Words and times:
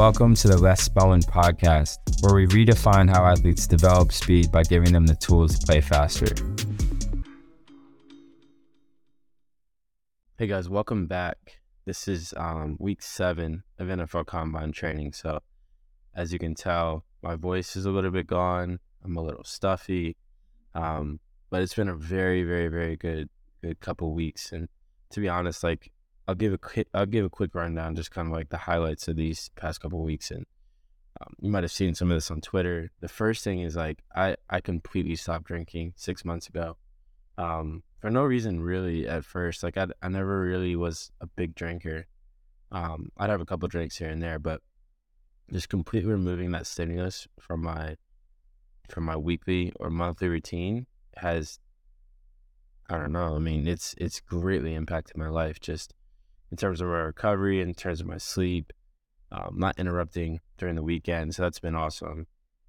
Welcome 0.00 0.34
to 0.36 0.48
the 0.48 0.56
Les 0.56 0.80
Spellman 0.80 1.20
podcast, 1.20 1.98
where 2.22 2.34
we 2.34 2.46
redefine 2.46 3.10
how 3.10 3.26
athletes 3.26 3.66
develop 3.66 4.12
speed 4.12 4.50
by 4.50 4.62
giving 4.62 4.94
them 4.94 5.04
the 5.04 5.14
tools 5.14 5.58
to 5.58 5.66
play 5.66 5.82
faster. 5.82 6.34
Hey 10.38 10.46
guys, 10.46 10.70
welcome 10.70 11.06
back. 11.06 11.60
This 11.84 12.08
is 12.08 12.32
um, 12.38 12.78
week 12.80 13.02
seven 13.02 13.62
of 13.78 13.88
NFL 13.88 14.24
Combine 14.24 14.72
training. 14.72 15.12
So, 15.12 15.40
as 16.14 16.32
you 16.32 16.38
can 16.38 16.54
tell, 16.54 17.04
my 17.22 17.36
voice 17.36 17.76
is 17.76 17.84
a 17.84 17.90
little 17.90 18.10
bit 18.10 18.26
gone. 18.26 18.78
I'm 19.04 19.18
a 19.18 19.22
little 19.22 19.44
stuffy, 19.44 20.16
um, 20.74 21.20
but 21.50 21.60
it's 21.60 21.74
been 21.74 21.90
a 21.90 21.94
very, 21.94 22.42
very, 22.42 22.68
very 22.68 22.96
good, 22.96 23.28
good 23.60 23.80
couple 23.80 24.14
weeks. 24.14 24.50
And 24.52 24.70
to 25.10 25.20
be 25.20 25.28
honest, 25.28 25.62
like 25.62 25.92
I'll 26.30 26.36
give 26.36 26.52
a 26.52 26.58
quick, 26.58 26.86
I'll 26.94 27.06
give 27.06 27.24
a 27.24 27.28
quick 27.28 27.56
rundown, 27.56 27.96
just 27.96 28.12
kind 28.12 28.28
of 28.28 28.32
like 28.32 28.50
the 28.50 28.56
highlights 28.56 29.08
of 29.08 29.16
these 29.16 29.50
past 29.56 29.80
couple 29.80 30.00
weeks. 30.04 30.30
And 30.30 30.46
um, 31.20 31.34
you 31.40 31.50
might 31.50 31.64
have 31.64 31.72
seen 31.72 31.96
some 31.96 32.08
of 32.08 32.16
this 32.16 32.30
on 32.30 32.40
Twitter. 32.40 32.92
The 33.00 33.08
first 33.08 33.42
thing 33.42 33.58
is 33.58 33.74
like 33.74 34.04
I 34.14 34.36
I 34.48 34.60
completely 34.60 35.16
stopped 35.16 35.46
drinking 35.46 35.94
six 35.96 36.24
months 36.24 36.46
ago, 36.46 36.76
um, 37.36 37.82
for 37.98 38.10
no 38.10 38.22
reason 38.22 38.60
really. 38.60 39.08
At 39.08 39.24
first, 39.24 39.64
like 39.64 39.76
I 39.76 39.88
I 40.00 40.08
never 40.08 40.40
really 40.40 40.76
was 40.76 41.10
a 41.20 41.26
big 41.26 41.56
drinker. 41.56 42.06
Um, 42.70 43.10
I'd 43.18 43.30
have 43.30 43.40
a 43.40 43.44
couple 43.44 43.66
drinks 43.66 43.96
here 43.96 44.10
and 44.10 44.22
there, 44.22 44.38
but 44.38 44.60
just 45.52 45.68
completely 45.68 46.12
removing 46.12 46.52
that 46.52 46.68
stimulus 46.68 47.26
from 47.40 47.60
my 47.64 47.96
from 48.88 49.02
my 49.02 49.16
weekly 49.16 49.72
or 49.80 49.90
monthly 49.90 50.28
routine 50.28 50.86
has 51.16 51.58
I 52.88 52.98
don't 52.98 53.10
know. 53.10 53.34
I 53.34 53.40
mean, 53.40 53.66
it's 53.66 53.96
it's 53.98 54.20
greatly 54.20 54.76
impacted 54.76 55.16
my 55.16 55.28
life. 55.28 55.58
Just 55.58 55.92
in 56.50 56.56
terms 56.56 56.80
of 56.80 56.88
my 56.88 56.98
recovery, 56.98 57.60
in 57.60 57.74
terms 57.74 58.00
of 58.00 58.06
my 58.06 58.18
sleep, 58.18 58.72
um, 59.32 59.54
not 59.56 59.78
interrupting 59.78 60.40
during 60.58 60.74
the 60.74 60.82
weekend. 60.82 61.34
So 61.34 61.42
that's 61.42 61.60
been 61.60 61.76
awesome. 61.76 62.26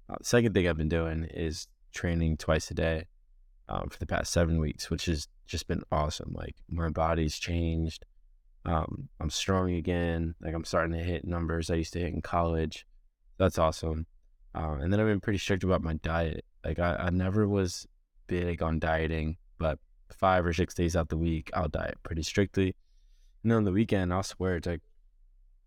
Uh, 0.08 0.16
second 0.22 0.54
thing 0.54 0.68
I've 0.68 0.76
been 0.76 0.88
doing 0.88 1.24
is 1.24 1.66
training 1.92 2.36
twice 2.36 2.70
a 2.70 2.74
day 2.74 3.06
um, 3.68 3.88
for 3.88 3.98
the 3.98 4.06
past 4.06 4.32
seven 4.32 4.58
weeks, 4.58 4.90
which 4.90 5.06
has 5.06 5.28
just 5.46 5.66
been 5.66 5.82
awesome. 5.90 6.32
Like 6.34 6.56
my 6.68 6.88
body's 6.88 7.38
changed. 7.38 8.04
Um, 8.64 9.08
I'm 9.20 9.30
strong 9.30 9.72
again. 9.72 10.34
Like 10.40 10.54
I'm 10.54 10.64
starting 10.64 10.96
to 10.96 11.02
hit 11.02 11.26
numbers 11.26 11.70
I 11.70 11.74
used 11.74 11.92
to 11.94 12.00
hit 12.00 12.14
in 12.14 12.22
college. 12.22 12.86
That's 13.38 13.58
awesome. 13.58 14.06
Uh, 14.54 14.76
and 14.80 14.92
then 14.92 15.00
I've 15.00 15.06
been 15.06 15.20
pretty 15.20 15.38
strict 15.38 15.64
about 15.64 15.82
my 15.82 15.94
diet. 15.94 16.44
Like 16.64 16.78
I, 16.78 16.94
I 16.94 17.10
never 17.10 17.48
was 17.48 17.86
big 18.26 18.62
on 18.62 18.78
dieting, 18.78 19.36
but 19.58 19.78
five 20.12 20.46
or 20.46 20.52
six 20.52 20.74
days 20.74 20.94
out 20.94 21.08
the 21.08 21.16
week, 21.16 21.50
I'll 21.54 21.68
diet 21.68 21.98
pretty 22.02 22.22
strictly. 22.22 22.76
And 23.42 23.50
then 23.50 23.58
on 23.58 23.64
the 23.64 23.72
weekend, 23.72 24.12
I'll 24.12 24.22
swear 24.22 24.56
it's 24.56 24.66
like 24.66 24.82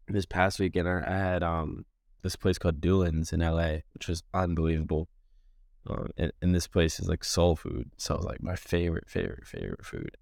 this 0.08 0.26
past 0.26 0.60
weekend, 0.60 0.88
I 0.88 1.18
had 1.18 1.44
um 1.44 1.86
this 2.22 2.36
place 2.36 2.58
called 2.58 2.82
Dulan's 2.82 3.32
in 3.34 3.42
LA, 3.42 3.78
which 3.94 4.08
was 4.08 4.24
unbelievable. 4.34 5.08
Um, 5.88 6.10
and, 6.18 6.32
and, 6.42 6.56
this 6.56 6.66
place 6.66 7.00
is 7.00 7.08
like 7.08 7.24
soul 7.24 7.56
food, 7.56 7.92
so 7.98 8.16
like 8.16 8.42
my 8.42 8.56
favorite, 8.56 9.08
favorite, 9.08 9.46
favorite 9.46 9.86
food. 9.86 10.18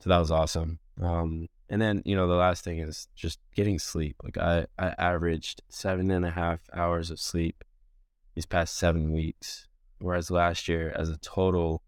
So 0.00 0.10
that 0.10 0.18
was 0.18 0.32
awesome. 0.32 0.80
Um, 1.00 1.46
and 1.70 1.80
then 1.80 2.02
you 2.04 2.16
know 2.16 2.26
the 2.26 2.34
last 2.34 2.64
thing 2.64 2.80
is 2.80 3.06
just 3.14 3.38
getting 3.54 3.78
sleep. 3.78 4.16
Like 4.24 4.36
I, 4.36 4.66
I 4.76 4.94
averaged 4.98 5.62
seven 5.68 6.10
and 6.10 6.24
a 6.24 6.30
half 6.30 6.60
hours 6.72 7.12
of 7.12 7.20
sleep 7.20 7.62
these 8.34 8.46
past 8.46 8.76
seven 8.76 9.12
weeks, 9.12 9.68
whereas 10.00 10.32
last 10.32 10.66
year 10.66 10.92
as 10.96 11.08
a 11.08 11.18
total, 11.18 11.82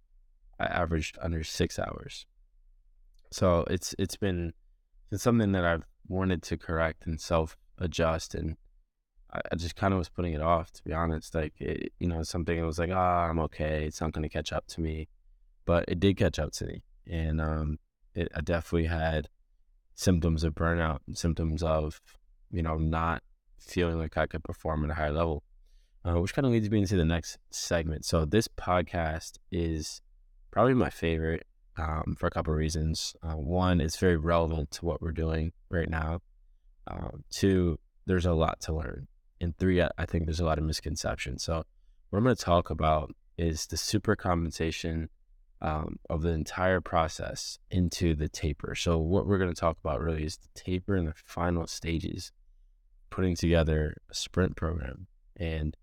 I 0.61 0.67
averaged 0.67 1.19
under 1.21 1.43
six 1.43 1.81
hours. 1.81 2.27
So 3.33 3.65
it's 3.69 3.93
it's 3.99 4.17
been 4.17 4.53
it's 5.11 5.23
something 5.23 5.53
that 5.53 5.65
I've 5.65 5.85
wanted 6.09 6.43
to 6.45 6.57
correct 6.57 7.07
and 7.07 7.21
self 7.21 7.57
adjust, 7.79 8.35
and 8.35 8.57
I, 9.33 9.41
I 9.53 9.57
just 9.57 9.77
kind 9.77 9.93
of 9.93 9.99
was 9.99 10.09
putting 10.09 10.33
it 10.33 10.43
off. 10.43 10.73
To 10.73 10.85
be 10.85 10.93
honest, 10.93 11.35
like 11.35 11.55
it, 11.61 11.93
you 11.99 12.09
know, 12.09 12.23
something 12.23 12.59
that 12.59 12.67
was 12.67 12.79
like, 12.79 12.91
ah, 12.93 13.29
I'm 13.29 13.39
okay. 13.41 13.85
It's 13.85 14.01
not 14.01 14.13
going 14.13 14.23
to 14.23 14.29
catch 14.29 14.53
up 14.53 14.67
to 14.69 14.81
me, 14.81 15.09
but 15.65 15.85
it 15.89 16.01
did 16.01 16.17
catch 16.17 16.39
up 16.39 16.53
to 16.53 16.67
me, 16.67 16.83
and 17.11 17.41
um, 17.41 17.79
it, 18.15 18.29
I 18.35 18.41
definitely 18.41 18.89
had 18.89 19.29
symptoms 19.95 20.45
of 20.45 20.55
burnout, 20.55 21.01
symptoms 21.15 21.63
of 21.63 22.01
you 22.51 22.63
know 22.63 22.77
not 22.77 23.23
feeling 23.59 23.99
like 23.99 24.17
I 24.17 24.27
could 24.27 24.45
perform 24.45 24.85
at 24.85 24.91
a 24.91 24.95
high 24.95 25.11
level, 25.11 25.43
uh, 26.05 26.21
which 26.21 26.35
kind 26.35 26.47
of 26.47 26.53
leads 26.53 26.71
me 26.71 26.81
into 26.81 26.97
the 26.97 27.05
next 27.05 27.39
segment. 27.51 28.05
So 28.05 28.25
this 28.25 28.49
podcast 28.49 29.39
is 29.51 30.01
probably 30.51 30.75
my 30.75 30.91
favorite 30.91 31.47
um, 31.79 32.17
for 32.19 32.27
a 32.27 32.31
couple 32.31 32.53
of 32.53 32.59
reasons. 32.59 33.15
Uh, 33.23 33.35
one, 33.35 33.81
it's 33.81 33.99
very 33.99 34.17
relevant 34.17 34.71
to 34.73 34.85
what 34.85 35.01
we're 35.01 35.13
doing 35.13 35.53
right 35.71 35.89
now. 35.89 36.21
Um, 36.87 37.25
two, 37.31 37.79
there's 38.07 38.27
a 38.27 38.33
lot 38.33 38.61
to 38.61 38.75
learn. 38.75 39.09
And 39.41 39.57
three, 39.59 39.83
I, 39.83 39.91
I 39.99 40.07
think 40.07 40.25
there's 40.25 40.41
a 40.41 40.45
lot 40.45 40.59
of 40.59 40.65
misconceptions. 40.65 41.45
So, 41.45 41.65
what 42.11 42.19
I'm 42.19 42.25
going 42.25 42.37
to 42.37 42.43
talk 42.43 42.71
about 42.71 43.13
is 43.37 43.67
the 43.67 43.77
super 43.77 44.17
compensation 44.17 45.11
um, 45.61 45.99
of 46.09 46.23
the 46.23 46.31
entire 46.31 46.81
process 46.81 47.59
into 47.71 48.15
the 48.15 48.29
taper. 48.29 48.75
So, 48.75 48.99
what 48.99 49.27
we're 49.27 49.39
going 49.39 49.53
to 49.53 49.61
talk 49.61 49.77
about 49.83 50.01
really 50.01 50.25
is 50.25 50.39
the 50.39 50.49
taper 50.55 50.95
and 50.95 51.09
the 51.09 51.15
final 51.25 51.67
stages, 51.67 52.33
putting 53.11 53.35
together 53.35 53.97
a 54.11 54.15
sprint 54.15 54.57
program. 54.57 55.07
And 55.37 55.77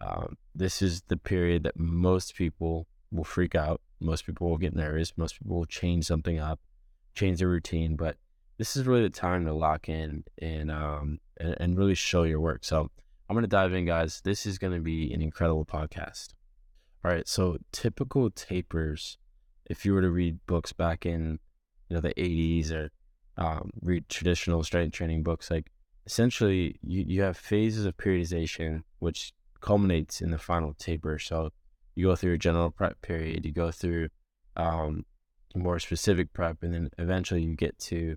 um, 0.00 0.36
this 0.54 0.80
is 0.80 1.02
the 1.08 1.16
period 1.16 1.64
that 1.64 1.78
most 1.78 2.34
people 2.36 2.86
will 3.10 3.24
freak 3.24 3.54
out 3.54 3.80
most 4.04 4.26
people 4.26 4.48
will 4.48 4.58
get 4.58 4.74
nervous. 4.74 5.12
Most 5.16 5.38
people 5.38 5.56
will 5.56 5.66
change 5.66 6.04
something 6.04 6.38
up, 6.38 6.60
change 7.14 7.38
their 7.38 7.48
routine. 7.48 7.96
But 7.96 8.16
this 8.58 8.76
is 8.76 8.86
really 8.86 9.02
the 9.02 9.10
time 9.10 9.44
to 9.46 9.52
lock 9.52 9.88
in 9.88 10.24
and 10.40 10.70
um 10.70 11.18
and, 11.38 11.56
and 11.58 11.78
really 11.78 11.94
show 11.94 12.22
your 12.22 12.40
work. 12.40 12.64
So 12.64 12.90
I'm 13.28 13.36
gonna 13.36 13.46
dive 13.46 13.72
in, 13.72 13.86
guys. 13.86 14.20
This 14.22 14.46
is 14.46 14.58
gonna 14.58 14.80
be 14.80 15.12
an 15.12 15.22
incredible 15.22 15.64
podcast. 15.64 16.34
All 17.04 17.10
right, 17.10 17.26
so 17.26 17.58
typical 17.72 18.30
tapers. 18.30 19.18
If 19.66 19.84
you 19.84 19.94
were 19.94 20.02
to 20.02 20.10
read 20.10 20.38
books 20.46 20.72
back 20.72 21.06
in 21.06 21.38
you 21.88 21.96
know 21.96 22.00
the 22.00 22.14
80s 22.14 22.70
or 22.70 22.90
um, 23.36 23.70
read 23.80 24.08
traditional 24.08 24.62
strength 24.62 24.92
training 24.92 25.22
books, 25.22 25.50
like 25.50 25.70
essentially 26.06 26.76
you, 26.82 27.04
you 27.06 27.22
have 27.22 27.36
phases 27.36 27.86
of 27.86 27.96
periodization, 27.96 28.82
which 28.98 29.32
culminates 29.60 30.20
in 30.20 30.30
the 30.30 30.38
final 30.38 30.74
taper. 30.74 31.18
So 31.18 31.50
you 31.94 32.06
go 32.06 32.16
through 32.16 32.34
a 32.34 32.38
general 32.38 32.70
prep 32.70 33.00
period, 33.02 33.44
you 33.44 33.52
go 33.52 33.70
through 33.70 34.08
um, 34.56 35.04
more 35.54 35.78
specific 35.78 36.32
prep, 36.32 36.62
and 36.62 36.74
then 36.74 36.90
eventually 36.98 37.42
you 37.42 37.54
get 37.54 37.78
to 37.78 38.16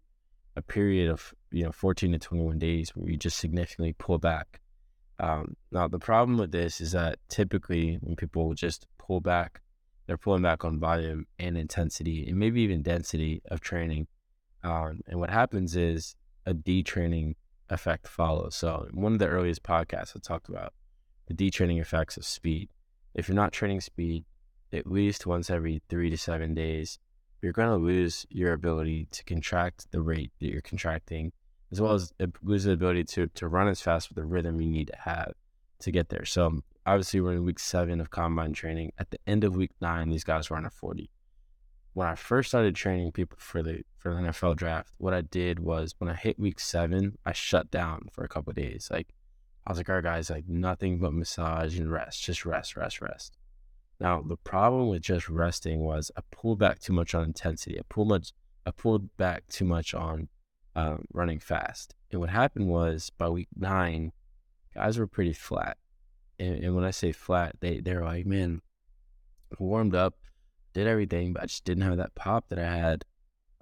a 0.55 0.61
period 0.61 1.09
of 1.09 1.33
you 1.51 1.63
know 1.63 1.71
14 1.71 2.11
to 2.13 2.19
21 2.19 2.57
days 2.57 2.89
where 2.95 3.09
you 3.11 3.17
just 3.17 3.37
significantly 3.37 3.93
pull 3.97 4.17
back. 4.17 4.59
Um, 5.19 5.55
now 5.71 5.87
the 5.87 5.99
problem 5.99 6.37
with 6.37 6.51
this 6.51 6.81
is 6.81 6.91
that 6.91 7.19
typically 7.29 7.97
when 8.01 8.15
people 8.15 8.53
just 8.53 8.87
pull 8.97 9.19
back, 9.19 9.61
they're 10.05 10.17
pulling 10.17 10.43
back 10.43 10.63
on 10.63 10.79
volume 10.79 11.25
and 11.39 11.57
intensity 11.57 12.27
and 12.27 12.37
maybe 12.37 12.61
even 12.61 12.81
density 12.81 13.41
of 13.49 13.61
training. 13.61 14.07
Um, 14.63 15.01
and 15.07 15.19
what 15.19 15.29
happens 15.29 15.75
is 15.75 16.15
a 16.45 16.53
detraining 16.53 17.35
effect 17.69 18.07
follows. 18.07 18.55
So 18.55 18.87
one 18.93 19.13
of 19.13 19.19
the 19.19 19.27
earliest 19.27 19.63
podcasts 19.63 20.15
I 20.15 20.19
talked 20.21 20.49
about 20.49 20.73
the 21.27 21.33
detraining 21.33 21.81
effects 21.81 22.17
of 22.17 22.25
speed 22.25 22.69
if 23.17 23.27
you're 23.27 23.35
not 23.35 23.51
training 23.51 23.81
speed 23.81 24.23
at 24.71 24.87
least 24.87 25.25
once 25.25 25.49
every 25.49 25.81
three 25.89 26.09
to 26.09 26.17
seven 26.17 26.53
days, 26.53 26.99
you're 27.41 27.51
going 27.51 27.69
to 27.69 27.75
lose 27.75 28.25
your 28.29 28.53
ability 28.53 29.07
to 29.11 29.23
contract 29.23 29.87
the 29.91 30.01
rate 30.01 30.31
that 30.39 30.47
you're 30.47 30.61
contracting, 30.61 31.31
as 31.71 31.81
well 31.81 31.93
as 31.93 32.13
lose 32.43 32.63
the 32.63 32.71
ability 32.71 33.03
to, 33.03 33.27
to 33.27 33.47
run 33.47 33.67
as 33.67 33.81
fast 33.81 34.09
with 34.09 34.17
the 34.17 34.25
rhythm 34.25 34.61
you 34.61 34.69
need 34.69 34.87
to 34.87 34.97
have 34.99 35.33
to 35.79 35.91
get 35.91 36.09
there. 36.09 36.25
So 36.25 36.61
obviously 36.85 37.19
we're 37.21 37.33
in 37.33 37.43
week 37.43 37.59
seven 37.59 37.99
of 37.99 38.11
combine 38.11 38.53
training. 38.53 38.91
At 38.97 39.09
the 39.11 39.19
end 39.25 39.43
of 39.43 39.55
week 39.55 39.71
nine, 39.81 40.09
these 40.09 40.23
guys 40.23 40.49
were 40.49 40.57
under 40.57 40.69
40. 40.69 41.09
When 41.93 42.07
I 42.07 42.15
first 42.15 42.49
started 42.49 42.75
training 42.75 43.11
people 43.11 43.37
for 43.39 43.63
the 43.63 43.81
for 43.97 44.13
the 44.13 44.21
NFL 44.21 44.55
draft, 44.55 44.93
what 44.99 45.15
I 45.15 45.21
did 45.21 45.59
was 45.59 45.95
when 45.97 46.11
I 46.11 46.13
hit 46.13 46.37
week 46.37 46.59
seven, 46.59 47.17
I 47.25 47.33
shut 47.33 47.71
down 47.71 48.09
for 48.11 48.23
a 48.23 48.27
couple 48.27 48.53
days. 48.53 48.89
Like 48.91 49.07
I 49.67 49.71
was 49.71 49.79
like, 49.79 49.89
all 49.89 49.95
right, 49.95 50.03
guys, 50.03 50.29
like 50.29 50.47
nothing 50.47 50.97
but 50.97 51.13
massage 51.13 51.77
and 51.77 51.91
rest, 51.91 52.23
just 52.23 52.45
rest, 52.45 52.77
rest, 52.77 53.01
rest. 53.01 53.37
Now, 53.99 54.21
the 54.21 54.37
problem 54.37 54.87
with 54.87 55.01
just 55.01 55.27
resting 55.27 55.81
was 55.81 56.09
I 56.15 56.21
pulled 56.31 56.57
back 56.57 56.79
too 56.79 56.93
much 56.93 57.13
on 57.13 57.25
intensity. 57.25 57.77
I 57.77 57.81
pulled 57.89 58.07
much, 58.07 58.31
I 58.65 58.71
pulled 58.71 59.17
back 59.17 59.45
too 59.49 59.65
much 59.65 59.93
on 59.93 60.29
um, 60.77 61.03
running 61.11 61.39
fast. 61.39 61.95
And 62.11 62.21
what 62.21 62.29
happened 62.29 62.69
was 62.69 63.09
by 63.09 63.27
week 63.27 63.49
nine, 63.57 64.13
guys 64.73 64.97
were 64.97 65.05
pretty 65.05 65.33
flat. 65.33 65.75
And, 66.39 66.63
and 66.63 66.73
when 66.73 66.85
I 66.85 66.91
say 66.91 67.11
flat, 67.11 67.57
they 67.59 67.81
they're 67.81 68.05
like, 68.05 68.25
man, 68.25 68.61
warmed 69.59 69.95
up, 69.95 70.13
did 70.71 70.87
everything, 70.87 71.33
but 71.33 71.43
I 71.43 71.45
just 71.47 71.65
didn't 71.65 71.83
have 71.83 71.97
that 71.97 72.15
pop 72.15 72.47
that 72.47 72.59
I 72.59 72.77
had 72.77 73.03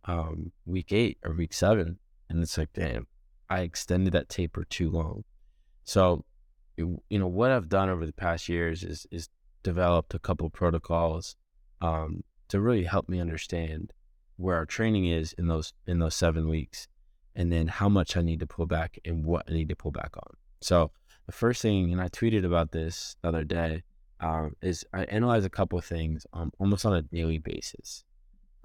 um, 0.04 0.52
week 0.68 0.94
eight 0.94 1.18
or 1.26 1.34
week 1.34 1.54
seven. 1.54 1.98
And 2.30 2.44
it's 2.44 2.60
like, 2.60 2.74
damn, 2.74 3.08
I 3.50 3.62
extended 3.62 4.14
that 4.14 4.30
taper 4.30 4.66
too 4.66 4.92
long. 4.92 5.24
So, 5.86 6.26
you 6.78 7.00
know, 7.10 7.28
what 7.28 7.52
I've 7.52 7.70
done 7.70 7.90
over 7.90 8.06
the 8.06 8.14
past 8.14 8.50
years 8.50 8.84
is 8.84 9.08
is 9.12 9.30
developed 9.64 10.14
a 10.14 10.20
couple 10.20 10.50
protocols 10.50 11.36
um, 11.82 12.24
to 12.50 12.60
really 12.60 12.84
help 12.84 13.08
me 13.08 13.20
understand 13.20 13.94
where 14.38 14.56
our 14.58 14.66
training 14.66 15.06
is 15.06 15.34
in 15.34 15.48
those 15.48 15.74
in 15.88 16.00
those 16.00 16.16
seven 16.16 16.50
weeks, 16.50 16.88
and 17.36 17.52
then 17.52 17.68
how 17.68 17.88
much 17.88 18.18
I 18.18 18.22
need 18.22 18.40
to 18.42 18.48
pull 18.48 18.66
back 18.66 19.00
and 19.06 19.26
what 19.26 19.46
I 19.48 19.54
need 19.54 19.70
to 19.70 19.76
pull 19.76 19.92
back 19.92 20.18
on. 20.18 20.36
So 20.62 20.92
the 21.28 21.32
first 21.32 21.62
thing, 21.62 21.92
and 21.92 22.02
I 22.02 22.10
tweeted 22.10 22.46
about 22.46 22.72
this 22.72 23.16
the 23.22 23.30
other 23.30 23.44
day, 23.44 23.84
um, 24.20 24.56
is 24.62 24.86
I 24.94 25.04
analyze 25.04 25.46
a 25.46 25.50
couple 25.50 25.78
of 25.78 25.86
things 25.86 26.26
um, 26.34 26.52
almost 26.60 26.86
on 26.86 26.94
a 26.94 27.02
daily 27.02 27.38
basis. 27.38 28.04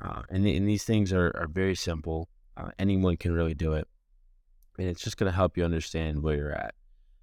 Uh, 0.02 0.22
and, 0.30 0.46
and 0.46 0.66
these 0.66 0.84
things 0.84 1.12
are, 1.12 1.30
are 1.36 1.48
very 1.48 1.74
simple. 1.74 2.28
Uh, 2.56 2.70
anyone 2.78 3.16
can 3.16 3.32
really 3.32 3.54
do 3.54 3.74
it. 3.74 3.86
And 4.78 4.88
it's 4.88 5.02
just 5.02 5.18
going 5.18 5.30
to 5.30 5.36
help 5.36 5.56
you 5.58 5.64
understand 5.64 6.22
where 6.22 6.36
you're 6.36 6.52
at. 6.52 6.74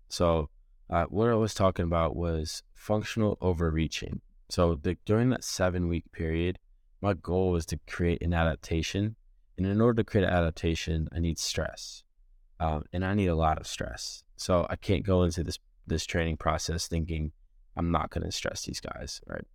So, 0.09 0.49
uh, 0.89 1.05
what 1.05 1.29
I 1.29 1.35
was 1.35 1.53
talking 1.53 1.85
about 1.85 2.15
was 2.15 2.63
functional 2.73 3.37
overreaching. 3.41 4.21
So, 4.49 4.75
the, 4.75 4.97
during 5.05 5.29
that 5.29 5.43
seven 5.43 5.87
week 5.87 6.11
period, 6.11 6.59
my 7.01 7.13
goal 7.13 7.51
was 7.51 7.65
to 7.67 7.79
create 7.87 8.21
an 8.21 8.33
adaptation. 8.33 9.15
And 9.57 9.65
in 9.65 9.81
order 9.81 10.03
to 10.03 10.09
create 10.09 10.25
an 10.25 10.33
adaptation, 10.33 11.09
I 11.11 11.19
need 11.19 11.39
stress. 11.39 12.03
Um, 12.59 12.83
and 12.93 13.03
I 13.05 13.13
need 13.13 13.27
a 13.27 13.35
lot 13.35 13.59
of 13.59 13.67
stress. 13.67 14.23
So, 14.35 14.65
I 14.69 14.75
can't 14.75 15.05
go 15.05 15.23
into 15.23 15.43
this, 15.43 15.59
this 15.85 16.05
training 16.05 16.37
process 16.37 16.87
thinking 16.87 17.31
I'm 17.75 17.91
not 17.91 18.09
going 18.09 18.23
to 18.23 18.31
stress 18.31 18.63
these 18.63 18.79
guys, 18.79 19.21
right? 19.27 19.45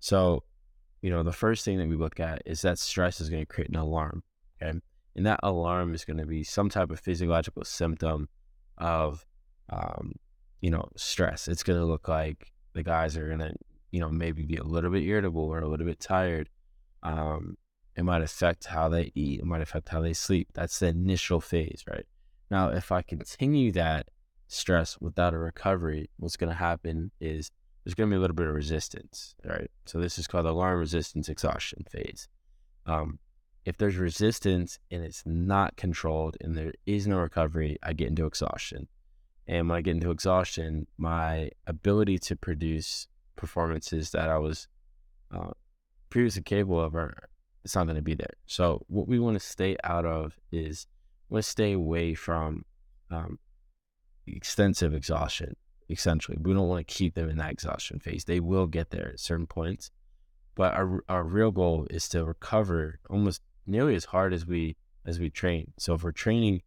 So, 0.00 0.42
you 1.02 1.10
know, 1.10 1.22
the 1.22 1.32
first 1.32 1.64
thing 1.64 1.78
that 1.78 1.88
we 1.88 1.96
look 1.96 2.18
at 2.18 2.42
is 2.44 2.62
that 2.62 2.78
stress 2.78 3.20
is 3.20 3.30
going 3.30 3.42
to 3.42 3.46
create 3.46 3.70
an 3.70 3.76
alarm. 3.76 4.22
Okay. 4.60 4.78
And 5.16 5.26
that 5.26 5.40
alarm 5.42 5.94
is 5.94 6.04
going 6.04 6.18
to 6.18 6.26
be 6.26 6.44
some 6.44 6.68
type 6.68 6.90
of 6.90 7.00
physiological 7.00 7.64
symptom 7.64 8.28
of, 8.76 9.24
um, 9.70 10.12
you 10.60 10.70
know, 10.70 10.88
stress. 10.96 11.48
It's 11.48 11.62
going 11.62 11.78
to 11.78 11.84
look 11.84 12.08
like 12.08 12.52
the 12.74 12.82
guys 12.82 13.16
are 13.16 13.28
going 13.28 13.40
to, 13.40 13.54
you 13.90 14.00
know, 14.00 14.08
maybe 14.08 14.42
be 14.42 14.56
a 14.56 14.64
little 14.64 14.90
bit 14.90 15.02
irritable 15.02 15.42
or 15.42 15.60
a 15.60 15.68
little 15.68 15.86
bit 15.86 16.00
tired. 16.00 16.48
Um, 17.02 17.56
it 17.96 18.04
might 18.04 18.22
affect 18.22 18.66
how 18.66 18.88
they 18.88 19.10
eat. 19.14 19.40
It 19.40 19.46
might 19.46 19.62
affect 19.62 19.88
how 19.88 20.00
they 20.00 20.12
sleep. 20.12 20.48
That's 20.54 20.78
the 20.78 20.88
initial 20.88 21.40
phase, 21.40 21.84
right? 21.90 22.06
Now, 22.50 22.68
if 22.68 22.92
I 22.92 23.02
continue 23.02 23.72
that 23.72 24.08
stress 24.46 24.98
without 25.00 25.34
a 25.34 25.38
recovery, 25.38 26.08
what's 26.18 26.36
going 26.36 26.50
to 26.50 26.56
happen 26.56 27.10
is 27.20 27.50
there's 27.84 27.94
going 27.94 28.08
to 28.08 28.14
be 28.14 28.18
a 28.18 28.20
little 28.20 28.36
bit 28.36 28.46
of 28.46 28.54
resistance, 28.54 29.34
right? 29.44 29.70
So 29.86 29.98
this 29.98 30.18
is 30.18 30.26
called 30.26 30.46
alarm 30.46 30.78
resistance 30.78 31.28
exhaustion 31.28 31.84
phase. 31.90 32.28
Um, 32.86 33.18
if 33.64 33.76
there's 33.76 33.96
resistance 33.96 34.78
and 34.90 35.02
it's 35.02 35.22
not 35.26 35.76
controlled 35.76 36.36
and 36.40 36.56
there 36.56 36.72
is 36.86 37.06
no 37.06 37.18
recovery, 37.18 37.78
I 37.82 37.92
get 37.92 38.08
into 38.08 38.26
exhaustion. 38.26 38.88
And 39.48 39.68
when 39.68 39.78
I 39.78 39.80
get 39.80 39.94
into 39.96 40.10
exhaustion, 40.10 40.86
my 40.98 41.50
ability 41.66 42.18
to 42.20 42.36
produce 42.36 43.08
performances 43.34 44.10
that 44.10 44.28
I 44.28 44.38
was 44.38 44.68
uh, 45.34 45.52
previously 46.10 46.42
capable 46.42 46.80
of 46.80 46.94
are 46.94 47.28
it's 47.64 47.74
not 47.74 47.84
going 47.84 47.96
to 47.96 48.02
be 48.02 48.14
there. 48.14 48.34
So 48.46 48.84
what 48.88 49.08
we 49.08 49.18
want 49.18 49.40
to 49.40 49.46
stay 49.46 49.76
out 49.84 50.04
of 50.04 50.38
is 50.52 50.86
we 51.28 51.34
want 51.34 51.44
to 51.44 51.50
stay 51.50 51.72
away 51.72 52.14
from 52.14 52.64
um, 53.10 53.38
extensive 54.26 54.94
exhaustion 54.94 55.56
essentially. 55.90 56.36
We 56.40 56.52
don't 56.52 56.68
want 56.68 56.86
to 56.86 56.94
keep 56.94 57.14
them 57.14 57.30
in 57.30 57.38
that 57.38 57.52
exhaustion 57.52 57.98
phase. 57.98 58.24
They 58.24 58.40
will 58.40 58.66
get 58.66 58.90
there 58.90 59.10
at 59.10 59.20
certain 59.20 59.46
points. 59.46 59.90
But 60.54 60.74
our, 60.74 61.02
our 61.08 61.24
real 61.24 61.50
goal 61.50 61.86
is 61.88 62.08
to 62.10 62.24
recover 62.24 62.98
almost 63.08 63.40
nearly 63.66 63.94
as 63.94 64.06
hard 64.06 64.34
as 64.34 64.44
we 64.44 64.76
as 65.06 65.18
we 65.18 65.30
train. 65.30 65.72
So 65.78 65.94
if 65.94 66.02
we're 66.02 66.12
training 66.12 66.62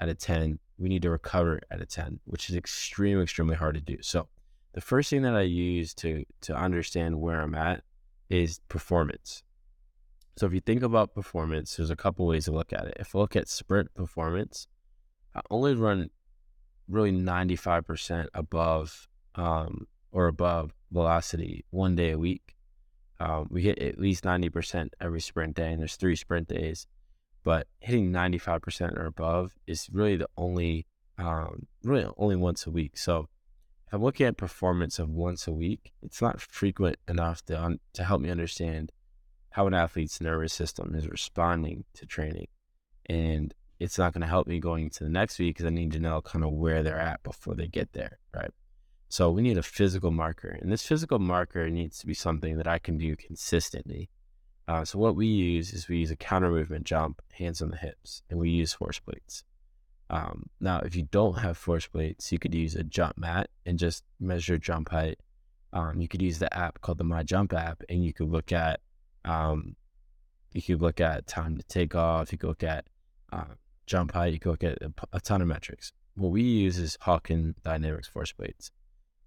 at 0.00 0.08
a 0.08 0.14
10, 0.14 0.60
we 0.80 0.88
need 0.88 1.02
to 1.02 1.10
recover 1.10 1.60
at 1.70 1.82
a 1.82 1.86
10, 1.86 2.20
which 2.24 2.48
is 2.48 2.56
extremely, 2.56 3.22
extremely 3.22 3.54
hard 3.54 3.74
to 3.74 3.80
do. 3.80 3.98
So 4.00 4.28
the 4.72 4.80
first 4.80 5.10
thing 5.10 5.22
that 5.22 5.36
I 5.36 5.42
use 5.42 5.92
to 5.94 6.24
to 6.42 6.56
understand 6.56 7.20
where 7.20 7.40
I'm 7.40 7.54
at 7.54 7.82
is 8.30 8.60
performance. 8.68 9.42
So 10.38 10.46
if 10.46 10.54
you 10.54 10.60
think 10.60 10.82
about 10.82 11.14
performance, 11.14 11.76
there's 11.76 11.90
a 11.90 11.96
couple 11.96 12.26
ways 12.26 12.46
to 12.46 12.52
look 12.52 12.72
at 12.72 12.86
it. 12.86 12.96
If 12.98 13.14
I 13.14 13.18
look 13.18 13.36
at 13.36 13.48
sprint 13.48 13.92
performance, 13.94 14.68
I 15.34 15.42
only 15.50 15.74
run 15.74 16.08
really 16.88 17.12
95% 17.12 18.26
above 18.32 19.06
um, 19.34 19.86
or 20.12 20.28
above 20.28 20.72
velocity 20.90 21.64
one 21.70 21.94
day 21.94 22.12
a 22.12 22.18
week. 22.18 22.54
Um, 23.18 23.48
we 23.50 23.62
hit 23.62 23.78
at 23.80 23.98
least 23.98 24.24
90% 24.24 24.88
every 25.00 25.20
sprint 25.20 25.56
day, 25.56 25.72
and 25.72 25.80
there's 25.80 25.96
three 25.96 26.16
sprint 26.16 26.48
days. 26.48 26.86
But 27.42 27.66
hitting 27.78 28.12
95% 28.12 28.98
or 28.98 29.06
above 29.06 29.52
is 29.66 29.88
really 29.92 30.16
the 30.16 30.28
only, 30.36 30.86
um, 31.18 31.66
really 31.82 32.06
only 32.16 32.36
once 32.36 32.66
a 32.66 32.70
week. 32.70 32.98
So 32.98 33.28
if 33.86 33.94
I'm 33.94 34.02
looking 34.02 34.26
at 34.26 34.36
performance 34.36 34.98
of 34.98 35.08
once 35.08 35.46
a 35.46 35.52
week, 35.52 35.92
it's 36.02 36.20
not 36.20 36.40
frequent 36.40 36.96
enough 37.08 37.44
to, 37.46 37.60
un- 37.60 37.80
to 37.94 38.04
help 38.04 38.20
me 38.20 38.30
understand 38.30 38.92
how 39.50 39.66
an 39.66 39.74
athlete's 39.74 40.20
nervous 40.20 40.52
system 40.52 40.94
is 40.94 41.08
responding 41.08 41.84
to 41.94 42.06
training. 42.06 42.46
And 43.06 43.54
it's 43.80 43.98
not 43.98 44.12
going 44.12 44.20
to 44.20 44.28
help 44.28 44.46
me 44.46 44.60
going 44.60 44.90
to 44.90 45.04
the 45.04 45.10
next 45.10 45.38
week 45.38 45.56
because 45.56 45.66
I 45.66 45.70
need 45.70 45.92
to 45.92 45.98
know 45.98 46.20
kind 46.20 46.44
of 46.44 46.52
where 46.52 46.82
they're 46.82 47.00
at 47.00 47.22
before 47.22 47.54
they 47.54 47.66
get 47.66 47.92
there, 47.94 48.18
right? 48.36 48.50
So 49.08 49.30
we 49.30 49.42
need 49.42 49.58
a 49.58 49.62
physical 49.62 50.12
marker, 50.12 50.56
and 50.60 50.70
this 50.70 50.86
physical 50.86 51.18
marker 51.18 51.68
needs 51.68 51.98
to 51.98 52.06
be 52.06 52.14
something 52.14 52.58
that 52.58 52.68
I 52.68 52.78
can 52.78 52.96
do 52.96 53.16
consistently. 53.16 54.08
Uh, 54.70 54.84
so 54.84 55.00
what 55.00 55.16
we 55.16 55.26
use 55.26 55.72
is 55.72 55.88
we 55.88 55.96
use 55.98 56.12
a 56.12 56.16
counter 56.16 56.48
movement 56.48 56.84
jump, 56.84 57.20
hands 57.32 57.60
on 57.60 57.72
the 57.72 57.76
hips, 57.76 58.22
and 58.30 58.38
we 58.38 58.50
use 58.50 58.72
force 58.72 59.00
plates. 59.00 59.42
Um, 60.10 60.48
now, 60.60 60.78
if 60.78 60.94
you 60.94 61.08
don't 61.10 61.38
have 61.38 61.58
force 61.58 61.88
plates, 61.88 62.30
you 62.30 62.38
could 62.38 62.54
use 62.54 62.76
a 62.76 62.84
jump 62.84 63.18
mat 63.18 63.50
and 63.66 63.80
just 63.80 64.04
measure 64.20 64.58
jump 64.58 64.90
height. 64.90 65.18
Um, 65.72 66.00
you 66.00 66.06
could 66.06 66.22
use 66.22 66.38
the 66.38 66.56
app 66.56 66.82
called 66.82 66.98
the 66.98 67.04
My 67.04 67.24
Jump 67.24 67.52
app, 67.52 67.82
and 67.88 68.04
you 68.04 68.12
could 68.12 68.30
look 68.30 68.52
at 68.52 68.78
um, 69.24 69.74
you 70.52 70.62
could 70.62 70.80
look 70.80 71.00
at 71.00 71.26
time 71.26 71.56
to 71.56 71.64
take 71.64 71.96
off. 71.96 72.30
You 72.30 72.38
could 72.38 72.50
look 72.50 72.62
at 72.62 72.84
uh, 73.32 73.54
jump 73.86 74.12
height, 74.12 74.34
you 74.34 74.38
can 74.38 74.52
look 74.52 74.62
at 74.62 74.80
a, 74.80 74.92
a 75.12 75.20
ton 75.20 75.42
of 75.42 75.48
metrics. 75.48 75.92
What 76.14 76.30
we 76.30 76.42
use 76.42 76.78
is 76.78 76.96
Hawkin 77.02 77.54
Dynamics 77.64 78.06
force 78.06 78.30
plates. 78.30 78.70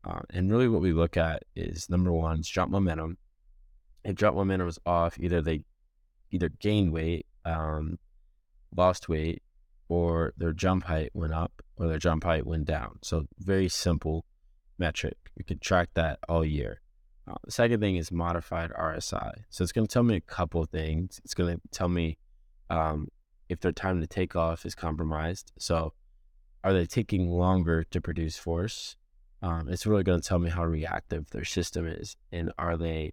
Uh, 0.05 0.21
and 0.29 0.49
really 0.49 0.69
what 0.69 0.81
we 0.81 0.93
look 0.93 1.17
at 1.17 1.43
is 1.53 1.89
number 1.89 2.13
one, 2.13 2.39
is 2.39 2.47
jump 2.47 2.71
momentum. 2.71 3.17
If 4.03 4.15
jump 4.15 4.35
momentum 4.35 4.65
was 4.65 4.79
off, 4.85 5.17
either 5.19 5.41
they 5.41 5.63
either 6.31 6.49
gained 6.49 6.91
weight, 6.91 7.25
um, 7.45 7.99
lost 8.75 9.07
weight, 9.07 9.43
or 9.87 10.33
their 10.37 10.53
jump 10.53 10.85
height 10.85 11.11
went 11.13 11.33
up 11.33 11.61
or 11.75 11.87
their 11.87 11.99
jump 11.99 12.23
height 12.23 12.45
went 12.45 12.65
down. 12.65 12.99
So 13.01 13.25
very 13.39 13.69
simple 13.69 14.25
metric. 14.77 15.17
We 15.37 15.43
can 15.43 15.59
track 15.59 15.89
that 15.93 16.19
all 16.27 16.43
year. 16.43 16.81
Uh, 17.27 17.35
the 17.45 17.51
second 17.51 17.79
thing 17.79 17.95
is 17.95 18.11
modified 18.11 18.71
RSI. 18.71 19.31
So 19.49 19.63
it's 19.63 19.71
going 19.71 19.87
to 19.87 19.93
tell 19.93 20.03
me 20.03 20.15
a 20.15 20.21
couple 20.21 20.65
things. 20.65 21.21
It's 21.23 21.33
going 21.33 21.55
to 21.55 21.61
tell 21.71 21.89
me 21.89 22.17
um, 22.69 23.07
if 23.49 23.59
their 23.59 23.71
time 23.71 24.01
to 24.01 24.07
take 24.07 24.35
off 24.35 24.65
is 24.65 24.75
compromised. 24.75 25.51
So, 25.57 25.93
are 26.63 26.73
they 26.73 26.85
taking 26.85 27.29
longer 27.29 27.83
to 27.91 27.99
produce 27.99 28.37
force? 28.37 28.95
Um, 29.41 29.67
it's 29.69 29.85
really 29.85 30.03
going 30.03 30.21
to 30.21 30.27
tell 30.27 30.39
me 30.39 30.49
how 30.49 30.63
reactive 30.63 31.29
their 31.31 31.43
system 31.43 31.85
is, 31.85 32.15
and 32.31 32.51
are 32.57 32.77
they, 32.77 33.11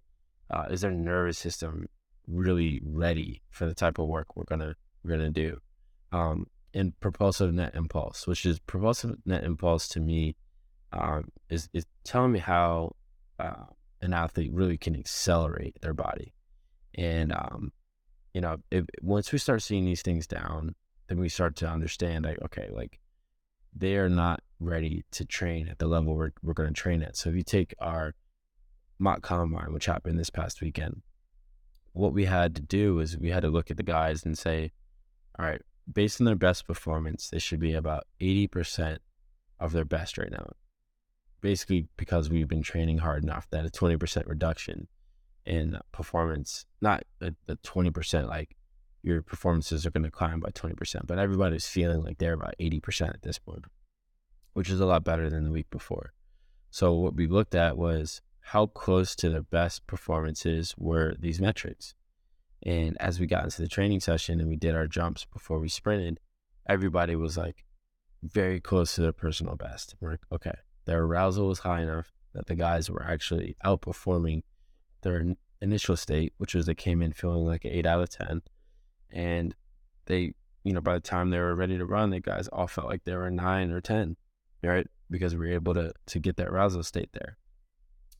uh, 0.51 0.65
is 0.69 0.81
their 0.81 0.91
nervous 0.91 1.37
system 1.37 1.87
really 2.27 2.81
ready 2.85 3.41
for 3.49 3.65
the 3.65 3.73
type 3.73 3.99
of 3.99 4.07
work 4.07 4.35
we're 4.35 4.43
gonna 4.43 4.75
we're 5.03 5.11
gonna 5.11 5.29
do? 5.29 5.57
Um, 6.11 6.47
and 6.73 6.97
propulsive 6.99 7.53
net 7.53 7.75
impulse, 7.75 8.27
which 8.27 8.45
is 8.45 8.59
propulsive 8.59 9.15
net 9.25 9.43
impulse 9.43 9.87
to 9.89 9.99
me, 9.99 10.35
um, 10.93 11.29
is 11.49 11.69
is 11.73 11.85
telling 12.03 12.31
me 12.31 12.39
how 12.39 12.95
uh, 13.39 13.65
an 14.01 14.13
athlete 14.13 14.51
really 14.53 14.77
can 14.77 14.95
accelerate 14.95 15.77
their 15.81 15.93
body, 15.93 16.33
and 16.95 17.31
um, 17.31 17.71
you 18.33 18.41
know, 18.41 18.57
if, 18.71 18.85
once 19.01 19.31
we 19.31 19.37
start 19.37 19.61
seeing 19.61 19.85
these 19.85 20.01
things 20.01 20.27
down, 20.27 20.75
then 21.07 21.19
we 21.19 21.29
start 21.29 21.55
to 21.57 21.67
understand 21.67 22.25
like, 22.25 22.41
okay, 22.43 22.69
like 22.71 22.99
they 23.75 23.95
are 23.95 24.09
not 24.09 24.41
ready 24.59 25.03
to 25.11 25.25
train 25.25 25.67
at 25.67 25.79
the 25.79 25.87
level 25.87 26.15
we're, 26.15 26.31
we're 26.41 26.53
going 26.53 26.73
to 26.73 26.81
train 26.81 27.01
at. 27.01 27.17
So 27.17 27.29
if 27.29 27.35
you 27.35 27.43
take 27.43 27.73
our 27.79 28.13
mock 29.01 29.21
combine, 29.21 29.73
which 29.73 29.87
happened 29.87 30.19
this 30.19 30.29
past 30.29 30.61
weekend, 30.61 31.01
what 31.93 32.13
we 32.13 32.25
had 32.25 32.55
to 32.55 32.61
do 32.61 32.99
is 32.99 33.17
we 33.17 33.29
had 33.29 33.41
to 33.41 33.49
look 33.49 33.69
at 33.69 33.77
the 33.77 33.83
guys 33.83 34.23
and 34.23 34.37
say, 34.37 34.71
all 35.37 35.45
right, 35.45 35.61
based 35.91 36.21
on 36.21 36.25
their 36.25 36.35
best 36.35 36.67
performance, 36.67 37.29
they 37.29 37.39
should 37.39 37.59
be 37.59 37.73
about 37.73 38.05
80% 38.21 38.99
of 39.59 39.73
their 39.73 39.85
best 39.85 40.17
right 40.17 40.31
now. 40.31 40.51
Basically, 41.41 41.87
because 41.97 42.29
we've 42.29 42.47
been 42.47 42.61
training 42.61 42.99
hard 42.99 43.23
enough 43.23 43.49
that 43.49 43.65
a 43.65 43.69
20% 43.69 44.27
reduction 44.27 44.87
in 45.45 45.79
performance, 45.91 46.65
not 46.81 47.03
the, 47.19 47.35
the 47.47 47.57
20%, 47.57 48.29
like 48.29 48.55
your 49.01 49.23
performances 49.23 49.85
are 49.85 49.91
going 49.91 50.03
to 50.03 50.11
climb 50.11 50.39
by 50.39 50.49
20%, 50.49 51.07
but 51.07 51.17
everybody's 51.17 51.67
feeling 51.67 52.03
like 52.03 52.19
they're 52.19 52.33
about 52.33 52.53
80% 52.59 53.09
at 53.09 53.23
this 53.23 53.39
point, 53.39 53.65
which 54.53 54.69
is 54.69 54.79
a 54.79 54.85
lot 54.85 55.03
better 55.03 55.29
than 55.29 55.43
the 55.43 55.51
week 55.51 55.69
before. 55.71 56.13
So, 56.69 56.93
what 56.93 57.15
we 57.15 57.27
looked 57.27 57.55
at 57.55 57.77
was 57.77 58.21
how 58.41 58.65
close 58.65 59.15
to 59.15 59.29
their 59.29 59.43
best 59.43 59.85
performances 59.87 60.73
were 60.77 61.15
these 61.19 61.39
metrics. 61.39 61.93
And 62.63 62.97
as 62.99 63.19
we 63.19 63.27
got 63.27 63.43
into 63.43 63.61
the 63.61 63.67
training 63.67 64.01
session 64.01 64.39
and 64.39 64.49
we 64.49 64.55
did 64.55 64.75
our 64.75 64.87
jumps 64.87 65.25
before 65.25 65.59
we 65.59 65.69
sprinted, 65.69 66.19
everybody 66.67 67.15
was 67.15 67.37
like 67.37 67.65
very 68.23 68.59
close 68.59 68.95
to 68.95 69.01
their 69.01 69.13
personal 69.13 69.55
best. 69.55 69.95
We're 69.99 70.11
like, 70.11 70.25
okay, 70.31 70.55
their 70.85 71.03
arousal 71.03 71.47
was 71.47 71.59
high 71.59 71.81
enough 71.81 72.11
that 72.33 72.47
the 72.47 72.55
guys 72.55 72.89
were 72.89 73.03
actually 73.03 73.55
outperforming 73.65 74.43
their 75.01 75.35
initial 75.61 75.97
state, 75.97 76.33
which 76.37 76.53
was 76.53 76.65
they 76.65 76.75
came 76.75 77.01
in 77.01 77.13
feeling 77.13 77.45
like 77.45 77.65
an 77.65 77.71
eight 77.71 77.85
out 77.85 78.01
of 78.01 78.09
10. 78.09 78.41
And 79.11 79.55
they, 80.05 80.33
you 80.63 80.73
know, 80.73 80.81
by 80.81 80.93
the 80.93 80.99
time 80.99 81.29
they 81.29 81.39
were 81.39 81.55
ready 81.55 81.77
to 81.77 81.85
run, 81.85 82.11
the 82.11 82.19
guys 82.19 82.47
all 82.49 82.67
felt 82.67 82.87
like 82.87 83.03
they 83.03 83.15
were 83.15 83.31
nine 83.31 83.71
or 83.71 83.81
10, 83.81 84.15
right? 84.63 84.87
because 85.11 85.35
we 85.35 85.47
were 85.47 85.53
able 85.53 85.73
to 85.75 85.93
to 86.07 86.19
get 86.19 86.37
that 86.37 86.47
arousal 86.47 86.81
state 86.81 87.09
there. 87.13 87.37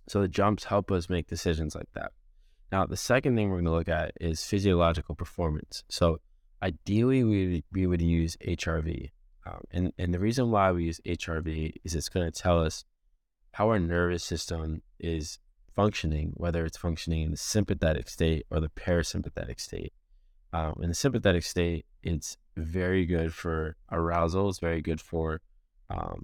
So 0.07 0.21
the 0.21 0.27
jumps 0.27 0.65
help 0.65 0.91
us 0.91 1.09
make 1.09 1.27
decisions 1.27 1.75
like 1.75 1.89
that. 1.93 2.11
Now, 2.71 2.85
the 2.85 2.97
second 2.97 3.35
thing 3.35 3.49
we're 3.49 3.57
going 3.57 3.65
to 3.65 3.71
look 3.71 3.89
at 3.89 4.13
is 4.19 4.43
physiological 4.43 5.15
performance. 5.15 5.83
So 5.89 6.19
ideally, 6.63 7.23
we 7.23 7.63
we 7.71 7.85
would 7.85 8.01
use 8.01 8.37
HRV, 8.45 9.11
um, 9.45 9.61
and 9.71 9.91
and 9.97 10.13
the 10.13 10.19
reason 10.19 10.51
why 10.51 10.71
we 10.71 10.85
use 10.85 11.01
HRV 11.05 11.73
is 11.83 11.95
it's 11.95 12.09
going 12.09 12.29
to 12.29 12.41
tell 12.41 12.63
us 12.63 12.85
how 13.53 13.69
our 13.69 13.79
nervous 13.79 14.23
system 14.23 14.81
is 14.99 15.39
functioning, 15.75 16.31
whether 16.35 16.65
it's 16.65 16.77
functioning 16.77 17.23
in 17.23 17.31
the 17.31 17.37
sympathetic 17.37 18.09
state 18.09 18.45
or 18.49 18.59
the 18.59 18.69
parasympathetic 18.69 19.59
state. 19.59 19.93
Um, 20.53 20.75
in 20.81 20.89
the 20.89 20.95
sympathetic 20.95 21.43
state, 21.43 21.85
it's 22.03 22.37
very 22.57 23.05
good 23.05 23.33
for 23.33 23.77
arousal. 23.91 24.49
It's 24.49 24.59
very 24.59 24.81
good 24.81 24.99
for, 24.99 25.41
um, 25.89 26.23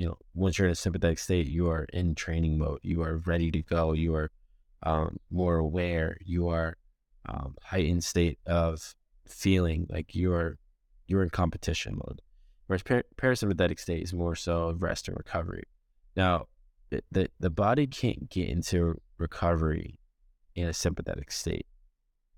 you, 0.00 0.06
know, 0.06 0.16
once 0.34 0.58
you're 0.58 0.66
in 0.66 0.72
a 0.72 0.76
sympathetic 0.76 1.18
state, 1.18 1.46
you 1.46 1.68
are 1.68 1.84
in 1.92 2.14
training 2.14 2.56
mode. 2.56 2.78
You 2.82 3.02
are 3.02 3.18
ready 3.18 3.50
to 3.50 3.60
go. 3.60 3.92
You 3.92 4.14
are 4.14 4.30
um, 4.82 5.18
more 5.30 5.56
aware. 5.56 6.16
You 6.24 6.48
are 6.48 6.78
um, 7.28 7.54
heightened 7.62 8.02
state 8.02 8.38
of 8.46 8.94
feeling 9.28 9.86
like 9.90 10.14
you're 10.14 10.56
you're 11.06 11.22
in 11.22 11.28
competition 11.28 11.96
mode. 11.96 12.22
Whereas 12.66 12.82
par- 12.82 13.04
parasympathetic 13.18 13.78
state 13.78 14.02
is 14.02 14.14
more 14.14 14.34
so 14.34 14.74
rest 14.78 15.06
and 15.06 15.18
recovery. 15.18 15.64
Now, 16.16 16.46
the, 16.88 17.02
the 17.12 17.28
the 17.38 17.50
body 17.50 17.86
can't 17.86 18.30
get 18.30 18.48
into 18.48 18.98
recovery 19.18 19.98
in 20.54 20.66
a 20.66 20.72
sympathetic 20.72 21.30
state. 21.30 21.66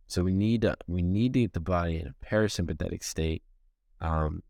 So 0.09 0.25
we 0.25 0.35
need 0.35 0.62
to 0.62 0.76
we 0.88 1.00
need 1.00 1.35
to 1.35 1.42
get 1.42 1.52
the 1.52 1.61
body 1.61 2.00
in 2.00 2.09
a 2.09 2.26
parasympathetic 2.26 3.04
state 3.04 3.45
um, 4.00 4.42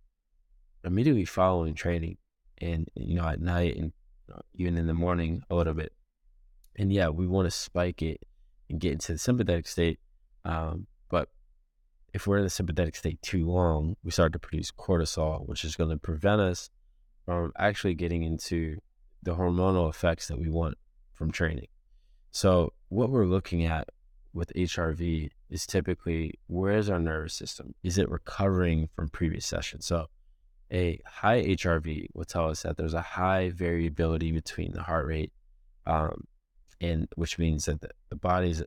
immediately 0.83 1.27
following 1.27 1.75
training, 1.75 2.17
and 2.63 2.89
you 2.95 3.15
know 3.15 3.27
at 3.27 3.41
night 3.41 3.77
and 3.77 3.93
uh, 4.33 4.41
even 4.55 4.79
in 4.79 4.87
the 4.87 4.95
morning 4.95 5.43
a 5.51 5.55
little 5.55 5.75
bit. 5.75 5.93
And 6.77 6.93
yeah, 6.93 7.09
we 7.09 7.27
want 7.27 7.47
to 7.47 7.51
spike 7.51 8.01
it 8.01 8.21
and 8.71 8.81
get 8.81 8.93
into 8.93 9.13
the 9.13 9.19
sympathetic 9.19 9.67
state. 9.67 9.99
Um, 10.45 10.87
but 11.11 11.29
if 12.15 12.27
we're 12.27 12.39
in 12.39 12.45
the 12.45 12.51
sympathetic 12.51 12.97
state 12.97 13.21
too 13.21 13.47
long, 13.47 13.97
we 14.03 14.11
start 14.11 14.33
to 14.33 14.39
produce 14.39 14.71
cortisol, 14.71 15.47
which 15.47 15.65
is 15.65 15.77
going 15.77 15.91
to 15.91 15.99
prevent 15.99 16.41
us 16.41 16.71
from 17.27 17.53
actually 17.59 17.95
getting 17.95 18.23
into 18.23 18.79
the 19.23 19.37
hormonal 19.37 19.89
effects 19.89 20.29
that 20.29 20.39
we 20.39 20.49
want 20.49 20.77
from 21.13 21.31
training. 21.31 21.69
So 22.31 22.73
what 22.89 23.11
we're 23.11 23.27
looking 23.27 23.65
at 23.65 23.89
with 24.33 24.53
HRV 24.57 25.31
is 25.51 25.67
typically 25.67 26.33
where 26.47 26.79
is 26.79 26.89
our 26.89 26.99
nervous 26.99 27.35
system? 27.35 27.75
Is 27.83 27.99
it 27.99 28.09
recovering 28.09 28.89
from 28.97 29.11
previous 29.11 29.47
sessions? 29.47 29.85
So 29.87 30.07
a 30.73 30.99
high 31.07 31.43
HRV 31.43 32.07
will 32.15 32.25
tell 32.25 32.49
us 32.49 32.63
that 32.63 32.77
there's 32.77 32.95
a 32.95 33.03
high 33.03 33.51
variability 33.51 34.33
between 34.33 34.73
the 34.73 34.83
heart 34.83 35.07
rate, 35.07 35.33
um, 35.87 36.25
and 36.81 37.09
which 37.15 37.39
means 37.39 37.67
that 37.67 37.81
the, 37.81 37.91
the 38.09 38.17
body's 38.17 38.63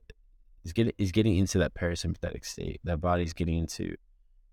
is 0.63 0.73
getting 0.73 0.93
is 0.97 1.11
getting 1.11 1.37
into 1.37 1.57
that 1.59 1.73
parasympathetic 1.73 2.45
state. 2.45 2.79
That 2.83 3.01
body's 3.01 3.33
getting 3.33 3.57
into 3.57 3.95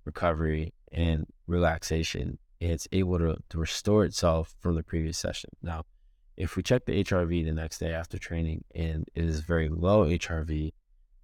recovery 0.05 0.73
and 0.93 1.27
relaxation. 1.47 2.39
And 2.61 2.71
it's 2.71 2.89
able 2.93 3.19
to, 3.19 3.37
to 3.51 3.59
restore 3.59 4.05
itself 4.05 4.55
from 4.61 4.77
the 4.77 4.83
previous 4.85 5.19
session. 5.19 5.51
Now, 5.63 5.85
if 6.37 6.57
we 6.57 6.63
check 6.63 6.85
the 6.87 7.03
HRV 7.03 7.45
the 7.45 7.53
next 7.53 7.79
day 7.79 7.93
after 7.93 8.19
training 8.19 8.65
and 8.75 9.05
it 9.15 9.25
is 9.25 9.41
very 9.41 9.69
low 9.69 10.07
HRV, 10.07 10.73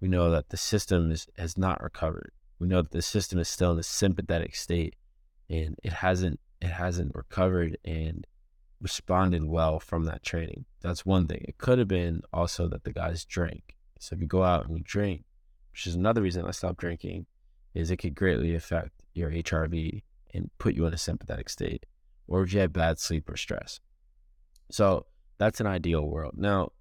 we 0.01 0.07
know 0.07 0.31
that 0.31 0.49
the 0.49 0.57
system 0.57 1.11
is, 1.11 1.27
has 1.37 1.57
not 1.57 1.81
recovered. 1.81 2.31
We 2.59 2.67
know 2.67 2.81
that 2.81 2.91
the 2.91 3.01
system 3.01 3.39
is 3.39 3.47
still 3.47 3.71
in 3.71 3.79
a 3.79 3.83
sympathetic 3.83 4.55
state 4.55 4.95
and 5.49 5.75
it 5.83 5.93
hasn't 5.93 6.39
it 6.61 6.67
hasn't 6.67 7.15
recovered 7.15 7.77
and 7.85 8.27
responded 8.81 9.43
well 9.43 9.79
from 9.79 10.05
that 10.05 10.23
training. 10.23 10.65
That's 10.81 11.05
one 11.05 11.27
thing. 11.27 11.45
It 11.47 11.57
could 11.57 11.79
have 11.79 11.87
been 11.87 12.21
also 12.33 12.67
that 12.67 12.83
the 12.83 12.93
guys 12.93 13.25
drank. 13.25 13.75
So 13.99 14.15
if 14.15 14.21
you 14.21 14.27
go 14.27 14.43
out 14.43 14.67
and 14.67 14.77
you 14.77 14.83
drink, 14.83 15.23
which 15.71 15.87
is 15.87 15.95
another 15.95 16.21
reason 16.21 16.45
I 16.45 16.51
stopped 16.51 16.79
drinking, 16.79 17.25
is 17.73 17.91
it 17.91 17.97
could 17.97 18.15
greatly 18.15 18.55
affect 18.55 18.91
your 19.13 19.31
HRV 19.31 20.03
and 20.33 20.49
put 20.57 20.75
you 20.75 20.85
in 20.85 20.93
a 20.93 20.97
sympathetic 20.97 21.49
state, 21.49 21.85
or 22.27 22.43
if 22.43 22.53
you 22.53 22.59
had 22.59 22.73
bad 22.73 22.99
sleep 22.99 23.29
or 23.29 23.37
stress. 23.37 23.79
So 24.71 25.05
that's 25.37 25.59
an 25.59 25.67
ideal 25.67 26.07
world. 26.07 26.35
Now, 26.37 26.71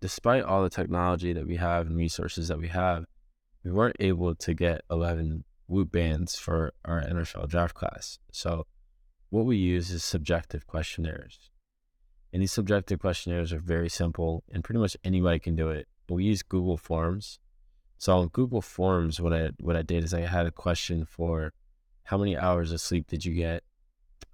despite 0.00 0.44
all 0.44 0.62
the 0.62 0.70
technology 0.70 1.32
that 1.32 1.46
we 1.46 1.56
have 1.56 1.86
and 1.86 1.96
resources 1.96 2.48
that 2.48 2.58
we 2.58 2.68
have, 2.68 3.04
we 3.64 3.70
weren't 3.70 3.96
able 4.00 4.34
to 4.34 4.54
get 4.54 4.82
11 4.90 5.44
Whoop 5.70 5.92
bands 5.92 6.36
for 6.36 6.72
our 6.84 7.00
NFL 7.00 7.48
draft 7.48 7.76
class. 7.76 8.18
So 8.32 8.66
what 9.28 9.44
we 9.44 9.56
use 9.56 9.92
is 9.92 10.02
subjective 10.02 10.66
questionnaires. 10.66 11.50
And 12.32 12.42
these 12.42 12.50
subjective 12.50 12.98
questionnaires 12.98 13.52
are 13.52 13.60
very 13.60 13.88
simple 13.88 14.42
and 14.52 14.64
pretty 14.64 14.80
much 14.80 14.96
anybody 15.04 15.38
can 15.38 15.54
do 15.54 15.68
it. 15.68 15.86
But 16.08 16.16
we 16.16 16.24
use 16.24 16.42
Google 16.42 16.76
Forms. 16.76 17.38
So 17.98 18.18
on 18.18 18.28
Google 18.28 18.62
Forms, 18.62 19.20
what 19.20 19.32
I 19.32 19.50
what 19.60 19.76
I 19.76 19.82
did 19.82 20.02
is 20.02 20.12
I 20.12 20.22
had 20.22 20.46
a 20.46 20.50
question 20.50 21.04
for 21.04 21.52
how 22.02 22.18
many 22.18 22.36
hours 22.36 22.72
of 22.72 22.80
sleep 22.80 23.06
did 23.06 23.24
you 23.24 23.34
get? 23.34 23.62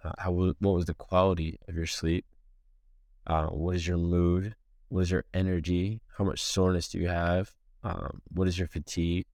Uh, 0.03 0.13
how 0.17 0.33
what 0.33 0.57
was 0.61 0.87
the 0.87 0.95
quality 0.95 1.59
of 1.69 1.75
your 1.75 1.87
sleep? 1.87 2.25
Uh, 3.27 3.49
what 3.49 3.77
is 3.77 3.87
your 3.87 3.99
mood? 3.99 4.55
What 4.89 5.01
is 5.01 5.11
your 5.11 5.27
energy? 5.35 6.01
How 6.17 6.25
much 6.25 6.41
soreness 6.41 6.89
do 6.89 6.99
you 6.99 7.09
have? 7.09 7.53
Um, 7.85 8.23
what 8.33 8.49
is 8.49 8.59
your 8.59 8.69
fatigue? 8.69 9.27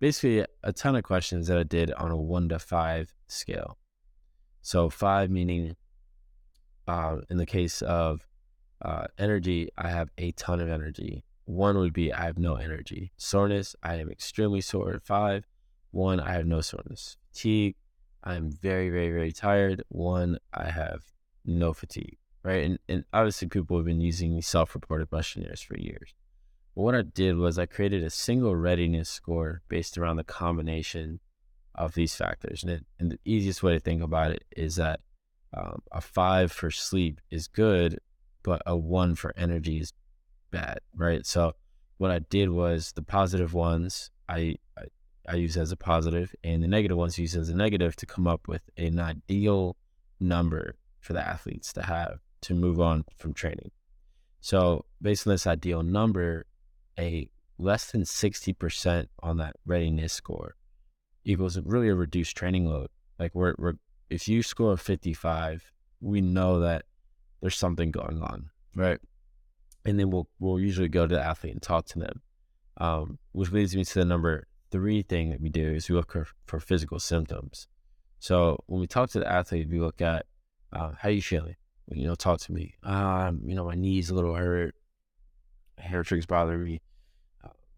Basically, 0.00 0.44
a 0.62 0.72
ton 0.72 0.96
of 0.96 1.02
questions 1.02 1.48
that 1.48 1.58
I 1.58 1.64
did 1.64 1.92
on 1.92 2.10
a 2.10 2.16
one 2.16 2.48
to 2.50 2.58
five 2.58 3.12
scale. 3.26 3.78
So, 4.62 4.90
five 4.90 5.30
meaning, 5.30 5.76
uh, 6.86 7.18
in 7.30 7.36
the 7.36 7.46
case 7.46 7.82
of 7.82 8.26
uh, 8.82 9.06
energy, 9.18 9.70
I 9.76 9.88
have 9.88 10.10
a 10.18 10.32
ton 10.32 10.60
of 10.60 10.68
energy. 10.68 11.24
One 11.44 11.78
would 11.78 11.92
be 11.92 12.12
I 12.12 12.24
have 12.24 12.38
no 12.38 12.56
energy. 12.56 13.12
Soreness, 13.16 13.74
I 13.82 13.96
am 13.96 14.10
extremely 14.10 14.60
sore. 14.60 15.00
Five, 15.02 15.46
one, 15.90 16.20
I 16.20 16.32
have 16.32 16.46
no 16.46 16.60
soreness. 16.60 17.16
Fatigue, 17.32 17.76
I'm 18.22 18.50
very, 18.50 18.90
very, 18.90 19.10
very 19.10 19.32
tired. 19.32 19.82
One, 19.88 20.38
I 20.52 20.70
have 20.70 21.02
no 21.44 21.72
fatigue 21.72 22.18
right? 22.42 22.64
And, 22.64 22.78
and 22.88 23.04
obviously, 23.12 23.48
people 23.48 23.76
have 23.76 23.86
been 23.86 24.00
using 24.00 24.34
these 24.34 24.46
self 24.46 24.74
reported 24.74 25.10
questionnaires 25.10 25.60
for 25.60 25.76
years. 25.78 26.14
But 26.78 26.84
what 26.84 26.94
I 26.94 27.02
did 27.02 27.38
was 27.38 27.58
I 27.58 27.66
created 27.66 28.04
a 28.04 28.10
single 28.10 28.54
readiness 28.54 29.08
score 29.08 29.62
based 29.68 29.98
around 29.98 30.14
the 30.14 30.22
combination 30.22 31.18
of 31.74 31.94
these 31.94 32.14
factors. 32.14 32.62
And, 32.62 32.70
it, 32.70 32.86
and 33.00 33.10
the 33.10 33.18
easiest 33.24 33.64
way 33.64 33.72
to 33.72 33.80
think 33.80 34.00
about 34.00 34.30
it 34.30 34.44
is 34.56 34.76
that 34.76 35.00
um, 35.52 35.82
a 35.90 36.00
five 36.00 36.52
for 36.52 36.70
sleep 36.70 37.20
is 37.32 37.48
good, 37.48 37.98
but 38.44 38.62
a 38.64 38.76
one 38.76 39.16
for 39.16 39.34
energy 39.36 39.80
is 39.80 39.92
bad, 40.52 40.78
right? 40.94 41.26
So 41.26 41.54
what 41.96 42.12
I 42.12 42.20
did 42.20 42.50
was 42.50 42.92
the 42.92 43.02
positive 43.02 43.54
ones 43.54 44.12
I, 44.28 44.54
I, 44.78 44.82
I 45.28 45.34
use 45.34 45.56
as 45.56 45.72
a 45.72 45.76
positive, 45.76 46.32
and 46.44 46.62
the 46.62 46.68
negative 46.68 46.96
ones 46.96 47.18
use 47.18 47.34
as 47.34 47.48
a 47.48 47.56
negative 47.56 47.96
to 47.96 48.06
come 48.06 48.28
up 48.28 48.46
with 48.46 48.62
an 48.76 49.00
ideal 49.00 49.76
number 50.20 50.76
for 51.00 51.12
the 51.12 51.26
athletes 51.26 51.72
to 51.72 51.82
have 51.82 52.20
to 52.42 52.54
move 52.54 52.80
on 52.80 53.04
from 53.16 53.34
training. 53.34 53.72
So, 54.40 54.84
based 55.02 55.26
on 55.26 55.32
this 55.32 55.48
ideal 55.48 55.82
number, 55.82 56.46
a 56.98 57.28
less 57.58 57.90
than 57.90 58.02
60% 58.02 59.06
on 59.20 59.36
that 59.38 59.56
readiness 59.66 60.12
score 60.12 60.54
equals 61.24 61.58
really 61.64 61.88
a 61.88 61.94
reduced 61.94 62.36
training 62.36 62.66
load. 62.66 62.88
Like, 63.18 63.34
we're, 63.34 63.54
we're 63.58 63.74
if 64.10 64.28
you 64.28 64.42
score 64.42 64.76
55, 64.76 65.70
we 66.00 66.20
know 66.20 66.60
that 66.60 66.84
there's 67.40 67.56
something 67.56 67.90
going 67.90 68.22
on, 68.22 68.50
right? 68.74 68.98
And 69.84 69.98
then 69.98 70.10
we'll 70.10 70.28
we'll 70.38 70.60
usually 70.60 70.88
go 70.88 71.06
to 71.06 71.14
the 71.14 71.22
athlete 71.22 71.52
and 71.52 71.62
talk 71.62 71.86
to 71.86 71.98
them, 71.98 72.22
um, 72.78 73.18
which 73.32 73.52
leads 73.52 73.76
me 73.76 73.84
to 73.84 73.94
the 73.94 74.04
number 74.04 74.46
three 74.70 75.02
thing 75.02 75.30
that 75.30 75.40
we 75.40 75.48
do 75.48 75.66
is 75.66 75.88
we 75.88 75.94
look 75.94 76.12
for, 76.12 76.26
for 76.46 76.60
physical 76.60 76.98
symptoms. 76.98 77.68
So 78.18 78.62
when 78.66 78.80
we 78.80 78.86
talk 78.86 79.10
to 79.10 79.20
the 79.20 79.30
athlete, 79.30 79.68
we 79.70 79.80
look 79.80 80.00
at 80.00 80.26
uh, 80.72 80.92
how 80.98 81.08
you 81.08 81.22
feeling, 81.22 81.56
you 81.90 82.06
know, 82.06 82.14
talk 82.14 82.40
to 82.40 82.52
me. 82.52 82.74
Um, 82.82 83.40
you 83.46 83.54
know, 83.54 83.64
my 83.64 83.74
knees 83.74 84.10
a 84.10 84.14
little 84.14 84.34
hurt. 84.34 84.74
Hair 85.78 86.02
trigger's 86.02 86.26
bothering 86.26 86.64
me. 86.64 86.80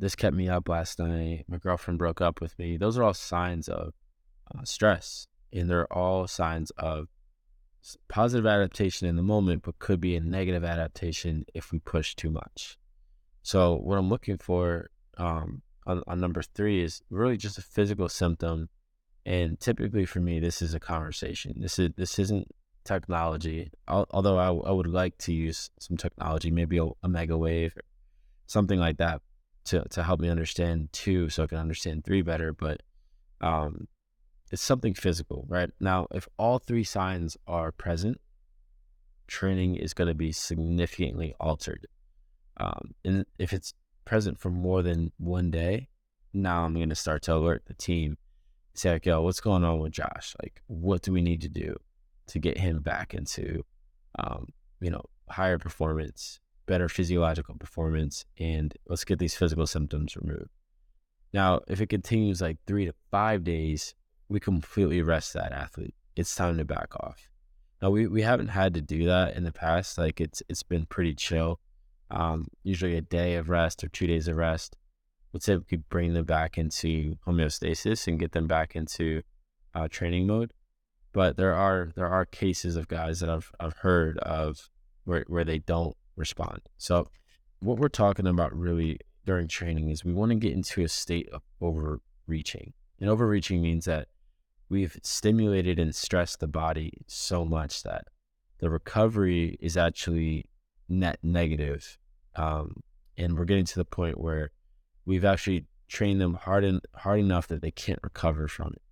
This 0.00 0.16
kept 0.16 0.34
me 0.34 0.48
up 0.48 0.66
last 0.66 0.98
night. 0.98 1.44
My 1.46 1.58
girlfriend 1.58 1.98
broke 1.98 2.22
up 2.22 2.40
with 2.40 2.58
me. 2.58 2.78
Those 2.78 2.96
are 2.96 3.02
all 3.02 3.12
signs 3.12 3.68
of 3.68 3.92
uh, 4.54 4.64
stress, 4.64 5.26
and 5.52 5.68
they're 5.68 5.92
all 5.92 6.26
signs 6.26 6.70
of 6.78 7.08
positive 8.08 8.46
adaptation 8.46 9.06
in 9.06 9.16
the 9.16 9.22
moment, 9.22 9.62
but 9.62 9.78
could 9.78 10.00
be 10.00 10.16
a 10.16 10.20
negative 10.20 10.64
adaptation 10.64 11.44
if 11.54 11.70
we 11.70 11.80
push 11.80 12.14
too 12.14 12.30
much. 12.30 12.78
So, 13.42 13.74
what 13.74 13.98
I'm 13.98 14.08
looking 14.08 14.38
for 14.38 14.88
um, 15.18 15.60
on, 15.86 16.02
on 16.06 16.18
number 16.18 16.40
three 16.40 16.82
is 16.82 17.02
really 17.10 17.36
just 17.36 17.58
a 17.58 17.62
physical 17.62 18.08
symptom, 18.08 18.70
and 19.26 19.60
typically 19.60 20.06
for 20.06 20.20
me, 20.20 20.40
this 20.40 20.62
is 20.62 20.72
a 20.72 20.80
conversation. 20.80 21.56
This 21.60 21.78
is 21.78 21.90
this 21.98 22.18
isn't 22.18 22.48
technology. 22.84 23.70
Although 23.86 24.38
I, 24.38 24.46
I 24.46 24.72
would 24.72 24.86
like 24.86 25.18
to 25.18 25.34
use 25.34 25.68
some 25.78 25.98
technology, 25.98 26.50
maybe 26.50 26.78
a, 26.78 26.86
Omegawave 27.04 27.72
something 28.46 28.80
like 28.80 28.96
that 28.96 29.20
to, 29.70 29.84
to 29.90 30.02
help 30.02 30.20
me 30.20 30.28
understand 30.28 30.88
two 30.92 31.28
so 31.28 31.44
I 31.44 31.46
can 31.46 31.58
understand 31.58 32.04
three 32.04 32.22
better. 32.22 32.52
But 32.52 32.82
um, 33.40 33.88
it's 34.50 34.62
something 34.62 34.94
physical, 34.94 35.46
right? 35.48 35.70
Now, 35.80 36.06
if 36.12 36.28
all 36.36 36.58
three 36.58 36.84
signs 36.84 37.36
are 37.46 37.72
present, 37.72 38.20
training 39.26 39.76
is 39.76 39.94
going 39.94 40.08
to 40.08 40.14
be 40.14 40.32
significantly 40.32 41.34
altered. 41.38 41.86
Um, 42.56 42.94
and 43.04 43.24
if 43.38 43.52
it's 43.52 43.74
present 44.04 44.38
for 44.38 44.50
more 44.50 44.82
than 44.82 45.12
one 45.18 45.50
day, 45.50 45.88
now 46.34 46.64
I'm 46.64 46.74
going 46.74 46.88
to 46.88 46.94
start 46.94 47.22
to 47.22 47.34
alert 47.34 47.62
the 47.66 47.74
team. 47.74 48.18
Say, 48.74 48.90
like, 48.90 49.06
yo, 49.06 49.22
what's 49.22 49.40
going 49.40 49.64
on 49.64 49.78
with 49.78 49.92
Josh? 49.92 50.34
Like, 50.42 50.62
what 50.66 51.02
do 51.02 51.12
we 51.12 51.22
need 51.22 51.40
to 51.42 51.48
do 51.48 51.76
to 52.28 52.38
get 52.38 52.58
him 52.58 52.80
back 52.80 53.14
into, 53.14 53.64
um, 54.18 54.46
you 54.80 54.90
know, 54.90 55.04
higher 55.28 55.58
performance, 55.58 56.40
better 56.70 56.88
physiological 56.88 57.56
performance, 57.56 58.24
and 58.38 58.72
let's 58.86 59.04
get 59.04 59.18
these 59.18 59.34
physical 59.34 59.66
symptoms 59.66 60.16
removed. 60.16 60.50
Now, 61.32 61.62
if 61.66 61.80
it 61.80 61.88
continues 61.88 62.40
like 62.40 62.58
three 62.64 62.86
to 62.86 62.94
five 63.10 63.42
days, 63.42 63.96
we 64.28 64.38
completely 64.38 65.02
rest 65.02 65.34
that 65.34 65.50
athlete. 65.50 65.96
It's 66.14 66.32
time 66.32 66.58
to 66.58 66.64
back 66.64 66.94
off. 67.00 67.28
Now 67.82 67.90
we, 67.90 68.06
we 68.06 68.22
haven't 68.22 68.48
had 68.48 68.74
to 68.74 68.80
do 68.80 69.04
that 69.06 69.36
in 69.36 69.42
the 69.42 69.50
past. 69.50 69.98
Like 69.98 70.20
it's 70.20 70.44
it's 70.48 70.62
been 70.62 70.86
pretty 70.86 71.14
chill. 71.14 71.58
Um, 72.08 72.46
usually 72.62 72.96
a 72.96 73.00
day 73.00 73.34
of 73.34 73.48
rest 73.48 73.82
or 73.82 73.88
two 73.88 74.06
days 74.06 74.28
of 74.28 74.36
rest. 74.36 74.76
We 75.32 75.40
could 75.40 75.88
bring 75.88 76.12
them 76.14 76.24
back 76.24 76.56
into 76.56 77.16
homeostasis 77.26 78.06
and 78.06 78.18
get 78.18 78.30
them 78.30 78.46
back 78.46 78.76
into 78.76 79.22
uh, 79.74 79.88
training 79.88 80.28
mode. 80.28 80.52
But 81.12 81.36
there 81.36 81.54
are 81.54 81.90
there 81.96 82.08
are 82.08 82.26
cases 82.26 82.76
of 82.76 82.86
guys 82.86 83.18
that 83.20 83.28
I've 83.28 83.50
I've 83.58 83.78
heard 83.78 84.18
of 84.18 84.70
where 85.04 85.24
where 85.26 85.44
they 85.44 85.58
don't 85.58 85.96
respond. 86.20 86.60
So 86.76 87.08
what 87.58 87.78
we're 87.78 87.88
talking 87.88 88.26
about 88.26 88.56
really 88.56 88.98
during 89.26 89.48
training 89.48 89.88
is 89.90 90.04
we 90.04 90.12
want 90.12 90.30
to 90.30 90.36
get 90.36 90.52
into 90.52 90.82
a 90.82 90.88
state 90.88 91.28
of 91.32 91.42
overreaching. 91.60 92.72
And 93.00 93.10
overreaching 93.10 93.60
means 93.60 93.86
that 93.86 94.08
we've 94.68 94.98
stimulated 95.02 95.78
and 95.78 95.94
stressed 95.94 96.40
the 96.40 96.46
body 96.46 96.92
so 97.08 97.44
much 97.44 97.82
that 97.82 98.04
the 98.58 98.70
recovery 98.70 99.58
is 99.60 99.76
actually 99.76 100.46
net 100.88 101.18
negative. 101.22 101.98
Um, 102.36 102.82
and 103.16 103.36
we're 103.36 103.44
getting 103.44 103.64
to 103.64 103.76
the 103.76 103.84
point 103.84 104.20
where 104.20 104.50
we've 105.04 105.24
actually 105.24 105.66
trained 105.88 106.20
them 106.20 106.34
hard, 106.34 106.64
in, 106.64 106.80
hard 106.94 107.20
enough 107.20 107.48
that 107.48 107.62
they 107.62 107.70
can't 107.70 107.98
recover 108.02 108.46
from 108.48 108.74
it. 108.74 108.82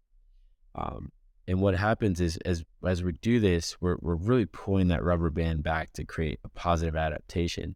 Um, 0.74 1.12
and 1.48 1.62
what 1.62 1.74
happens 1.74 2.20
is 2.20 2.36
as 2.44 2.62
as 2.86 3.02
we 3.02 3.12
do 3.12 3.40
this, 3.40 3.80
we're 3.80 3.96
we're 4.00 4.14
really 4.14 4.44
pulling 4.44 4.88
that 4.88 5.02
rubber 5.02 5.30
band 5.30 5.62
back 5.62 5.94
to 5.94 6.04
create 6.04 6.38
a 6.44 6.48
positive 6.50 6.94
adaptation. 6.94 7.74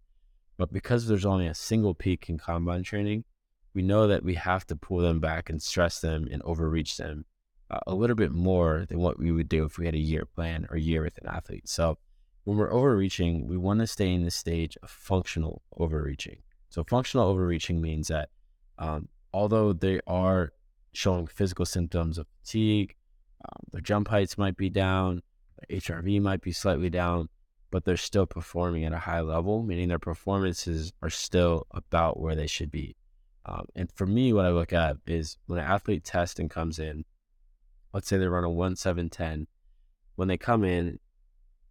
But 0.59 0.75
because 0.75 1.09
there's 1.09 1.25
only 1.25 1.47
a 1.47 1.55
single 1.55 1.95
peak 1.95 2.29
in 2.29 2.37
combine 2.37 2.83
training, 2.83 3.25
we 3.73 3.81
know 3.81 4.07
that 4.07 4.23
we 4.23 4.35
have 4.35 4.67
to 4.67 4.77
pull 4.77 4.99
them 4.99 5.21
back 5.21 5.49
and 5.49 5.61
stress 5.61 6.01
them 6.01 6.29
and 6.31 6.43
overreach 6.43 6.99
them 6.99 7.25
uh, 7.71 7.81
a 7.87 7.95
little 7.95 8.15
bit 8.15 8.31
more 8.31 8.85
than 8.91 8.99
what 8.99 9.19
we 9.19 9.33
would 9.33 9.49
do 9.49 9.65
if 9.65 9.79
we 9.79 9.87
had 9.87 9.95
a 9.95 9.99
year 9.99 10.27
plan 10.27 10.67
or 10.71 10.77
year 10.77 11.03
with 11.03 11.17
an 11.17 11.27
athlete. 11.27 11.67
So 11.67 11.97
when 12.45 12.59
we're 12.59 12.73
overreaching, 12.73 13.49
we 13.49 13.57
want 13.57 13.81
to 13.81 13.87
stay 13.87 14.13
in 14.13 14.25
the 14.25 14.31
stage 14.31 14.77
of 14.83 14.91
functional 14.91 15.63
overreaching. 15.79 16.43
So 16.69 16.85
functional 16.85 17.27
overreaching 17.27 17.81
means 17.81 18.09
that 18.09 18.29
um, 18.79 19.09
although 19.33 19.73
they 19.73 20.01
are 20.07 20.53
showing 20.93 21.27
physical 21.27 21.65
symptoms 21.65 22.19
of 22.19 22.27
fatigue, 22.43 22.95
um, 23.45 23.65
their 23.73 23.81
jump 23.81 24.09
heights 24.09 24.39
might 24.39 24.57
be 24.57 24.71
down, 24.71 25.23
HRV 25.71 26.21
might 26.21 26.41
be 26.41 26.53
slightly 26.53 26.91
down, 26.91 27.29
but 27.71 27.85
they're 27.85 27.97
still 27.97 28.27
performing 28.27 28.85
at 28.85 28.93
a 28.93 28.99
high 28.99 29.21
level, 29.21 29.63
meaning 29.63 29.89
their 29.89 29.99
performances 29.99 30.93
are 31.03 31.11
still 31.11 31.67
about 31.71 32.21
where 32.21 32.35
they 32.35 32.47
should 32.47 32.71
be. 32.71 32.97
Um, 33.47 33.67
and 33.75 33.91
for 33.91 34.07
me, 34.07 34.33
what 34.33 34.45
I 34.45 34.51
look 34.51 34.73
at 34.73 34.99
is 35.07 35.39
when 35.47 35.59
an 35.59 35.65
athlete 35.65 36.05
tests 36.05 36.39
and 36.39 36.51
comes 36.51 36.79
in, 36.79 37.05
let's 37.93 38.09
say 38.09 38.19
they 38.19 38.27
run 38.27 38.45
a 38.45 38.49
one 38.49 38.73
1710, 38.73 39.47
when 40.17 40.29
they 40.29 40.37
come 40.37 40.65
in, 40.65 40.99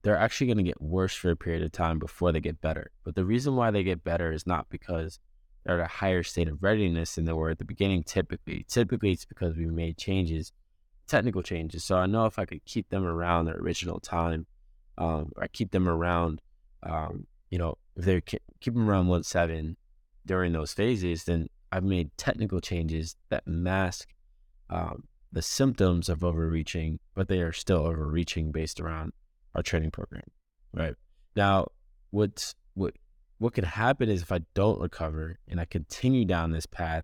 they're 0.01 0.17
actually 0.17 0.47
going 0.47 0.57
to 0.57 0.63
get 0.63 0.81
worse 0.81 1.13
for 1.13 1.29
a 1.29 1.35
period 1.35 1.63
of 1.63 1.71
time 1.71 1.99
before 1.99 2.31
they 2.31 2.39
get 2.39 2.59
better. 2.59 2.91
But 3.03 3.15
the 3.15 3.25
reason 3.25 3.55
why 3.55 3.71
they 3.71 3.83
get 3.83 4.03
better 4.03 4.31
is 4.31 4.47
not 4.47 4.69
because 4.69 5.19
they're 5.63 5.79
at 5.79 5.85
a 5.85 5.89
higher 5.89 6.23
state 6.23 6.47
of 6.47 6.63
readiness 6.63 7.15
than 7.15 7.25
they 7.25 7.33
were 7.33 7.51
at 7.51 7.59
the 7.59 7.65
beginning 7.65 8.03
typically. 8.03 8.65
Typically, 8.67 9.11
it's 9.11 9.25
because 9.25 9.55
we 9.55 9.67
made 9.67 9.97
changes, 9.97 10.51
technical 11.11 11.43
changes. 11.43 11.83
So 11.83 11.97
I 11.97 12.05
know 12.05 12.25
if 12.25 12.39
I 12.39 12.45
could 12.45 12.63
keep 12.65 12.89
them 12.89 13.05
around 13.05 13.45
their 13.45 13.57
original 13.57 13.99
time, 13.99 14.47
um, 14.97 15.31
or 15.35 15.47
keep 15.51 15.71
them 15.71 15.87
around, 15.87 16.41
um, 16.83 17.27
you 17.49 17.57
know, 17.57 17.77
if 17.97 18.05
they 18.05 18.21
keep 18.21 18.73
them 18.73 18.89
around 18.89 19.07
one 19.07 19.23
seven 19.23 19.75
during 20.25 20.53
those 20.53 20.73
phases, 20.73 21.25
then 21.25 21.49
I've 21.71 21.83
made 21.83 22.09
technical 22.17 22.61
changes 22.61 23.15
that 23.29 23.45
mask 23.45 24.07
um, 24.69 25.03
the 25.33 25.41
symptoms 25.41 26.07
of 26.07 26.23
overreaching, 26.23 26.99
but 27.13 27.27
they 27.27 27.41
are 27.41 27.53
still 27.53 27.85
overreaching 27.85 28.51
based 28.51 28.79
around 28.79 29.11
our 29.53 29.61
training 29.61 29.91
program. 29.91 30.23
Right 30.73 30.95
now, 31.35 31.67
what's 32.11 32.55
what 32.73 32.93
what 33.37 33.53
could 33.53 33.65
happen 33.65 34.07
is 34.09 34.21
if 34.21 34.31
I 34.31 34.41
don't 34.53 34.79
recover 34.79 35.39
and 35.49 35.59
I 35.59 35.65
continue 35.65 36.25
down 36.25 36.51
this 36.51 36.65
path, 36.65 37.03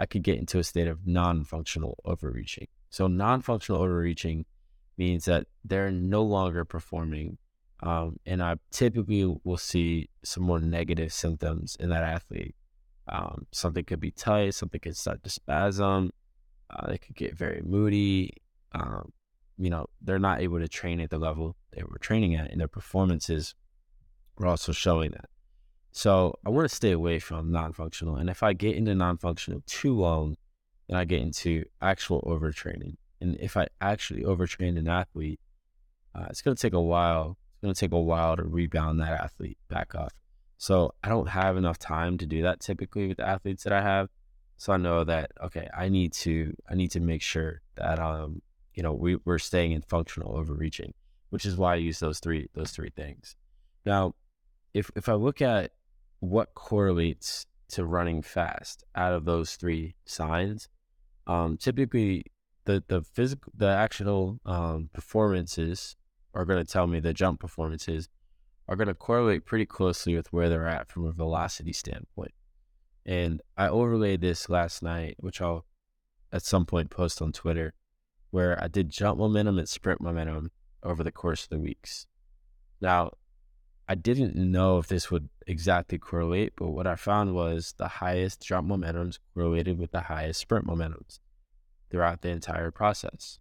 I 0.00 0.06
could 0.06 0.22
get 0.22 0.38
into 0.38 0.58
a 0.58 0.64
state 0.64 0.88
of 0.88 1.06
non-functional 1.06 1.98
overreaching. 2.06 2.68
So 2.88 3.06
non-functional 3.06 3.82
overreaching 3.82 4.46
means 4.96 5.26
that 5.26 5.46
they're 5.62 5.90
no 5.90 6.22
longer 6.22 6.64
performing. 6.64 7.36
Um, 7.82 8.16
and 8.24 8.42
I 8.42 8.56
typically 8.70 9.36
will 9.44 9.58
see 9.58 10.08
some 10.24 10.42
more 10.42 10.58
negative 10.58 11.12
symptoms 11.12 11.76
in 11.78 11.90
that 11.90 12.02
athlete. 12.02 12.54
Um, 13.08 13.46
something 13.52 13.84
could 13.84 14.00
be 14.00 14.10
tight, 14.10 14.54
something 14.54 14.80
could 14.80 14.96
start 14.96 15.22
to 15.24 15.30
spasm, 15.30 16.10
uh, 16.70 16.86
they 16.86 16.98
could 16.98 17.16
get 17.16 17.36
very 17.36 17.60
moody. 17.62 18.32
Um, 18.72 19.12
you 19.58 19.68
know, 19.68 19.86
they're 20.00 20.18
not 20.18 20.40
able 20.40 20.60
to 20.60 20.68
train 20.68 21.00
at 21.00 21.10
the 21.10 21.18
level 21.18 21.56
they 21.72 21.82
were 21.82 21.98
training 21.98 22.36
at, 22.36 22.50
and 22.50 22.60
their 22.60 22.68
performances 22.68 23.54
were 24.38 24.46
also 24.46 24.72
showing 24.72 25.10
that. 25.10 25.28
So 25.92 26.38
I 26.46 26.50
want 26.50 26.68
to 26.68 26.74
stay 26.74 26.92
away 26.92 27.18
from 27.18 27.50
non-functional. 27.50 28.16
And 28.16 28.30
if 28.30 28.42
I 28.42 28.52
get 28.52 28.76
into 28.76 28.94
non-functional 28.94 29.62
too 29.66 29.94
long, 29.94 30.36
then 30.88 30.98
I 30.98 31.04
get 31.04 31.20
into 31.20 31.64
actual 31.80 32.22
overtraining. 32.22 32.96
And 33.20 33.36
if 33.40 33.56
I 33.56 33.66
actually 33.80 34.22
overtrain 34.22 34.78
an 34.78 34.88
athlete, 34.88 35.40
uh, 36.14 36.26
it's 36.30 36.42
going 36.42 36.56
to 36.56 36.60
take 36.60 36.72
a 36.72 36.80
while. 36.80 37.36
It's 37.52 37.62
going 37.62 37.74
to 37.74 37.80
take 37.80 37.92
a 37.92 38.00
while 38.00 38.36
to 38.36 38.44
rebound 38.44 39.00
that 39.00 39.20
athlete 39.20 39.58
back 39.68 39.94
up. 39.94 40.12
So 40.58 40.94
I 41.02 41.08
don't 41.08 41.28
have 41.28 41.56
enough 41.56 41.78
time 41.78 42.18
to 42.18 42.26
do 42.26 42.42
that 42.42 42.60
typically 42.60 43.08
with 43.08 43.16
the 43.16 43.26
athletes 43.26 43.64
that 43.64 43.72
I 43.72 43.82
have. 43.82 44.08
So 44.58 44.74
I 44.74 44.76
know 44.76 45.04
that 45.04 45.32
okay, 45.42 45.68
I 45.74 45.88
need 45.88 46.12
to 46.14 46.54
I 46.68 46.74
need 46.74 46.90
to 46.90 47.00
make 47.00 47.22
sure 47.22 47.62
that 47.76 47.98
um 47.98 48.42
you 48.74 48.82
know 48.82 48.92
we 48.92 49.16
we're 49.24 49.38
staying 49.38 49.72
in 49.72 49.80
functional 49.80 50.36
overreaching, 50.36 50.92
which 51.30 51.46
is 51.46 51.56
why 51.56 51.72
I 51.72 51.76
use 51.76 51.98
those 51.98 52.20
three 52.20 52.48
those 52.54 52.72
three 52.72 52.90
things. 52.90 53.36
Now, 53.86 54.14
if 54.74 54.90
if 54.96 55.08
I 55.08 55.14
look 55.14 55.40
at 55.40 55.72
what 56.20 56.54
correlates 56.54 57.46
to 57.70 57.84
running 57.84 58.22
fast 58.22 58.84
out 58.94 59.12
of 59.12 59.24
those 59.24 59.56
three 59.56 59.94
signs, 60.04 60.68
um, 61.26 61.56
typically 61.56 62.24
the 62.64 62.82
the 62.88 63.02
physical 63.02 63.52
the 63.56 63.68
actual 63.68 64.40
um, 64.44 64.90
performances 64.92 65.96
are 66.34 66.44
going 66.44 66.64
to 66.64 66.72
tell 66.72 66.86
me 66.86 67.00
the 67.00 67.12
jump 67.12 67.40
performances 67.40 68.08
are 68.68 68.76
going 68.76 68.88
to 68.88 68.94
correlate 68.94 69.44
pretty 69.44 69.66
closely 69.66 70.14
with 70.14 70.32
where 70.32 70.48
they're 70.48 70.68
at 70.68 70.88
from 70.88 71.04
a 71.04 71.12
velocity 71.12 71.72
standpoint. 71.72 72.32
And 73.04 73.42
I 73.56 73.68
overlaid 73.68 74.20
this 74.20 74.48
last 74.48 74.82
night, 74.82 75.16
which 75.18 75.40
I'll 75.40 75.64
at 76.32 76.44
some 76.44 76.66
point 76.66 76.90
post 76.90 77.20
on 77.20 77.32
Twitter, 77.32 77.74
where 78.30 78.62
I 78.62 78.68
did 78.68 78.90
jump 78.90 79.18
momentum 79.18 79.58
and 79.58 79.68
sprint 79.68 80.00
momentum 80.00 80.52
over 80.84 81.02
the 81.02 81.10
course 81.10 81.42
of 81.42 81.48
the 81.48 81.58
weeks. 81.58 82.06
Now, 82.80 83.12
I 83.90 83.96
didn't 83.96 84.36
know 84.36 84.78
if 84.78 84.86
this 84.86 85.10
would 85.10 85.28
exactly 85.48 85.98
correlate, 85.98 86.52
but 86.56 86.68
what 86.68 86.86
I 86.86 86.94
found 86.94 87.34
was 87.34 87.74
the 87.76 87.88
highest 87.88 88.40
jump 88.40 88.68
momentums 88.68 89.18
correlated 89.34 89.80
with 89.80 89.90
the 89.90 90.02
highest 90.02 90.38
sprint 90.38 90.64
momentums 90.64 91.18
throughout 91.90 92.22
the 92.22 92.28
entire 92.28 92.70
process. 92.70 93.40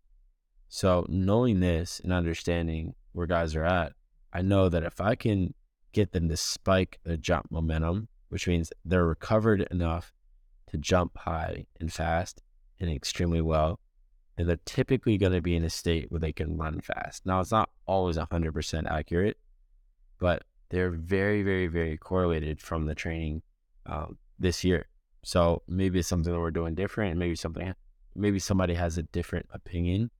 So 0.67 1.05
knowing 1.07 1.59
this 1.59 2.01
and 2.03 2.11
understanding 2.11 2.95
where 3.11 3.27
guys 3.27 3.55
are 3.55 3.63
at, 3.63 3.93
I 4.33 4.41
know 4.41 4.69
that 4.69 4.81
if 4.81 4.99
I 4.99 5.13
can 5.13 5.53
get 5.91 6.13
them 6.13 6.27
to 6.29 6.35
spike 6.35 6.97
the 7.03 7.15
jump 7.15 7.51
momentum, 7.51 8.07
which 8.29 8.47
means 8.47 8.73
they're 8.83 9.05
recovered 9.05 9.67
enough 9.69 10.11
to 10.71 10.77
jump 10.77 11.15
high 11.15 11.67
and 11.79 11.93
fast 11.93 12.41
and 12.79 12.89
extremely 12.89 13.41
well, 13.41 13.79
and 14.35 14.49
they're 14.49 14.59
typically 14.65 15.19
going 15.19 15.33
to 15.33 15.41
be 15.41 15.55
in 15.55 15.63
a 15.63 15.69
state 15.69 16.11
where 16.11 16.19
they 16.19 16.33
can 16.33 16.57
run 16.57 16.81
fast. 16.81 17.23
Now, 17.23 17.39
it's 17.39 17.51
not 17.51 17.69
always 17.85 18.17
100% 18.17 18.91
accurate, 18.91 19.37
but 20.19 20.43
they're 20.69 20.91
very, 20.91 21.41
very, 21.43 21.67
very 21.67 21.97
correlated 21.97 22.61
from 22.61 22.85
the 22.85 22.95
training 22.95 23.41
um, 23.85 24.17
this 24.37 24.63
year. 24.63 24.87
So 25.23 25.63
maybe 25.67 25.99
it's 25.99 26.07
something 26.07 26.31
that 26.31 26.39
we're 26.39 26.51
doing 26.51 26.75
different, 26.75 27.11
and 27.11 27.19
maybe 27.19 27.35
something 27.35 27.73
maybe 28.15 28.39
somebody 28.39 28.73
has 28.73 28.97
a 28.97 29.03
different 29.03 29.47
opinion. 29.51 30.11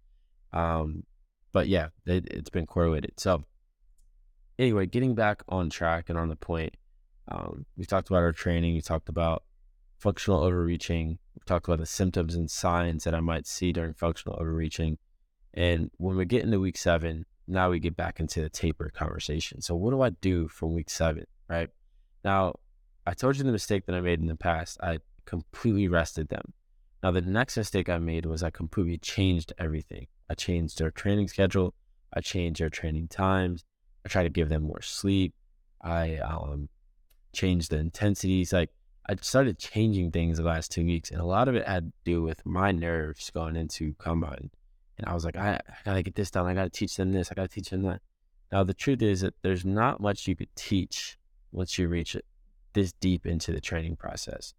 Um, 0.53 1.03
but 1.51 1.67
yeah, 1.67 1.89
it, 2.05 2.31
has 2.33 2.49
been 2.49 2.65
correlated. 2.65 3.13
So 3.17 3.43
anyway, 4.57 4.85
getting 4.85 5.15
back 5.15 5.43
on 5.47 5.69
track 5.69 6.09
and 6.09 6.17
on 6.17 6.29
the 6.29 6.35
point, 6.35 6.75
um, 7.27 7.65
we 7.77 7.85
talked 7.85 8.09
about 8.09 8.23
our 8.23 8.31
training. 8.31 8.73
We 8.73 8.81
talked 8.81 9.09
about 9.09 9.43
functional 9.97 10.43
overreaching. 10.43 11.19
We 11.35 11.41
talked 11.45 11.67
about 11.67 11.79
the 11.79 11.85
symptoms 11.85 12.35
and 12.35 12.49
signs 12.49 13.03
that 13.03 13.13
I 13.13 13.19
might 13.19 13.47
see 13.47 13.71
during 13.71 13.93
functional 13.93 14.38
overreaching. 14.39 14.97
And 15.53 15.91
when 15.97 16.15
we 16.15 16.25
get 16.25 16.43
into 16.43 16.59
week 16.59 16.77
seven, 16.77 17.25
now 17.49 17.69
we 17.69 17.79
get 17.79 17.97
back 17.97 18.19
into 18.19 18.41
the 18.41 18.49
taper 18.49 18.89
conversation. 18.93 19.62
So 19.62 19.75
what 19.75 19.91
do 19.91 20.01
I 20.01 20.09
do 20.09 20.47
for 20.47 20.67
week 20.67 20.89
seven? 20.89 21.25
Right 21.49 21.69
now, 22.23 22.55
I 23.05 23.13
told 23.13 23.38
you 23.38 23.43
the 23.43 23.51
mistake 23.51 23.85
that 23.88 23.95
I 23.95 24.01
made 24.01 24.19
in 24.19 24.27
the 24.27 24.35
past. 24.35 24.77
I 24.81 24.99
completely 25.25 25.88
rested 25.88 26.29
them. 26.29 26.53
Now 27.01 27.12
the 27.12 27.21
next 27.21 27.57
mistake 27.57 27.89
I 27.89 27.97
made 27.97 28.25
was 28.25 28.43
I 28.43 28.49
completely 28.49 28.97
changed 28.97 29.53
everything. 29.57 30.07
I 30.29 30.35
changed 30.35 30.77
their 30.77 30.91
training 30.91 31.27
schedule. 31.27 31.73
I 32.13 32.21
changed 32.21 32.62
their 32.62 32.69
training 32.69 33.07
times. 33.07 33.63
I 34.05 34.09
tried 34.09 34.23
to 34.23 34.29
give 34.29 34.49
them 34.49 34.63
more 34.63 34.81
sleep. 34.81 35.33
I 35.81 36.17
um, 36.17 36.69
changed 37.33 37.71
the 37.71 37.77
intensities. 37.77 38.53
Like 38.53 38.69
I 39.07 39.15
started 39.21 39.57
changing 39.57 40.12
things 40.12 40.38
the 40.38 40.43
last 40.43 40.71
two 40.71 40.85
weeks, 40.85 41.09
and 41.09 41.19
a 41.19 41.25
lot 41.25 41.47
of 41.47 41.55
it 41.55 41.67
had 41.67 41.85
to 41.85 41.93
do 42.05 42.21
with 42.21 42.45
my 42.45 42.71
nerves 42.71 43.31
going 43.31 43.55
into 43.55 43.95
combine. 43.97 44.51
And 44.99 45.07
I 45.09 45.13
was 45.13 45.25
like, 45.25 45.38
I, 45.38 45.55
I 45.67 45.73
gotta 45.85 46.03
get 46.03 46.15
this 46.15 46.31
done. 46.31 46.45
I 46.45 46.53
gotta 46.53 46.69
teach 46.69 46.95
them 46.95 47.12
this. 47.12 47.31
I 47.31 47.35
gotta 47.35 47.47
teach 47.47 47.69
them 47.69 47.83
that. 47.83 48.01
Now 48.51 48.63
the 48.63 48.73
truth 48.73 49.01
is 49.01 49.21
that 49.21 49.33
there's 49.41 49.65
not 49.65 49.99
much 49.99 50.27
you 50.27 50.35
could 50.35 50.55
teach 50.55 51.17
once 51.51 51.77
you 51.77 51.88
reach 51.88 52.15
it 52.15 52.25
this 52.73 52.91
deep 52.93 53.25
into 53.25 53.51
the 53.51 53.62
training 53.62 53.95
process. 53.95 54.53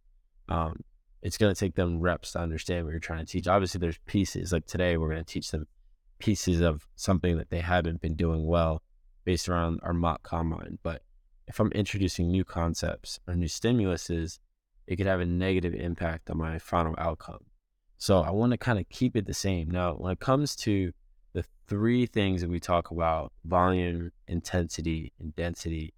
Um, 0.48 0.82
it's 1.22 1.38
going 1.38 1.54
to 1.54 1.58
take 1.58 1.74
them 1.74 2.00
reps 2.00 2.32
to 2.32 2.40
understand 2.40 2.84
what 2.84 2.90
you're 2.90 3.00
trying 3.00 3.24
to 3.24 3.30
teach. 3.30 3.46
Obviously, 3.46 3.78
there's 3.78 3.98
pieces 4.06 4.52
like 4.52 4.66
today, 4.66 4.96
we're 4.96 5.10
going 5.10 5.24
to 5.24 5.32
teach 5.32 5.50
them 5.50 5.66
pieces 6.18 6.60
of 6.60 6.86
something 6.96 7.36
that 7.38 7.50
they 7.50 7.60
haven't 7.60 8.00
been 8.00 8.14
doing 8.14 8.46
well 8.46 8.82
based 9.24 9.48
around 9.48 9.80
our 9.82 9.92
mock 9.92 10.22
combine. 10.22 10.78
But 10.82 11.02
if 11.46 11.60
I'm 11.60 11.72
introducing 11.72 12.30
new 12.30 12.44
concepts 12.44 13.20
or 13.26 13.34
new 13.34 13.46
stimuluses, 13.46 14.38
it 14.86 14.96
could 14.96 15.06
have 15.06 15.20
a 15.20 15.26
negative 15.26 15.74
impact 15.74 16.30
on 16.30 16.38
my 16.38 16.58
final 16.58 16.94
outcome. 16.98 17.44
So 18.00 18.20
I 18.22 18.30
want 18.30 18.50
to 18.50 18.58
kind 18.58 18.80
of 18.80 18.88
keep 18.88 19.14
it 19.14 19.26
the 19.26 19.34
same. 19.34 19.70
Now, 19.70 19.92
when 19.94 20.10
it 20.10 20.18
comes 20.18 20.56
to 20.56 20.92
the 21.32 21.44
three 21.68 22.06
things 22.06 22.40
that 22.40 22.50
we 22.50 22.58
talk 22.58 22.90
about 22.90 23.32
volume, 23.44 24.10
intensity, 24.26 25.12
and 25.20 25.36
density 25.36 25.94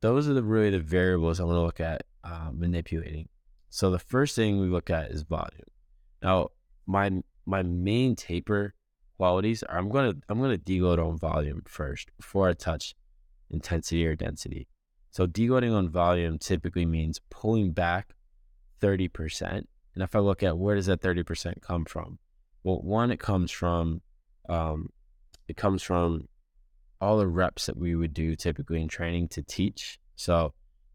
those 0.00 0.28
are 0.28 0.34
the 0.34 0.42
really 0.42 0.70
the 0.70 0.78
variables 0.78 1.40
I 1.40 1.44
want 1.44 1.56
to 1.56 1.62
look 1.62 1.80
at 1.80 2.04
uh, 2.24 2.50
manipulating. 2.52 3.28
So 3.70 3.90
the 3.90 3.98
first 3.98 4.36
thing 4.36 4.60
we 4.60 4.68
look 4.68 4.90
at 4.90 5.10
is 5.10 5.22
volume. 5.22 5.68
Now, 6.22 6.48
my 6.86 7.22
my 7.46 7.62
main 7.62 8.14
taper 8.14 8.74
qualities 9.16 9.62
are 9.62 9.78
I'm 9.78 9.88
gonna 9.88 10.14
I'm 10.28 10.40
gonna 10.40 10.58
deload 10.58 11.04
on 11.04 11.18
volume 11.18 11.62
first 11.66 12.10
before 12.16 12.48
I 12.48 12.54
touch 12.54 12.94
intensity 13.50 14.06
or 14.06 14.14
density. 14.14 14.68
So 15.10 15.26
deloading 15.26 15.74
on 15.74 15.88
volume 15.88 16.38
typically 16.38 16.86
means 16.86 17.20
pulling 17.30 17.72
back 17.72 18.14
30%. 18.80 19.64
And 19.98 20.04
if 20.04 20.14
I 20.14 20.20
look 20.20 20.44
at 20.44 20.56
where 20.56 20.76
does 20.76 20.86
that 20.86 21.00
30% 21.00 21.60
come 21.60 21.84
from? 21.84 22.20
Well, 22.62 22.78
one, 22.82 23.10
it 23.10 23.18
comes 23.18 23.50
from 23.50 24.00
um, 24.48 24.90
it 25.48 25.56
comes 25.56 25.82
from 25.82 26.28
all 27.00 27.18
the 27.18 27.26
reps 27.26 27.66
that 27.66 27.76
we 27.76 27.96
would 27.96 28.14
do 28.14 28.36
typically 28.36 28.80
in 28.80 28.86
training 28.86 29.26
to 29.30 29.42
teach. 29.42 29.98
So 30.14 30.54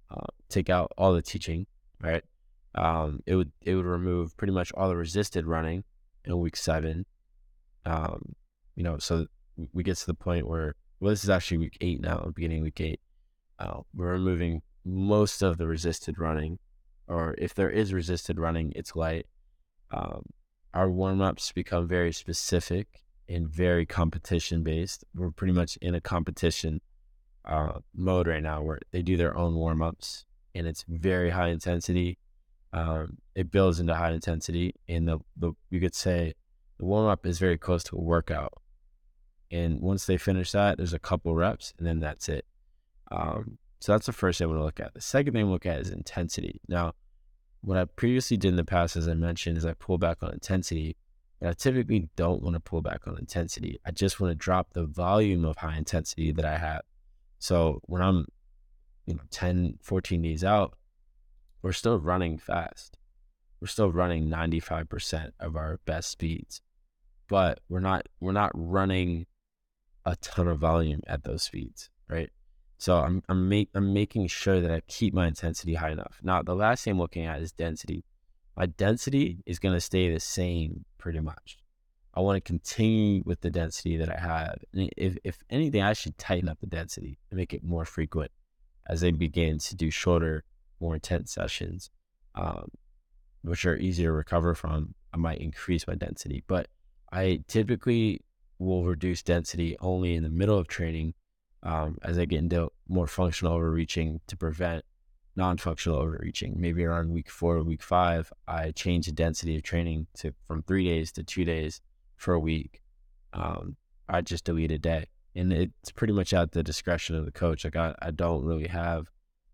uh, 0.10 0.28
take 0.48 0.70
out 0.70 0.94
all 0.98 1.12
the 1.12 1.22
teaching, 1.22 1.68
right? 2.02 2.24
Um, 2.76 3.20
it 3.26 3.36
would 3.36 3.52
it 3.60 3.76
would 3.76 3.86
remove 3.86 4.38
pretty 4.38 4.54
much 4.54 4.72
all 4.72 4.88
the 4.88 4.96
resisted 4.96 5.46
running 5.46 5.84
in 6.24 6.40
week 6.40 6.56
seven. 6.56 7.06
Um, 7.86 8.38
you 8.78 8.84
know, 8.84 9.00
so 9.00 9.28
we 9.74 9.84
get 9.84 9.98
to 9.98 10.06
the 10.06 10.14
point 10.14 10.48
where 10.48 10.76
well, 11.02 11.10
this 11.10 11.26
is 11.26 11.30
actually 11.30 11.58
week 11.58 11.78
eight 11.82 12.00
now, 12.00 12.32
beginning 12.34 12.64
week 12.64 12.80
eight. 12.80 13.02
Uh, 13.60 13.82
we're 13.94 14.14
removing 14.14 14.62
most 14.86 15.42
of 15.42 15.58
the 15.58 15.68
resisted 15.68 16.18
running, 16.18 16.58
or 17.08 17.36
if 17.38 17.54
there 17.54 17.70
is 17.70 17.94
resisted 17.94 18.40
running, 18.40 18.74
it's 18.76 18.96
light. 18.96 19.28
Um, 19.92 20.24
our 20.74 20.90
warm 20.90 21.22
ups 21.22 21.52
become 21.52 21.88
very 21.88 22.12
specific 22.12 23.04
and 23.30 23.48
very 23.48 23.86
competition 23.86 24.64
based. 24.64 25.04
We're 25.16 25.32
pretty 25.32 25.54
much 25.54 25.78
in 25.82 25.96
a 25.96 26.02
competition 26.02 26.82
uh, 27.46 27.80
mode 27.94 28.28
right 28.28 28.42
now 28.42 28.62
where 28.62 28.80
they 28.92 29.02
do 29.02 29.18
their 29.18 29.38
own 29.38 29.56
warm 29.56 29.82
ups 29.82 30.26
and 30.56 30.68
it's 30.68 30.86
very 30.88 31.30
high 31.30 31.50
intensity. 31.50 32.18
Um, 32.72 33.18
it 33.36 33.52
builds 33.52 33.80
into 33.80 33.96
high 33.96 34.12
intensity, 34.12 34.74
and 34.88 35.08
the, 35.08 35.20
the 35.38 35.54
you 35.70 35.80
could 35.80 35.96
say 35.96 36.34
the 36.80 36.86
warm 36.86 37.08
up 37.08 37.26
is 37.26 37.40
very 37.40 37.58
close 37.58 37.84
to 37.86 37.98
a 37.98 38.02
workout. 38.02 38.54
And 39.52 39.80
once 39.80 40.06
they 40.06 40.18
finish 40.18 40.52
that, 40.52 40.78
there's 40.78 40.94
a 40.94 41.00
couple 41.00 41.36
reps, 41.36 41.74
and 41.78 41.86
then 41.86 42.00
that's 42.00 42.30
it. 42.30 42.46
Um, 43.12 43.58
so 43.84 43.92
that's 43.92 44.06
the 44.06 44.14
first 44.14 44.38
thing 44.38 44.46
I 44.46 44.48
want 44.48 44.62
to 44.62 44.64
look 44.64 44.80
at. 44.80 44.94
The 44.94 45.02
second 45.02 45.34
thing 45.34 45.46
I 45.46 45.50
look 45.50 45.66
at 45.66 45.82
is 45.82 45.90
intensity. 45.90 46.62
Now, 46.70 46.94
what 47.60 47.78
I 47.78 47.84
previously 47.84 48.38
did 48.38 48.48
in 48.48 48.56
the 48.56 48.64
past, 48.64 48.96
as 48.96 49.10
I 49.10 49.14
mentioned, 49.14 49.58
is 49.58 49.66
I 49.66 49.74
pull 49.74 49.98
back 49.98 50.24
on 50.24 50.32
intensity 50.32 50.96
and 51.42 51.50
I 51.50 51.54
typically 51.54 52.08
don't 52.16 52.42
want 52.42 52.54
to 52.54 52.62
pull 52.62 52.82
back 52.82 53.02
on 53.08 53.18
intensity. 53.18 53.82
I 53.86 53.92
just 53.92 54.22
want 54.22 54.32
to 54.32 54.36
drop 54.36 54.72
the 54.72 54.86
volume 54.86 55.44
of 55.44 55.58
high 55.58 55.76
intensity 55.76 56.32
that 56.32 56.46
I 56.46 56.58
have. 56.58 56.84
So 57.40 57.82
when 57.84 58.02
I'm, 58.02 58.26
you 59.06 59.16
know, 59.16 59.24
10, 59.32 59.80
14 59.82 60.22
days 60.22 60.46
out, 60.46 60.78
we're 61.62 61.74
still 61.74 62.00
running 62.00 62.38
fast. 62.38 62.98
We're 63.60 63.68
still 63.68 63.92
running 63.92 64.30
95% 64.30 65.32
of 65.42 65.58
our 65.58 65.82
best 65.84 66.10
speeds. 66.10 66.62
But 67.28 67.60
we're 67.68 67.82
not 67.82 68.08
we're 68.22 68.32
not 68.32 68.52
running 68.54 69.26
a 70.06 70.16
ton 70.16 70.48
of 70.48 70.60
volume 70.60 71.02
at 71.06 71.26
those 71.26 71.44
speeds, 71.44 71.90
right? 72.08 72.30
So 72.84 72.98
I'm 72.98 73.24
I'm 73.30 73.48
make 73.48 73.70
I'm 73.74 73.94
making 73.94 74.28
sure 74.28 74.60
that 74.60 74.70
I 74.70 74.82
keep 74.88 75.14
my 75.14 75.28
intensity 75.28 75.76
high 75.76 75.92
enough. 75.92 76.20
Now 76.22 76.42
the 76.42 76.54
last 76.54 76.84
thing 76.84 76.92
I'm 76.92 77.00
looking 77.00 77.26
at 77.26 77.42
is 77.42 77.54
density 77.54 78.04
my 78.58 78.66
density 78.66 79.40
is 79.46 79.58
going 79.58 79.74
to 79.74 79.80
stay 79.80 80.12
the 80.12 80.20
same 80.20 80.84
pretty 80.98 81.22
much. 81.22 81.58
I 82.14 82.20
want 82.20 82.36
to 82.36 82.42
continue 82.42 83.24
with 83.26 83.40
the 83.40 83.50
density 83.50 83.96
that 83.98 84.12
I 84.12 84.20
have. 84.20 84.58
And 84.74 84.90
if, 84.98 85.18
if 85.24 85.40
anything, 85.50 85.82
I 85.82 85.94
should 85.94 86.18
tighten 86.18 86.50
up 86.50 86.60
the 86.60 86.68
density 86.68 87.18
and 87.32 87.38
make 87.38 87.54
it 87.54 87.64
more 87.64 87.86
frequent 87.86 88.32
as 88.88 89.02
they 89.02 89.12
begin 89.12 89.58
to 89.60 89.76
do 89.76 89.90
shorter, 89.90 90.44
more 90.80 90.94
intense 90.96 91.34
sessions, 91.34 91.90
um, 92.36 92.70
which 93.44 93.66
are 93.66 93.78
easier 93.78 94.10
to 94.10 94.14
recover 94.14 94.54
from. 94.54 94.94
I 95.14 95.18
might 95.18 95.40
increase 95.40 95.88
my 95.88 95.96
density, 95.96 96.44
but 96.48 96.68
I 97.12 97.40
typically 97.48 98.22
will 98.60 98.84
reduce 98.84 99.24
density 99.24 99.78
only 99.80 100.16
in 100.16 100.24
the 100.24 100.30
middle 100.30 100.58
of 100.58 100.68
training 100.68 101.14
um, 101.64 101.98
as 102.04 102.18
I 102.18 102.26
get 102.26 102.40
into 102.40 102.72
more 102.88 103.08
functional 103.08 103.54
overreaching 103.54 104.20
to 104.28 104.38
prevent 104.38 104.84
non-functional 105.36 105.98
overreaching. 105.98 106.56
Maybe 106.58 106.84
around 106.84 107.12
week 107.12 107.30
four 107.30 107.58
or 107.58 107.64
week 107.64 107.82
five, 107.82 108.32
I 108.48 108.72
change 108.72 109.08
the 109.08 109.12
density 109.12 109.56
of 109.56 109.64
training 109.64 110.08
to 110.18 110.34
from 110.48 110.62
three 110.64 110.86
days 110.86 111.12
to 111.14 111.24
two 111.24 111.46
days 111.46 111.82
for 112.18 112.34
a 112.34 112.40
week. 112.40 112.82
Um, 113.34 113.78
I 114.08 114.22
just 114.22 114.44
delete 114.44 114.72
a 114.72 114.78
day, 114.78 115.06
and 115.36 115.52
it's 115.52 115.92
pretty 115.92 116.14
much 116.14 116.34
at 116.34 116.52
the 116.52 116.64
discretion 116.64 117.16
of 117.16 117.26
the 117.26 117.32
coach. 117.32 117.64
Like 117.64 117.76
I, 117.76 117.96
I 118.02 118.12
don't 118.12 118.46
really 118.46 118.68
have 118.68 119.08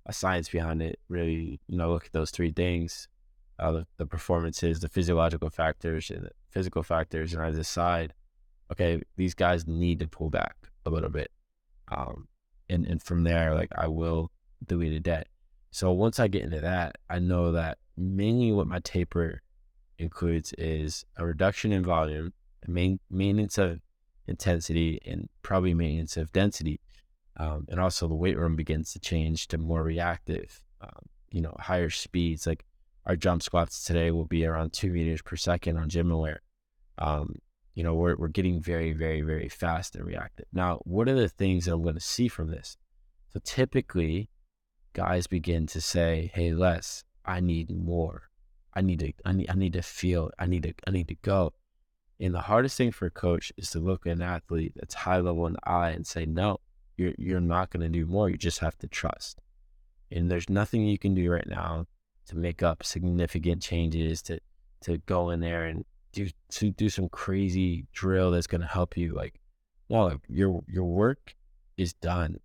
a 0.06 0.12
science 0.12 0.50
behind 0.50 0.82
it. 0.82 1.00
Really, 1.08 1.60
you 1.67 1.78
know, 1.78 1.91
look 1.91 2.08
at 2.08 2.12
those 2.12 2.32
three 2.32 2.52
things: 2.52 3.08
uh, 3.60 3.72
the, 3.72 3.88
the 3.98 4.06
performances, 4.06 4.80
the 4.80 4.89
physiological 4.89 5.50
factors, 5.50 6.10
and 6.10 6.24
the 6.24 6.32
physical 6.50 6.84
factors, 6.84 7.34
and 7.34 7.41
I 7.41 7.52
decide, 7.52 8.13
okay, 8.72 9.02
these 9.15 9.34
guys 9.34 9.67
need 9.67 10.00
to 10.00 10.08
pull 10.08 10.30
back 10.30 10.56
a 10.86 10.89
little 10.89 11.10
bit. 11.10 11.32
Um, 11.91 12.28
and 12.69 12.86
and 12.86 13.02
from 13.02 13.23
there, 13.23 13.56
like 13.56 13.71
I 13.75 13.88
will 13.88 14.32
delete 14.65 14.93
a 14.93 14.99
day. 14.99 15.23
So 15.71 15.91
once 15.91 16.19
I 16.19 16.28
get 16.28 16.43
into 16.43 16.60
that, 16.62 16.97
I 17.10 17.19
know 17.19 17.52
that 17.52 17.78
mainly 17.97 18.52
what 18.52 18.67
my 18.67 18.80
taper 18.80 19.41
includes 19.97 20.54
is 20.58 21.06
a 21.17 21.25
reduction 21.25 21.71
in 21.71 21.84
volume, 21.84 22.34
main, 22.67 22.99
maintenance 23.10 23.58
of 23.58 23.80
intensity, 24.28 24.99
and 25.06 25.30
probably 25.43 25.73
maintenance 25.73 26.17
of 26.17 26.32
density. 26.32 26.80
Um, 27.38 27.65
and 27.69 27.80
also 27.80 28.08
the 28.08 28.15
weight 28.15 28.38
room 28.38 28.56
begins 28.56 28.91
to 28.93 28.99
change 28.99 29.47
to 29.49 29.58
more 29.58 29.84
reactive, 29.84 30.62
um, 30.82 31.06
you 31.32 31.41
know, 31.41 31.56
higher 31.60 31.89
speeds. 31.89 32.47
Like 32.47 32.65
our 33.06 33.15
jump 33.15 33.43
squats 33.43 33.84
today 33.84 34.12
will 34.12 34.25
be 34.25 34.45
around 34.45 34.73
two 34.73 34.91
meters 34.91 35.21
per 35.21 35.36
second 35.36 35.78
on 35.78 35.89
GymAware. 35.89 36.39
Um, 36.97 37.36
you 37.75 37.84
know, 37.84 37.93
we're, 37.93 38.15
we're 38.15 38.27
getting 38.27 38.62
very, 38.62 38.93
very, 38.93 39.21
very 39.21 39.49
fast 39.49 39.95
and 39.95 40.05
reactive. 40.05 40.45
Now, 40.51 40.79
what 40.84 41.08
are 41.08 41.15
the 41.15 41.29
things 41.29 41.65
that 41.65 41.73
I'm 41.73 41.84
going 41.84 41.95
to 41.95 42.01
see 42.01 42.27
from 42.27 42.49
this? 42.49 42.77
So 43.32 43.39
typically, 43.43 44.29
guys 44.93 45.27
begin 45.27 45.67
to 45.67 45.82
say, 45.82 46.32
"Hey, 46.34 46.51
Les, 46.51 47.03
I 47.25 47.39
need 47.39 47.69
more. 47.69 48.23
I 48.73 48.82
need 48.82 48.99
to. 48.99 49.13
I 49.25 49.34
need. 49.34 49.49
I 49.49 49.55
need 49.55 49.73
to 49.73 49.82
feel. 49.82 50.32
I 50.39 50.45
need 50.45 50.63
to. 50.63 50.73
I 50.88 50.91
need 50.91 51.08
to 51.10 51.15
go." 51.15 51.53
And 52.19 52.34
the 52.34 52.41
hardest 52.41 52.75
thing 52.77 52.91
for 52.91 53.05
a 53.05 53.12
coach 53.12 53.53
is 53.58 53.69
to 53.71 53.79
look 53.79 54.05
at 54.05 54.13
an 54.13 54.21
athlete 54.21 54.73
that's 54.75 54.93
high 54.93 55.19
level 55.19 55.47
in 55.47 55.53
the 55.53 55.69
eye 55.69 55.91
and 55.91 56.05
say, 56.05 56.25
"No, 56.25 56.60
you're 56.97 57.13
you're 57.17 57.39
not 57.39 57.69
going 57.69 57.82
to 57.82 57.89
do 57.89 58.05
more. 58.05 58.29
You 58.29 58.38
just 58.38 58.60
have 58.60 58.77
to 58.79 58.88
trust." 58.88 59.41
And 60.12 60.29
there's 60.29 60.49
nothing 60.49 60.88
you 60.88 60.97
can 60.97 61.13
do 61.13 61.29
right 61.32 61.47
now 61.47 61.86
to 62.27 62.38
make 62.38 62.63
up 62.63 62.84
significant 62.84 63.62
changes 63.62 64.21
to 64.23 64.39
to 64.82 64.97
go 64.99 65.29
in 65.29 65.39
there 65.39 65.65
and 65.65 65.86
do 66.12 66.30
to 66.50 66.72
do 66.72 66.89
some 66.89 67.10
crazy 67.10 67.86
drill 67.93 68.32
that's 68.32 68.48
going 68.48 68.62
to 68.62 68.67
help 68.67 68.98
you. 68.98 69.13
Like, 69.13 69.39
no, 69.89 70.19
your 70.28 70.62
your 70.67 70.86
work 70.86 71.36
is 71.78 71.93
done 71.93 72.39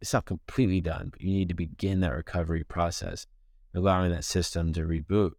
it's 0.00 0.12
not 0.12 0.26
completely 0.26 0.80
done, 0.80 1.08
but 1.10 1.20
you 1.20 1.30
need 1.30 1.48
to 1.48 1.54
begin 1.54 2.00
that 2.00 2.14
recovery 2.14 2.64
process, 2.64 3.26
allowing 3.74 4.10
that 4.12 4.24
system 4.24 4.72
to 4.72 4.82
reboot 4.82 5.32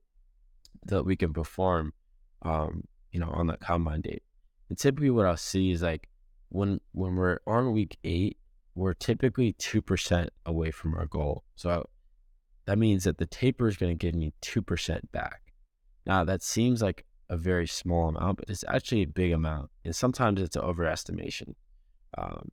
so 0.87 0.97
that 0.97 1.05
we 1.05 1.15
can 1.15 1.33
perform, 1.33 1.93
um, 2.41 2.83
you 3.11 3.19
know, 3.19 3.29
on 3.29 3.47
that 3.47 3.61
combine 3.61 4.01
date. 4.01 4.23
And 4.69 4.77
typically 4.77 5.09
what 5.09 5.25
I'll 5.25 5.37
see 5.37 5.71
is 5.71 5.81
like 5.81 6.09
when 6.49 6.79
when 6.91 7.15
we're 7.15 7.39
on 7.47 7.71
week 7.71 7.97
eight, 8.03 8.37
we're 8.75 8.93
typically 8.93 9.53
two 9.53 9.81
percent 9.81 10.29
away 10.45 10.71
from 10.71 10.93
our 10.95 11.05
goal. 11.05 11.43
So 11.55 11.87
that 12.65 12.77
means 12.77 13.05
that 13.05 13.17
the 13.17 13.25
taper 13.25 13.67
is 13.67 13.77
going 13.77 13.97
to 13.97 14.05
give 14.05 14.15
me 14.15 14.33
two 14.41 14.61
percent 14.61 15.11
back. 15.11 15.53
Now 16.05 16.23
that 16.25 16.43
seems 16.43 16.81
like 16.81 17.05
a 17.29 17.37
very 17.37 17.67
small 17.67 18.09
amount, 18.09 18.37
but 18.39 18.49
it's 18.49 18.65
actually 18.67 19.03
a 19.03 19.07
big 19.07 19.31
amount, 19.31 19.69
and 19.85 19.95
sometimes 19.95 20.41
it's 20.41 20.55
an 20.55 20.63
overestimation. 20.63 21.53
Um, 22.17 22.49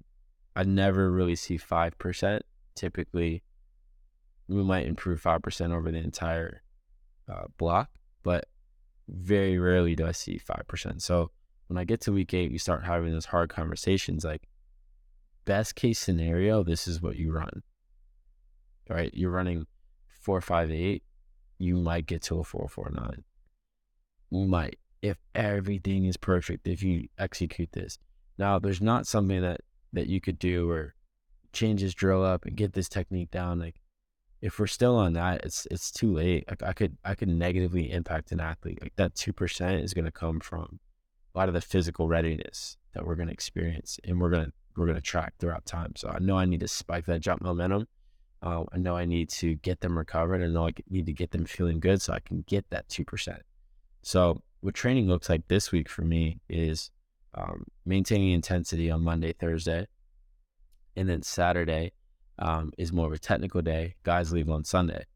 I 0.55 0.65
never 0.65 1.11
really 1.11 1.37
see 1.37 1.57
five 1.57 1.99
percent. 1.99 2.43
Typically, 2.75 3.43
we 4.49 4.63
might 4.63 4.87
improve 4.87 5.21
five 5.21 5.43
percent 5.43 5.73
over 5.73 5.91
the 5.91 5.99
entire 5.99 6.63
uh, 7.29 7.47
block, 7.59 7.89
but 8.23 8.47
very 9.09 9.59
rarely 9.59 9.97
do 9.97 10.07
I 10.07 10.13
see 10.13 10.39
five 10.39 10.65
percent. 10.69 11.03
So 11.03 11.31
when 11.69 11.79
I 11.79 11.85
get 11.85 12.01
to 12.03 12.13
week 12.13 12.35
eight, 12.35 12.53
we 12.53 12.59
start 12.59 12.85
having 12.85 13.13
those 13.13 13.27
hard 13.27 13.49
conversations 13.49 14.25
like, 14.25 14.43
best 15.47 15.75
case 15.75 15.99
scenario, 15.99 16.63
this 16.63 16.87
is 16.87 17.01
what 17.01 17.17
you 17.17 17.33
run. 17.33 17.63
All 18.91 18.97
right. 18.97 19.13
You're 19.15 19.31
running 19.31 19.67
four 20.07 20.41
five 20.41 20.71
eight, 20.71 21.03
you 21.59 21.77
might 21.77 22.07
get 22.07 22.23
to 22.23 22.41
a 22.41 22.45
four 22.45 22.69
four 22.69 22.91
nine. 22.93 23.25
Might, 24.31 24.79
if 25.03 25.19
everything 25.35 26.05
is 26.05 26.17
perfect, 26.17 26.67
if 26.67 26.83
you 26.83 27.09
execute 27.19 27.73
this. 27.73 27.99
Now, 28.39 28.59
there's 28.59 28.81
not 28.81 29.07
something 29.07 29.41
that 29.43 29.61
that 29.93 30.09
you 30.09 30.21
could 30.21 30.39
do 30.39 30.71
or 30.71 30.95
change 31.53 31.81
this 31.81 31.95
drill 31.95 32.25
up 32.25 32.45
and 32.45 32.57
get 32.57 32.73
this 32.75 32.89
technique 32.89 33.31
down. 33.31 33.59
Like, 33.59 33.81
if 34.43 34.59
we're 34.59 34.67
still 34.67 34.97
on 34.97 35.15
that, 35.15 35.45
it's 35.45 35.67
it's 35.71 35.91
too 35.91 36.13
late. 36.13 36.45
Like, 36.49 36.63
I 36.63 36.73
could 36.73 36.99
I 37.05 37.15
could 37.15 37.29
negatively 37.29 37.91
impact 37.91 38.33
an 38.33 38.41
athlete. 38.41 38.81
Like 38.83 38.95
that 38.97 39.15
two 39.15 39.33
percent 39.33 39.83
is 39.83 39.95
going 39.95 40.05
to 40.05 40.13
come 40.13 40.41
from 40.41 40.81
a 41.35 41.39
lot 41.39 41.49
of 41.49 41.55
the 41.55 41.61
physical 41.61 42.09
readiness 42.09 42.77
that 42.95 43.07
we're 43.07 43.15
going 43.15 43.29
to 43.29 43.33
experience 43.33 43.99
and 44.05 44.21
we're 44.21 44.31
going 44.31 44.47
to 44.47 44.53
we're 44.77 44.87
going 44.87 44.97
to 44.97 45.03
track 45.03 45.35
throughout 45.39 45.65
time. 45.65 45.93
So 45.97 46.09
I 46.09 46.19
know 46.19 46.37
I 46.37 46.45
need 46.45 46.61
to 46.61 46.69
spike 46.69 47.07
that 47.07 47.21
jump 47.21 47.43
momentum. 47.43 47.89
Uh, 48.43 48.65
I 48.73 48.79
know 48.79 48.97
I 48.97 49.07
need 49.07 49.31
to 49.31 49.55
get 49.57 49.81
them 49.81 49.97
recovered. 49.97 50.43
I 50.43 50.47
know 50.47 50.67
I 50.67 50.73
need 50.91 51.07
to 51.07 51.13
get 51.13 51.31
them 51.31 51.47
feeling 51.47 51.81
good 51.81 52.03
so 52.03 52.13
I 52.13 52.21
can 52.21 52.45
get 52.47 52.69
that 52.71 52.89
two 52.89 53.05
percent. 53.05 53.43
So 54.07 54.41
what 54.61 54.75
training 54.75 55.09
looks 55.09 55.29
like 55.29 55.49
this 55.49 55.73
week 55.73 55.89
for 55.89 56.03
me 56.03 56.39
is 56.49 56.93
um, 57.35 57.65
maintaining 57.85 58.31
intensity 58.31 58.89
on 58.89 59.03
Monday, 59.03 59.33
Thursday, 59.33 59.89
and 60.95 61.09
then 61.09 61.23
Saturday 61.23 61.91
um, 62.39 62.73
is 62.79 62.93
more 62.93 63.09
of 63.09 63.13
a 63.13 63.19
technical 63.19 63.63
day. 63.63 63.97
Guys 64.05 64.33
leave 64.33 64.49
on 64.49 64.63
Sunday, 64.63 65.07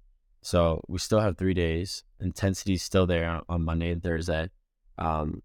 so 0.42 0.82
we 0.88 0.98
still 0.98 1.20
have 1.20 1.38
three 1.38 1.54
days. 1.54 2.02
Intensity 2.18 2.72
is 2.72 2.82
still 2.82 3.06
there 3.06 3.40
on 3.48 3.62
Monday 3.62 3.92
and 3.92 4.02
Thursday. 4.02 4.50
Um, 4.98 5.44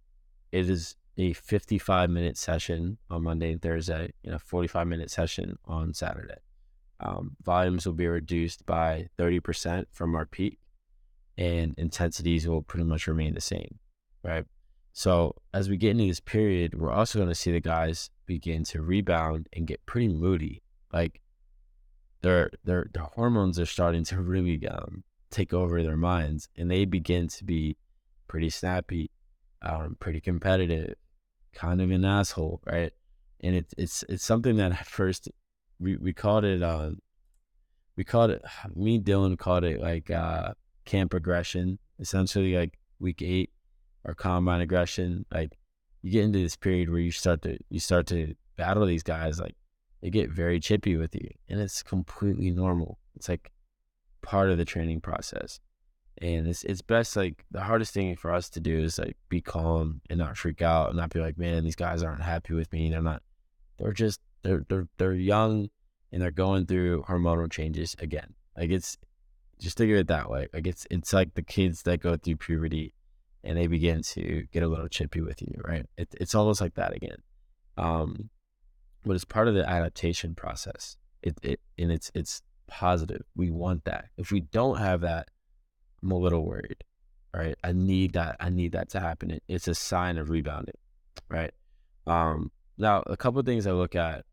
it 0.52 0.68
is 0.68 0.96
a 1.20 1.34
55 1.34 2.10
minute 2.10 2.40
session 2.40 2.98
on 3.12 3.22
Monday 3.22 3.52
and 3.52 3.62
Thursday 3.62 4.12
and 4.24 4.34
a 4.34 4.40
45 4.40 4.88
minute 4.88 5.12
session 5.12 5.56
on 5.66 5.94
Saturday. 5.94 6.40
Um, 7.00 7.36
volumes 7.44 7.86
will 7.86 7.94
be 7.94 8.08
reduced 8.08 8.66
by 8.66 9.10
30% 9.20 9.86
from 9.92 10.16
our 10.16 10.26
peak 10.26 10.58
and 11.38 11.74
intensities 11.78 12.48
will 12.48 12.62
pretty 12.62 12.86
much 12.86 13.08
remain 13.08 13.34
the 13.34 13.42
same, 13.42 13.80
right? 14.24 14.46
So 14.94 15.36
as 15.54 15.70
we 15.70 15.78
get 15.78 15.92
into 15.92 16.08
this 16.08 16.22
period, 16.22 16.80
we're 16.80 16.92
also 16.92 17.20
going 17.20 17.30
to 17.30 17.36
see 17.36 17.52
the 17.52 17.60
guys 17.60 18.10
begin 18.26 18.64
to 18.66 18.82
rebound 18.82 19.48
and 19.54 19.68
get 19.68 19.86
pretty 19.86 20.08
moody. 20.08 20.64
Like 20.94 21.22
their 22.22 22.50
their 22.64 22.90
their 22.94 23.04
hormones 23.04 23.60
are 23.60 23.66
starting 23.66 24.06
to 24.06 24.22
really 24.22 24.66
um, 24.68 25.04
take 25.32 25.54
over 25.54 25.84
their 25.84 25.98
minds, 25.98 26.48
and 26.56 26.72
they 26.72 26.86
begin 26.86 27.28
to 27.28 27.44
be 27.44 27.78
pretty 28.28 28.50
snappy, 28.50 29.12
um, 29.62 29.98
pretty 30.00 30.22
competitive, 30.22 30.96
kind 31.54 31.82
of 31.82 31.92
an 31.92 32.06
asshole, 32.06 32.62
right? 32.66 32.94
And 33.42 33.56
it's 33.56 33.74
it's 33.78 34.04
it's 34.08 34.24
something 34.24 34.56
that 34.58 34.72
at 34.72 34.88
first 34.88 35.30
we 35.78 35.98
we 35.98 36.14
called 36.14 36.46
it 36.46 36.64
uh, 36.64 36.92
we 37.98 38.06
called 38.06 38.32
it 38.32 38.44
me 38.76 39.00
Dylan 39.00 39.38
called 39.38 39.66
it 39.66 39.82
like 39.82 40.10
uh, 40.10 40.54
camp 40.86 41.14
aggression, 41.14 41.80
essentially 42.00 42.56
like 42.56 42.78
week 43.00 43.22
eight 43.22 43.52
or 44.04 44.14
combine 44.14 44.62
aggression. 44.62 45.26
Like 45.32 45.58
you 46.02 46.12
get 46.12 46.24
into 46.24 46.40
this 46.40 46.56
period 46.56 46.90
where 46.90 47.00
you 47.00 47.12
start 47.12 47.42
to 47.44 47.58
you 47.70 47.80
start 47.80 48.08
to 48.08 48.36
battle 48.58 48.86
these 48.86 49.04
guys, 49.04 49.40
like 49.40 49.56
they 50.02 50.10
get 50.10 50.30
very 50.30 50.60
chippy 50.60 50.96
with 50.96 51.16
you, 51.16 51.30
and 51.50 51.60
it's 51.60 51.84
completely 51.84 52.52
normal. 52.52 53.00
It's 53.16 53.30
like 53.30 53.52
part 54.22 54.50
of 54.50 54.58
the 54.58 54.66
training 54.66 55.02
process 55.02 55.60
and 56.20 56.48
it's 56.48 56.64
it's 56.64 56.82
best 56.82 57.16
like 57.16 57.46
the 57.52 57.62
hardest 57.62 57.94
thing 57.94 58.16
for 58.16 58.32
us 58.32 58.50
to 58.50 58.60
do 58.60 58.80
is 58.80 58.98
like 58.98 59.18
be 59.30 59.42
calm 59.42 60.02
and 60.10 60.20
not 60.20 60.38
freak 60.38 60.62
out 60.62 60.90
and 60.90 60.98
not 60.98 61.10
be 61.10 61.20
like, 61.20 61.38
man, 61.38 61.64
these 61.64 61.76
guys 61.76 62.04
aren't 62.04 62.22
happy 62.22 62.54
with 62.54 62.72
me. 62.72 62.90
They're 62.90 63.02
not. 63.02 63.22
They're 63.78 63.92
just 63.92 64.22
they're 64.44 64.66
they're 64.70 64.88
they're 64.98 65.14
young 65.14 65.70
and 66.12 66.22
they're 66.22 66.32
going 66.32 66.66
through 66.66 67.04
hormonal 67.04 67.52
changes 67.52 67.96
again. 68.00 68.34
Like 68.58 68.70
it's 68.70 68.98
just 69.60 69.78
think 69.78 69.92
of 69.92 69.98
it 69.98 70.08
that 70.08 70.30
way. 70.30 70.48
Like 70.54 70.68
it's 70.68 70.88
it's 70.90 71.14
like 71.14 71.34
the 71.34 71.42
kids 71.42 71.84
that 71.84 72.02
go 72.02 72.18
through 72.18 72.38
puberty 72.38 72.94
and 73.44 73.58
they 73.58 73.68
begin 73.68 74.02
to 74.02 74.46
get 74.52 74.64
a 74.64 74.68
little 74.68 74.88
chippy 74.88 75.22
with 75.22 75.42
you, 75.42 75.62
right? 75.64 75.86
It, 75.98 76.10
it's 76.20 76.36
almost 76.36 76.62
like 76.62 76.74
that 76.76 76.96
again. 76.96 77.18
Um, 77.78 78.30
but 79.04 79.16
it's 79.16 79.26
part 79.26 79.48
of 79.48 79.54
the 79.54 79.70
adaptation 79.70 80.34
process. 80.36 80.98
It, 81.22 81.38
it 81.44 81.60
and 81.78 81.92
it's 81.92 82.12
it's 82.16 82.42
positive. 82.68 83.24
We 83.36 83.52
want 83.52 83.86
that. 83.86 84.06
If 84.18 84.32
we 84.32 84.42
don't 84.42 84.78
have 84.78 85.02
that, 85.02 85.30
I'm 86.02 86.12
a 86.12 86.18
little 86.18 86.46
worried. 86.46 86.84
Right. 87.34 87.56
I 87.64 87.74
need 87.74 88.14
that. 88.14 88.38
I 88.40 88.50
need 88.50 88.72
that 88.72 88.90
to 88.90 89.00
happen. 89.00 89.40
it's 89.48 89.68
a 89.68 89.76
sign 89.76 90.18
of 90.18 90.30
rebounding. 90.30 90.76
Right. 91.30 91.52
Um, 92.08 92.52
now, 92.78 93.04
a 93.08 93.18
couple 93.18 93.40
of 93.40 93.46
things 93.46 93.68
I 93.68 93.72
look 93.72 93.96
at 93.96 94.26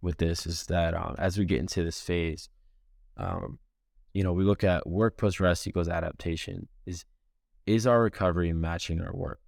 with 0.00 0.16
this 0.16 0.46
is 0.46 0.64
that 0.66 0.94
um, 0.94 1.14
as 1.18 1.38
we 1.38 1.44
get 1.44 1.60
into 1.60 1.84
this 1.84 2.00
phase, 2.00 2.48
um, 3.16 3.58
you 4.12 4.22
know, 4.22 4.32
we 4.32 4.44
look 4.44 4.64
at 4.64 4.86
work 4.86 5.16
plus 5.16 5.40
rest 5.40 5.66
equals 5.66 5.88
adaptation. 5.88 6.68
Is 6.86 7.04
is 7.66 7.86
our 7.86 8.02
recovery 8.02 8.52
matching 8.52 9.00
our 9.00 9.14
work? 9.14 9.40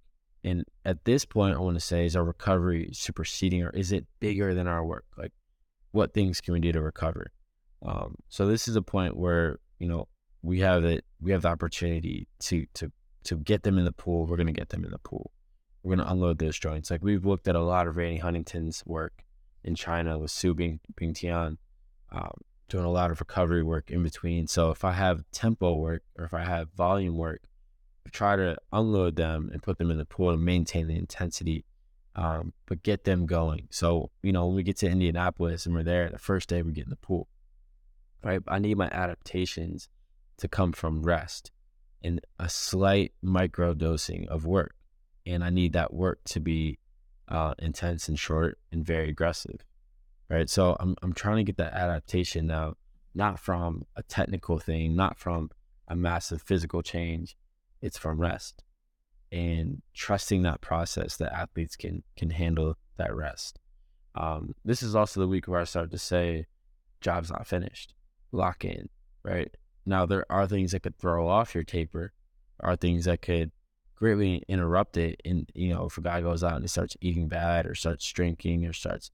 And 0.43 0.63
at 0.85 1.05
this 1.05 1.25
point, 1.25 1.55
I 1.55 1.59
want 1.59 1.75
to 1.75 1.81
say, 1.81 2.05
is 2.05 2.15
our 2.15 2.23
recovery 2.23 2.89
superseding 2.93 3.63
or 3.63 3.71
is 3.71 3.91
it 3.91 4.05
bigger 4.19 4.53
than 4.53 4.67
our 4.67 4.85
work? 4.85 5.05
Like, 5.17 5.33
what 5.91 6.13
things 6.13 6.39
can 6.39 6.53
we 6.53 6.59
do 6.59 6.71
to 6.71 6.81
recover? 6.81 7.31
Um, 7.83 8.15
so 8.29 8.45
this 8.47 8.67
is 8.67 8.75
a 8.75 8.81
point 8.81 9.17
where 9.17 9.59
you 9.79 9.87
know 9.87 10.07
we 10.41 10.59
have 10.59 10.85
it. 10.85 11.05
We 11.19 11.31
have 11.31 11.43
the 11.43 11.49
opportunity 11.49 12.27
to 12.41 12.65
to 12.75 12.91
to 13.25 13.35
get 13.37 13.63
them 13.63 13.77
in 13.77 13.85
the 13.85 13.91
pool. 13.91 14.25
We're 14.25 14.37
going 14.37 14.47
to 14.47 14.53
get 14.53 14.69
them 14.69 14.85
in 14.85 14.91
the 14.91 14.99
pool. 14.99 15.31
We're 15.83 15.95
going 15.95 16.05
to 16.05 16.11
unload 16.11 16.39
those 16.39 16.57
joints. 16.57 16.89
Like 16.89 17.03
we've 17.03 17.25
looked 17.25 17.47
at 17.47 17.55
a 17.55 17.61
lot 17.61 17.87
of 17.87 17.97
Randy 17.97 18.17
Huntington's 18.17 18.83
work 18.85 19.23
in 19.63 19.75
China 19.75 20.17
with 20.17 20.31
Su 20.31 20.53
Bing, 20.53 20.79
Bing 20.95 21.13
Tian, 21.13 21.57
um, 22.11 22.33
doing 22.67 22.85
a 22.85 22.91
lot 22.91 23.11
of 23.11 23.19
recovery 23.19 23.63
work 23.63 23.91
in 23.91 24.03
between. 24.03 24.47
So 24.47 24.71
if 24.71 24.83
I 24.83 24.93
have 24.93 25.23
tempo 25.31 25.75
work 25.75 26.03
or 26.17 26.25
if 26.25 26.33
I 26.33 26.43
have 26.43 26.69
volume 26.75 27.17
work, 27.17 27.41
I 28.05 28.09
try 28.09 28.35
to 28.35 28.57
unload 28.71 29.15
them 29.15 29.49
and 29.51 29.61
put 29.61 29.77
them 29.77 29.91
in 29.91 29.97
the 29.97 30.05
pool 30.05 30.31
and 30.31 30.43
maintain 30.43 30.87
the 30.87 30.95
intensity, 30.95 31.65
um, 32.15 32.53
but 32.65 32.83
get 32.83 33.03
them 33.03 33.25
going. 33.25 33.67
So 33.71 34.11
you 34.23 34.31
know 34.31 34.47
when 34.47 34.55
we 34.55 34.63
get 34.63 34.77
to 34.77 34.89
Indianapolis 34.89 35.65
and 35.65 35.75
we're 35.75 35.83
there, 35.83 36.09
the 36.09 36.17
first 36.17 36.49
day 36.49 36.61
we 36.61 36.71
get 36.71 36.85
in 36.85 36.89
the 36.89 36.95
pool, 36.95 37.27
right? 38.23 38.41
I 38.47 38.59
need 38.59 38.77
my 38.77 38.89
adaptations 38.89 39.89
to 40.37 40.47
come 40.47 40.71
from 40.71 41.03
rest 41.03 41.51
and 42.03 42.21
a 42.39 42.47
slight 42.47 43.13
micro 43.21 43.73
dosing 43.73 44.27
of 44.29 44.45
work. 44.45 44.75
And 45.25 45.43
I 45.43 45.49
need 45.49 45.73
that 45.73 45.91
work 45.91 46.19
to 46.25 46.39
be 46.39 46.77
uh, 47.27 47.55
intense 47.57 48.07
and 48.07 48.19
short 48.19 48.59
and 48.71 48.85
very 48.85 49.09
aggressive. 49.09 49.65
Right. 50.29 50.49
So 50.49 50.75
I'm, 50.79 50.95
I'm 51.03 51.13
trying 51.13 51.37
to 51.37 51.43
get 51.43 51.57
that 51.57 51.73
adaptation 51.73 52.47
now, 52.47 52.73
not 53.13 53.39
from 53.39 53.83
a 53.95 54.03
technical 54.03 54.57
thing, 54.57 54.95
not 54.95 55.19
from 55.19 55.51
a 55.87 55.95
massive 55.95 56.41
physical 56.41 56.81
change. 56.81 57.37
It's 57.81 57.97
from 57.97 58.19
rest 58.19 58.63
and 59.31 59.81
trusting 59.93 60.43
that 60.43 60.61
process 60.61 61.17
that 61.17 61.33
athletes 61.33 61.75
can 61.75 62.03
can 62.15 62.31
handle 62.31 62.75
that 62.97 63.13
rest. 63.13 63.59
Um, 64.15 64.55
this 64.63 64.81
is 64.81 64.95
also 64.95 65.19
the 65.19 65.27
week 65.27 65.47
where 65.47 65.59
I 65.59 65.65
start 65.65 65.91
to 65.91 65.97
say, 65.97 66.47
job's 67.01 67.29
not 67.29 67.45
finished. 67.45 67.93
Lock 68.31 68.63
in, 68.63 68.89
right? 69.23 69.53
Now, 69.85 70.05
there 70.05 70.25
are 70.31 70.47
things 70.47 70.71
that 70.71 70.83
could 70.83 70.97
throw 70.97 71.27
off 71.27 71.53
your 71.53 71.65
taper, 71.65 72.13
are 72.61 72.75
things 72.75 73.05
that 73.05 73.21
could 73.21 73.51
greatly 73.95 74.43
interrupt 74.47 74.97
it. 74.97 75.21
And, 75.25 75.49
you 75.53 75.73
know, 75.73 75.85
if 75.85 75.97
a 75.97 76.01
guy 76.01 76.21
goes 76.21 76.43
out 76.43 76.55
and 76.55 76.63
he 76.63 76.67
starts 76.67 76.95
eating 77.01 77.27
bad 77.27 77.65
or 77.65 77.75
starts 77.75 78.09
drinking 78.11 78.65
or 78.65 78.73
starts 78.73 79.11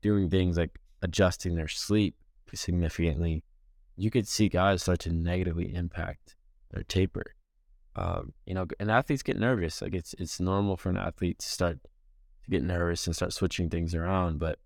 doing 0.00 0.30
things 0.30 0.56
like 0.56 0.78
adjusting 1.02 1.54
their 1.54 1.68
sleep 1.68 2.14
significantly, 2.54 3.44
you 3.96 4.10
could 4.10 4.26
see 4.26 4.48
guys 4.48 4.82
start 4.82 5.00
to 5.00 5.12
negatively 5.12 5.74
impact 5.74 6.36
their 6.70 6.82
taper. 6.82 7.34
Um, 7.96 8.32
you 8.46 8.54
know, 8.54 8.66
and 8.78 8.90
athletes 8.90 9.22
get 9.22 9.38
nervous. 9.38 9.82
Like 9.82 9.94
it's 9.94 10.14
it's 10.18 10.38
normal 10.38 10.76
for 10.76 10.90
an 10.90 10.96
athlete 10.96 11.40
to 11.40 11.46
start 11.48 11.78
to 12.44 12.50
get 12.50 12.62
nervous 12.62 13.06
and 13.06 13.16
start 13.16 13.32
switching 13.32 13.68
things 13.68 13.94
around. 13.94 14.38
But 14.38 14.58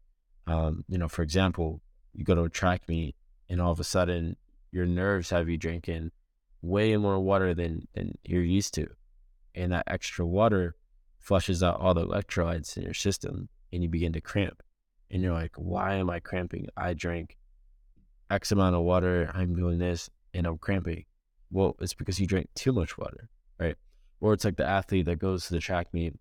um, 0.47 0.85
you 0.88 0.99
know, 0.99 1.09
for 1.09 1.23
example, 1.23 1.81
you 2.12 2.25
go 2.25 2.35
to 2.35 2.42
a 2.42 2.51
track 2.51 2.83
meet 2.88 3.16
and 3.49 3.61
all 3.61 3.73
of 3.73 3.81
a 3.81 3.85
sudden 3.85 4.37
your 4.71 4.87
nerves 4.87 5.31
have 5.31 5.49
you 5.49 5.57
drinking 5.57 6.11
way 6.62 6.97
more 6.97 7.21
water 7.21 7.55
than, 7.55 7.87
than 7.95 8.16
you're 8.25 8.42
used 8.42 8.75
to. 8.75 8.88
And 9.55 9.73
that 9.73 9.85
extra 9.87 10.27
water 10.27 10.77
flushes 11.18 11.62
out 11.62 11.81
all 11.81 11.95
the 11.95 12.07
electrolytes 12.07 12.77
in 12.77 12.83
your 12.83 12.95
system 12.95 13.49
and 13.73 13.83
you 13.83 13.88
begin 13.88 14.12
to 14.12 14.21
cramp. 14.21 14.62
And 15.12 15.22
you're 15.22 15.35
like, 15.35 15.53
why 15.57 15.96
am 15.96 16.09
I 16.09 16.20
cramping? 16.20 16.68
I 16.77 16.94
drank 16.94 17.37
X 18.31 18.51
amount 18.51 18.75
of 18.75 18.83
water, 18.83 19.31
I'm 19.35 19.55
doing 19.55 19.79
this, 19.79 20.09
and 20.33 20.46
I'm 20.46 20.57
cramping. 20.57 21.05
Well, 21.51 21.77
it's 21.81 21.92
because 21.92 22.18
you 22.18 22.27
drank 22.27 22.48
too 22.55 22.72
much 22.72 22.96
water, 22.96 23.29
right? 23.61 23.77
Or 24.20 24.33
it's 24.33 24.46
like 24.46 24.57
the 24.57 24.66
athlete 24.66 25.05
that 25.05 25.18
goes 25.18 25.46
to 25.46 25.55
the 25.55 25.61
track 25.61 25.88
meet 25.92 26.14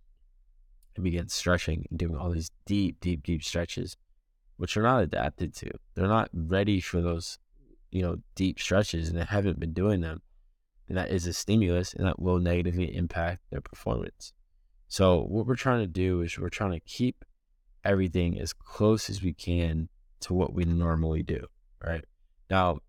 and 0.95 1.03
begins 1.05 1.33
stretching 1.33 1.85
and 1.89 1.97
doing 1.97 2.17
all 2.17 2.31
these 2.31 2.51
deep, 2.65 2.99
deep, 2.99 3.23
deep 3.23 3.43
stretches, 3.43 3.95
which 4.57 4.73
they're 4.73 4.83
not 4.83 5.03
adapted 5.03 5.55
to. 5.55 5.71
They're 5.95 6.07
not 6.07 6.29
ready 6.33 6.81
for 6.81 6.99
those, 6.99 7.39
you 7.91 8.01
know, 8.01 8.17
deep 8.35 8.59
stretches 8.59 9.07
and 9.07 9.17
they 9.17 9.23
haven't 9.23 9.59
been 9.59 9.71
doing 9.71 10.01
them. 10.01 10.21
And 10.89 10.97
that 10.97 11.11
is 11.11 11.27
a 11.27 11.33
stimulus 11.33 11.93
and 11.93 12.05
that 12.05 12.21
will 12.21 12.39
negatively 12.39 12.93
impact 12.93 13.43
their 13.51 13.61
performance. 13.61 14.33
So 14.89 15.21
what 15.21 15.47
we're 15.47 15.55
trying 15.55 15.79
to 15.79 15.87
do 15.87 16.21
is 16.21 16.37
we're 16.37 16.49
trying 16.49 16.73
to 16.73 16.81
keep 16.81 17.23
everything 17.83 18.39
as 18.39 18.53
close 18.53 19.09
as 19.09 19.21
we 19.21 19.33
can 19.33 19.89
to 20.21 20.33
what 20.33 20.53
we 20.53 20.63
normally 20.65 21.23
do, 21.23 21.45
right? 21.83 22.05
Now, 22.49 22.79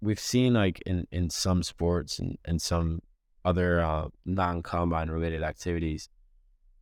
we've 0.00 0.20
seen 0.20 0.54
like 0.54 0.80
in, 0.86 1.06
in 1.10 1.30
some 1.30 1.62
sports 1.62 2.18
and, 2.18 2.38
and 2.44 2.60
some 2.60 3.00
other 3.44 3.80
uh, 3.80 4.08
non 4.24 4.62
combine 4.62 5.10
related 5.10 5.42
activities 5.42 6.08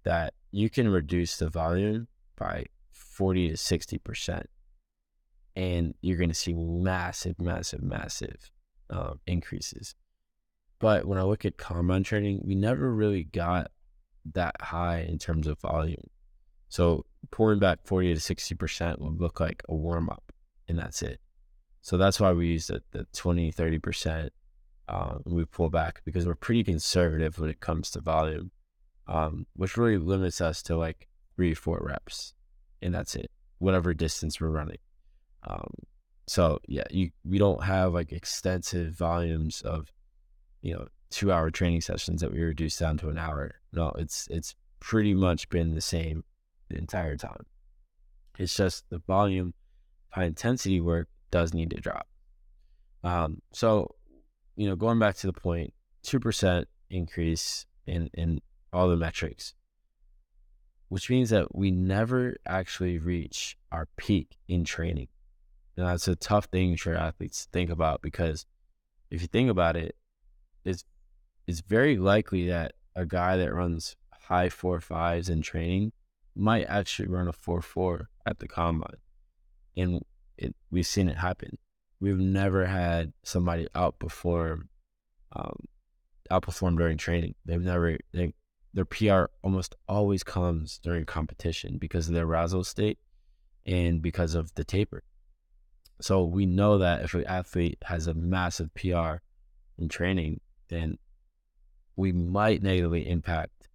that 0.05 0.35
you 0.51 0.71
can 0.71 0.89
reduce 0.89 1.37
the 1.37 1.49
volume 1.49 2.09
by 2.37 2.65
40 2.93 3.49
to 3.49 3.55
60%. 3.55 4.45
And 5.57 5.95
you're 6.01 6.17
going 6.17 6.29
to 6.29 6.35
see 6.35 6.55
massive, 6.55 7.41
massive, 7.41 7.83
massive 7.83 8.51
um, 8.91 9.21
increases. 9.27 9.95
But 10.79 11.07
when 11.07 11.19
I 11.19 11.23
look 11.23 11.45
at 11.45 11.57
combine 11.57 12.05
training, 12.05 12.43
we 12.45 12.55
never 12.55 12.95
really 12.95 13.25
got 13.25 13.71
that 14.35 14.55
high 14.61 15.01
in 15.01 15.19
terms 15.19 15.47
of 15.47 15.59
volume. 15.61 16.05
So 16.69 17.05
pouring 17.31 17.59
back 17.59 17.81
40 17.85 18.15
to 18.15 18.21
60% 18.21 18.99
would 19.01 19.21
look 19.21 19.41
like 19.41 19.63
a 19.69 19.75
warm 19.75 20.11
up, 20.11 20.33
and 20.69 20.79
that's 20.79 21.03
it. 21.03 21.21
So 21.81 21.97
that's 21.97 22.21
why 22.21 22.33
we 22.33 22.49
use 22.49 22.67
the, 22.67 22.83
the 22.93 23.07
20, 23.15 23.53
30%. 23.53 24.31
Um, 24.89 25.23
we 25.27 25.45
pull 25.45 25.69
back 25.69 26.01
because 26.05 26.27
we're 26.27 26.35
pretty 26.35 26.65
conservative 26.65 27.39
when 27.39 27.51
it 27.51 27.61
comes 27.61 27.91
to 27.91 28.01
volume, 28.01 28.51
um, 29.07 29.47
which 29.55 29.77
really 29.77 29.99
limits 29.99 30.41
us 30.41 30.63
to 30.65 30.77
like 30.77 31.09
three, 31.37 31.55
four 31.55 31.81
reps, 31.83 32.35
and 32.81 32.95
that's 32.95 33.15
it, 33.15 33.31
whatever 33.59 33.93
distance 33.93 34.41
we're 34.41 34.49
running. 34.49 34.79
Um, 35.47 35.71
so 36.27 36.59
yeah, 36.67 36.85
you 36.91 37.11
we 37.25 37.39
don't 37.39 37.65
have 37.65 37.95
like 37.95 38.13
extensive 38.13 38.95
volumes 38.95 39.63
of, 39.63 39.93
you 40.63 40.75
know, 40.75 40.89
two 41.11 41.33
hour 41.33 41.51
training 41.51 41.81
sessions 41.81 42.21
that 42.21 42.33
we 42.33 42.41
reduce 42.41 42.79
down 42.79 42.99
to 42.99 43.09
an 43.09 43.19
hour. 43.19 43.55
No, 43.73 43.93
it's 43.99 44.27
it's 44.31 44.55
pretty 44.81 45.15
much 45.15 45.49
been 45.49 45.75
the 45.75 45.81
same 45.81 46.25
the 46.69 46.79
entire 46.79 47.17
time. 47.17 47.45
It's 48.39 48.57
just 48.57 48.89
the 48.91 48.99
volume, 48.99 49.55
high 50.11 50.25
intensity 50.25 50.81
work 50.81 51.09
does 51.31 51.53
need 51.53 51.71
to 51.71 51.81
drop. 51.81 52.07
Um, 53.03 53.43
so, 53.53 53.95
you 54.57 54.69
know, 54.69 54.77
going 54.77 54.99
back 54.99 55.17
to 55.17 55.27
the 55.27 55.33
point, 55.33 55.73
two 56.03 56.21
percent 56.21 56.69
increase 56.91 57.67
in 57.87 58.09
in 58.15 58.41
all 58.73 58.89
the 58.89 58.97
metrics, 58.97 59.55
which 60.89 61.11
means 61.11 61.31
that 61.31 61.55
we 61.55 61.71
never 61.71 62.37
actually 62.47 62.99
reach 62.99 63.57
our 63.73 63.89
peak 63.97 64.37
in 64.47 64.65
training. 64.65 65.09
Now, 65.77 65.87
that's 65.87 66.09
a 66.09 66.17
tough 66.17 66.47
thing 66.47 66.77
for 66.77 66.95
athletes 66.95 67.45
to 67.45 67.51
think 67.53 67.71
about 67.71 68.03
because 68.03 68.47
if 69.11 69.23
you 69.23 69.29
think 69.29 69.51
about 69.51 69.77
it, 69.77 69.97
it's 70.65 70.85
it's 71.47 71.61
very 71.61 71.97
likely 71.97 72.49
that 72.49 72.73
a 72.95 73.07
guy 73.07 73.37
that 73.37 73.55
runs 73.55 73.97
high 74.13 74.49
four 74.49 74.81
fives 74.81 75.29
in 75.29 75.41
training 75.41 75.93
might 76.39 76.65
actually 76.65 77.09
run 77.09 77.29
a 77.29 77.33
four 77.33 77.61
four 77.61 78.09
at 78.25 78.39
the 78.39 78.49
combine, 78.49 78.97
and 79.77 80.03
it, 80.37 80.55
we've 80.71 80.87
seen 80.87 81.09
it 81.09 81.19
happen. 81.19 81.59
We've 82.01 82.19
never 82.19 82.67
had 82.67 83.13
somebody 83.25 83.67
outperform, 83.75 84.69
um, 85.35 85.57
outperform 86.31 86.79
during 86.79 86.97
training. 86.97 87.35
They've 87.45 87.61
never 87.61 87.99
they, 88.13 88.35
their 88.73 88.85
PR 88.85 89.25
almost 89.43 89.75
always 89.89 90.23
comes 90.23 90.79
during 90.79 91.05
competition 91.05 91.79
because 91.79 92.09
of 92.09 92.15
their 92.15 92.25
arousal 92.25 92.63
state 92.65 92.99
and 93.67 94.01
because 94.01 94.35
of 94.35 94.55
the 94.55 94.65
taper. 94.65 95.03
So 96.01 96.25
we 96.25 96.47
know 96.47 96.79
that 96.79 97.03
if 97.03 97.15
an 97.15 97.25
athlete 97.25 97.79
has 97.85 98.07
a 98.07 98.15
massive 98.15 98.73
PR 98.75 99.17
in 99.77 99.89
training, 99.89 100.41
then 100.69 100.99
we 101.97 102.13
might 102.13 102.63
negatively 102.63 103.09
impact 103.09 103.69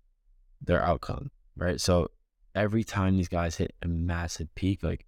their 0.61 0.81
outcome, 0.81 1.31
right? 1.57 1.81
So 1.81 2.09
every 2.55 2.83
time 2.83 3.17
these 3.17 3.27
guys 3.27 3.55
hit 3.55 3.73
a 3.81 3.87
massive 3.87 4.53
peak, 4.55 4.83
like 4.83 5.05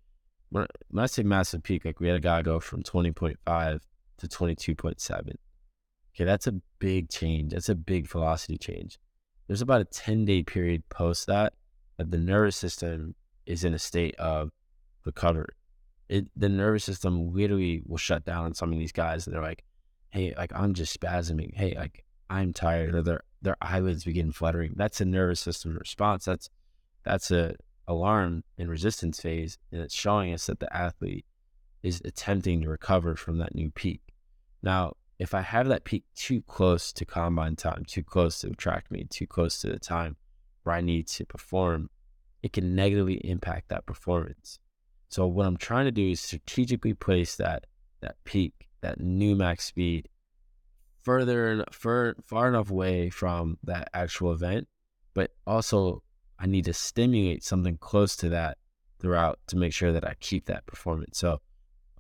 when, 0.50 0.68
I 0.98 1.06
say 1.08 1.24
massive 1.24 1.64
peak, 1.64 1.86
like 1.86 2.00
we 2.00 2.08
had 2.08 2.18
a 2.18 2.22
guy 2.22 2.42
go 2.42 2.60
from 2.60 2.84
20.5 2.84 3.80
to 4.18 4.28
22.7. 4.28 5.36
Okay, 6.16 6.24
that's 6.24 6.48
a 6.48 6.54
big 6.80 7.10
change. 7.10 7.52
That's 7.52 7.70
a 7.70 7.76
big 7.76 8.08
velocity 8.08 8.58
change. 8.58 8.98
There's 9.48 9.62
about 9.62 9.82
a 9.82 9.86
10 9.86 10.26
day 10.26 10.44
period 10.44 10.88
post 10.90 11.28
that 11.28 11.54
that 11.98 12.12
the 12.12 12.18
nervous 12.18 12.58
system 12.58 13.16
is 13.46 13.64
in 13.64 13.74
a 13.74 13.80
state 13.80 14.16
of 14.16 14.52
recovery. 15.06 15.54
It, 16.10 16.28
the 16.36 16.50
nervous 16.50 16.84
system 16.84 17.34
literally 17.34 17.82
will 17.86 17.98
shut 17.98 18.26
down 18.26 18.46
on 18.46 18.54
some 18.54 18.72
of 18.72 18.80
these 18.80 18.92
guys, 18.92 19.26
and 19.26 19.34
they're 19.34 19.42
like, 19.42 19.64
"Hey, 20.10 20.34
like 20.38 20.52
I'm 20.54 20.74
just 20.74 21.00
spasming. 21.00 21.56
Hey, 21.56 21.76
like 21.76 22.06
I'm 22.30 22.54
tired, 22.54 22.96
or 22.96 23.02
their 23.02 23.22
their 23.42 23.58
eyelids 23.62 24.04
begin 24.04 24.32
fluttering. 24.32 24.74
That's 24.76 25.02
a 25.02 25.06
nervous 25.06 25.40
system 25.40 25.76
response. 25.76 26.26
That's 26.26 26.50
that's 27.06 27.32
a 27.32 27.56
alarm 27.88 28.44
in 28.58 28.68
resistance 28.68 29.22
phase, 29.22 29.58
and 29.72 29.82
it's 29.82 29.96
showing 29.96 30.34
us 30.34 30.48
that 30.48 30.60
the 30.60 30.76
athlete 30.76 31.26
is 31.84 32.02
attempting 32.04 32.62
to 32.62 32.70
recover 32.70 33.16
from 33.16 33.38
that 33.38 33.54
new 33.54 33.70
peak. 33.72 34.02
Now, 34.64 34.94
if 35.20 35.34
I 35.34 35.42
have 35.42 35.68
that 35.68 35.86
peak 35.86 36.04
too 36.16 36.42
close 36.42 36.92
to 36.94 37.06
combine 37.06 37.56
time, 37.56 37.86
too 37.86 38.04
close 38.04 38.40
to 38.40 38.50
track 38.50 38.86
meet, 38.90 39.10
too 39.10 39.28
close 39.28 39.60
to 39.60 39.68
the 39.68 39.80
time 39.80 40.18
where 40.64 40.76
I 40.76 40.82
need 40.82 41.08
to 41.10 41.26
perform, 41.26 41.90
it 42.42 42.54
can 42.54 42.76
negatively 42.76 43.16
impact 43.24 43.70
that 43.70 43.86
performance. 43.86 44.60
So 45.08 45.28
what 45.28 45.46
I'm 45.46 45.58
trying 45.58 45.86
to 45.86 45.92
do 45.92 46.12
is 46.12 46.20
strategically 46.20 46.94
place 46.94 47.36
that 47.38 47.66
that 48.02 48.16
peak, 48.26 48.68
that 48.82 49.00
new 49.00 49.36
max 49.36 49.66
speed 49.66 50.10
further 51.04 51.64
far, 51.72 52.16
far 52.26 52.50
enough 52.50 52.72
away 52.72 53.10
from 53.10 53.58
that 53.64 53.90
actual 53.94 54.34
event, 54.34 54.68
but 55.14 55.32
also 55.48 56.04
I 56.40 56.48
need 56.48 56.66
to 56.66 56.74
stimulate 56.74 57.44
something 57.44 57.78
close 57.78 58.16
to 58.18 58.30
that 58.30 58.58
throughout 59.00 59.40
to 59.48 59.58
make 59.58 59.74
sure 59.74 59.92
that 59.92 60.06
I 60.06 60.16
keep 60.20 60.46
that 60.46 60.66
performance. 60.66 61.18
So, 61.18 61.42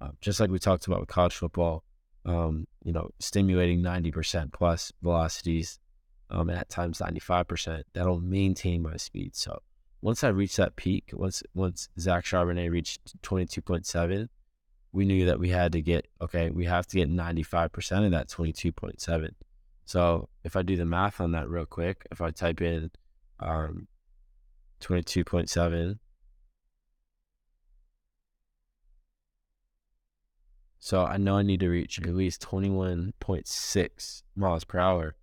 uh, 0.02 0.10
just 0.22 0.40
like 0.40 0.50
we 0.50 0.60
talked 0.60 0.88
about 0.88 1.00
with 1.00 1.10
college 1.10 1.36
football, 1.36 1.84
um, 2.26 2.68
you 2.84 2.92
know, 2.92 3.10
stimulating 3.20 3.82
90% 3.82 4.52
plus 4.52 4.92
velocities 5.02 5.80
um, 6.30 6.50
and 6.50 6.58
at 6.60 6.70
times 6.70 7.00
95%, 7.00 7.84
that'll 7.94 8.20
maintain 8.20 8.82
my 8.82 8.98
speed. 8.98 9.36
So, 9.36 9.60
once 10.02 10.24
I 10.24 10.30
reach 10.30 10.58
that 10.58 10.76
peak, 10.76 11.12
once 11.14 11.42
once 11.54 11.90
Zach 12.00 12.26
Charbonnet 12.26 12.72
reached 12.72 13.22
22.7, 13.22 14.28
we 14.96 15.06
knew 15.06 15.26
that 15.26 15.40
we 15.40 15.50
had 15.50 15.74
to 15.74 15.82
get, 15.82 16.08
okay, 16.22 16.50
we 16.50 16.66
have 16.66 16.88
to 16.88 16.98
get 16.98 17.10
95% 17.10 18.06
of 18.06 18.12
that 18.12 18.30
22.7. 18.30 19.30
So 19.86 20.30
if 20.44 20.56
I 20.56 20.62
do 20.62 20.78
the 20.78 20.86
math 20.86 21.20
on 21.20 21.32
that 21.34 21.50
real 21.50 21.66
quick, 21.66 22.08
if 22.12 22.22
I 22.22 22.32
type 22.32 22.62
in 22.62 22.92
um, 23.40 23.88
22.7, 24.82 26.00
so 30.80 31.04
I 31.04 31.18
know 31.18 31.38
I 31.38 31.42
need 31.42 31.62
to 31.62 31.70
reach 31.70 32.00
at 32.00 32.14
least 32.14 32.42
21.6 32.42 34.24
miles 34.36 34.64
per 34.64 34.80
hour, 34.80 35.16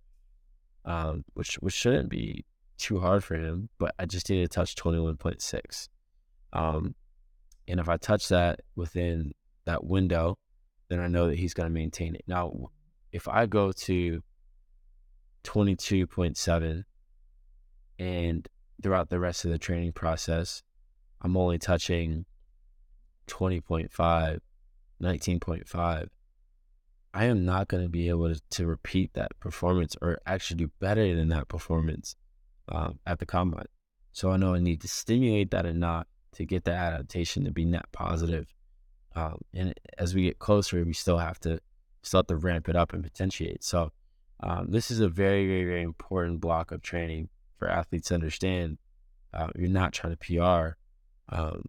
um, 0.83 1.23
which 1.33 1.55
which 1.55 1.73
shouldn't 1.73 2.09
be 2.09 2.45
too 2.77 2.99
hard 2.99 3.23
for 3.23 3.35
him, 3.35 3.69
but 3.79 3.95
I 3.97 4.05
just 4.05 4.29
need 4.29 4.41
to 4.41 4.47
touch 4.47 4.75
21.6. 4.75 5.87
Um, 6.51 6.95
and 7.67 7.79
if 7.79 7.87
I 7.87 7.97
touch 7.97 8.27
that 8.27 8.59
within 8.75 9.31
that 9.65 9.85
window, 9.85 10.37
then 10.89 10.99
I 10.99 11.07
know 11.07 11.29
that 11.29 11.39
he's 11.39 11.53
going 11.53 11.67
to 11.67 11.73
maintain 11.73 12.15
it. 12.15 12.23
Now, 12.27 12.71
if 13.11 13.27
I 13.27 13.45
go 13.45 13.71
to 13.71 14.21
22.7 15.43 16.83
and 17.99 18.47
throughout 18.83 19.09
the 19.09 19.19
rest 19.19 19.45
of 19.45 19.51
the 19.51 19.57
training 19.57 19.93
process, 19.93 20.61
I'm 21.21 21.37
only 21.37 21.57
touching 21.57 22.25
20.5, 23.27 24.39
19.5, 25.01 26.07
I 27.15 27.25
am 27.25 27.45
not 27.45 27.67
going 27.67 27.83
to 27.83 27.89
be 27.89 28.09
able 28.09 28.33
to, 28.51 28.65
repeat 28.67 29.13
that 29.13 29.31
performance 29.39 29.95
or 30.01 30.19
actually 30.25 30.57
do 30.57 30.71
better 30.79 31.15
than 31.15 31.29
that 31.29 31.47
performance 31.47 32.15
um, 32.69 32.99
at 33.05 33.19
the 33.19 33.25
combine. 33.25 33.65
So 34.11 34.31
I 34.31 34.37
know 34.37 34.53
I 34.53 34.59
need 34.59 34.81
to 34.81 34.87
stimulate 34.87 35.51
that 35.51 35.65
enough 35.65 36.07
to 36.33 36.45
get 36.45 36.65
the 36.65 36.71
adaptation 36.71 37.45
to 37.45 37.51
be 37.51 37.65
net 37.65 37.85
positive 37.91 38.53
um, 39.15 39.39
and 39.53 39.73
as 39.97 40.15
we 40.15 40.23
get 40.23 40.39
closer, 40.39 40.83
we 40.83 40.93
still 40.93 41.17
have 41.17 41.39
to 41.41 41.59
have 42.11 42.27
to 42.27 42.35
ramp 42.35 42.67
it 42.67 42.75
up 42.75 42.93
and 42.93 43.03
potentiate. 43.03 43.63
So 43.63 43.91
um, 44.41 44.67
this 44.69 44.91
is 44.91 44.99
a 44.99 45.07
very, 45.07 45.47
very, 45.47 45.63
very 45.63 45.81
important 45.81 46.41
block 46.41 46.71
of 46.71 46.81
training 46.81 47.29
for 47.63 47.69
athletes 47.69 48.09
to 48.09 48.15
understand. 48.15 48.77
Uh, 49.33 49.47
you're 49.55 49.69
not 49.69 49.93
trying 49.93 50.15
to 50.15 50.17
PR. 50.17 50.77
um, 51.33 51.63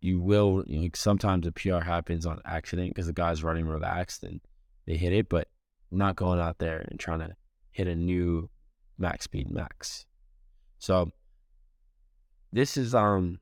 you 0.00 0.20
will 0.20 0.64
you 0.66 0.80
know, 0.80 0.88
sometimes 0.94 1.46
a 1.46 1.52
PR 1.52 1.78
happens 1.78 2.26
on 2.26 2.40
accident 2.44 2.90
because 2.90 3.06
the 3.06 3.12
guy's 3.12 3.42
running 3.42 3.66
relaxed 3.66 4.22
and 4.22 4.40
they 4.86 4.96
hit 4.96 5.12
it, 5.12 5.28
but 5.28 5.48
not 5.90 6.16
going 6.16 6.38
out 6.38 6.58
there 6.58 6.84
and 6.88 7.00
trying 7.00 7.20
to 7.20 7.34
hit 7.70 7.86
a 7.86 7.94
new 7.94 8.48
max 8.96 9.24
speed 9.24 9.50
max. 9.50 10.06
So 10.78 11.10
this 12.52 12.76
is 12.76 12.94
um 12.94 13.40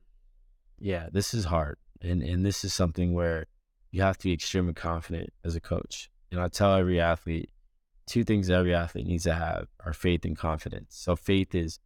yeah, 0.79 1.07
this 1.11 1.33
is 1.33 1.45
hard. 1.45 1.77
And 2.01 2.21
and 2.21 2.45
this 2.45 2.63
is 2.63 2.73
something 2.73 3.13
where 3.13 3.45
you 3.91 4.01
have 4.01 4.17
to 4.17 4.23
be 4.23 4.33
extremely 4.33 4.73
confident 4.73 5.31
as 5.43 5.55
a 5.55 5.61
coach. 5.61 6.09
And 6.31 6.39
I 6.39 6.47
tell 6.47 6.75
every 6.75 6.99
athlete 6.99 7.49
two 8.07 8.23
things 8.23 8.49
every 8.49 8.73
athlete 8.73 9.05
needs 9.05 9.25
to 9.25 9.33
have 9.33 9.67
are 9.85 9.93
faith 9.93 10.25
and 10.25 10.37
confidence. 10.37 10.95
So 10.97 11.15
faith 11.15 11.53
is 11.53 11.79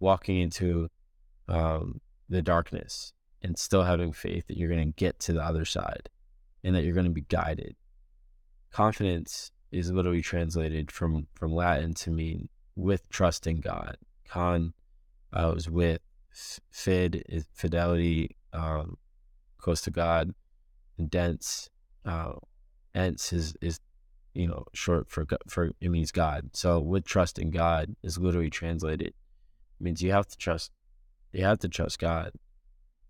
walking 0.00 0.38
into 0.38 0.88
um, 1.48 2.00
the 2.28 2.42
darkness 2.42 3.12
and 3.42 3.58
still 3.58 3.84
having 3.84 4.12
faith 4.12 4.46
that 4.48 4.56
you're 4.56 4.70
going 4.70 4.92
to 4.92 4.96
get 4.96 5.18
to 5.20 5.32
the 5.32 5.42
other 5.42 5.64
side 5.64 6.08
and 6.64 6.74
that 6.74 6.84
you're 6.84 6.94
going 6.94 7.04
to 7.04 7.12
be 7.12 7.22
guided. 7.28 7.76
Confidence 8.72 9.52
is 9.70 9.92
literally 9.92 10.22
translated 10.22 10.90
from 10.90 11.26
from 11.34 11.54
Latin 11.54 11.94
to 11.94 12.10
mean 12.10 12.48
with 12.74 13.08
trust 13.10 13.46
in 13.46 13.60
God. 13.60 13.96
Con 14.26 14.72
uh, 15.32 15.52
was 15.54 15.68
with 15.68 16.00
fid 16.70 17.22
is 17.28 17.46
fidelity, 17.52 18.36
um, 18.52 18.96
close 19.58 19.80
to 19.82 19.90
God, 19.90 20.34
and 20.96 21.10
dense. 21.10 21.68
Uh, 22.04 22.32
ence 22.94 23.32
is 23.32 23.54
is 23.60 23.80
you 24.38 24.46
know 24.46 24.64
short 24.72 25.10
for 25.10 25.26
for 25.48 25.72
it 25.80 25.90
means 25.90 26.12
God. 26.12 26.50
So 26.52 26.78
with 26.78 27.04
trust 27.04 27.38
in 27.38 27.50
God 27.50 27.96
is 28.02 28.18
literally 28.18 28.50
translated 28.50 29.08
it 29.08 29.14
means 29.80 30.00
you 30.00 30.12
have 30.12 30.28
to 30.28 30.36
trust 30.36 30.70
you 31.32 31.44
have 31.44 31.58
to 31.58 31.68
trust 31.68 31.98
God 31.98 32.32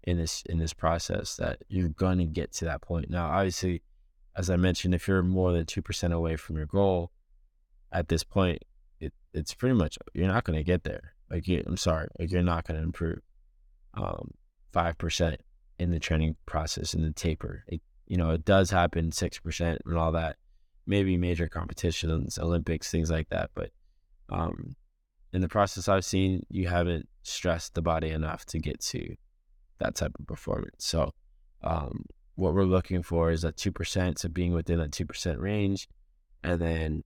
in 0.04 0.16
this 0.16 0.42
in 0.48 0.58
this 0.58 0.72
process 0.72 1.36
that 1.36 1.58
you're 1.68 1.90
to 2.18 2.24
get 2.24 2.52
to 2.54 2.64
that 2.64 2.80
point. 2.80 3.10
Now, 3.10 3.28
obviously, 3.28 3.82
as 4.36 4.48
I 4.48 4.56
mentioned, 4.56 4.94
if 4.94 5.06
you're 5.06 5.22
more 5.22 5.52
than 5.52 5.66
two 5.66 5.82
percent 5.82 6.14
away 6.14 6.36
from 6.36 6.56
your 6.56 6.66
goal 6.66 7.10
at 7.92 8.08
this 8.08 8.24
point, 8.24 8.62
it, 9.00 9.12
it's 9.34 9.52
pretty 9.52 9.74
much 9.74 9.98
you're 10.14 10.28
not 10.28 10.44
to 10.56 10.64
get 10.64 10.84
there. 10.84 11.12
Like 11.30 11.46
you, 11.46 11.62
I'm 11.66 11.76
sorry, 11.76 12.08
like 12.18 12.32
you're 12.32 12.42
not 12.42 12.64
to 12.78 12.82
improve 12.82 13.20
um, 13.94 14.30
five 14.72 14.96
percent 14.96 15.42
in 15.78 15.90
the 15.90 16.00
training 16.00 16.36
process 16.46 16.94
in 16.94 17.02
the 17.02 17.12
taper. 17.12 17.64
It, 17.68 17.82
you 18.06 18.16
know, 18.16 18.30
it 18.30 18.46
does 18.46 18.70
happen 18.70 19.12
six 19.12 19.38
percent 19.38 19.82
and 19.84 19.98
all 19.98 20.12
that. 20.12 20.36
Maybe 20.88 21.16
major 21.16 21.48
competitions, 21.48 22.38
Olympics, 22.38 22.90
things 22.90 23.10
like 23.10 23.28
that. 23.28 23.50
But 23.54 23.70
um, 24.30 24.74
in 25.32 25.40
the 25.40 25.48
process 25.48 25.88
I've 25.88 26.04
seen, 26.04 26.44
you 26.48 26.66
haven't 26.68 27.08
stressed 27.22 27.74
the 27.74 27.82
body 27.82 28.08
enough 28.08 28.44
to 28.46 28.58
get 28.58 28.80
to 28.80 29.14
that 29.78 29.94
type 29.94 30.12
of 30.18 30.26
performance. 30.26 30.84
So, 30.84 31.12
um, 31.62 32.04
what 32.34 32.54
we're 32.54 32.64
looking 32.64 33.02
for 33.02 33.30
is 33.30 33.42
that 33.42 33.56
2%, 33.56 34.18
so 34.18 34.28
being 34.28 34.52
within 34.52 34.78
that 34.78 34.92
2% 34.92 35.38
range, 35.38 35.88
and 36.42 36.60
then 36.60 37.02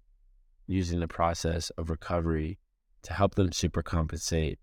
using 0.67 1.01
the 1.01 1.09
process 1.09 1.71
of 1.71 1.91
recovery 1.91 2.59
to 3.03 3.13
help 3.13 3.35
them 3.35 3.51
super 3.51 3.83
compensate, 3.83 4.59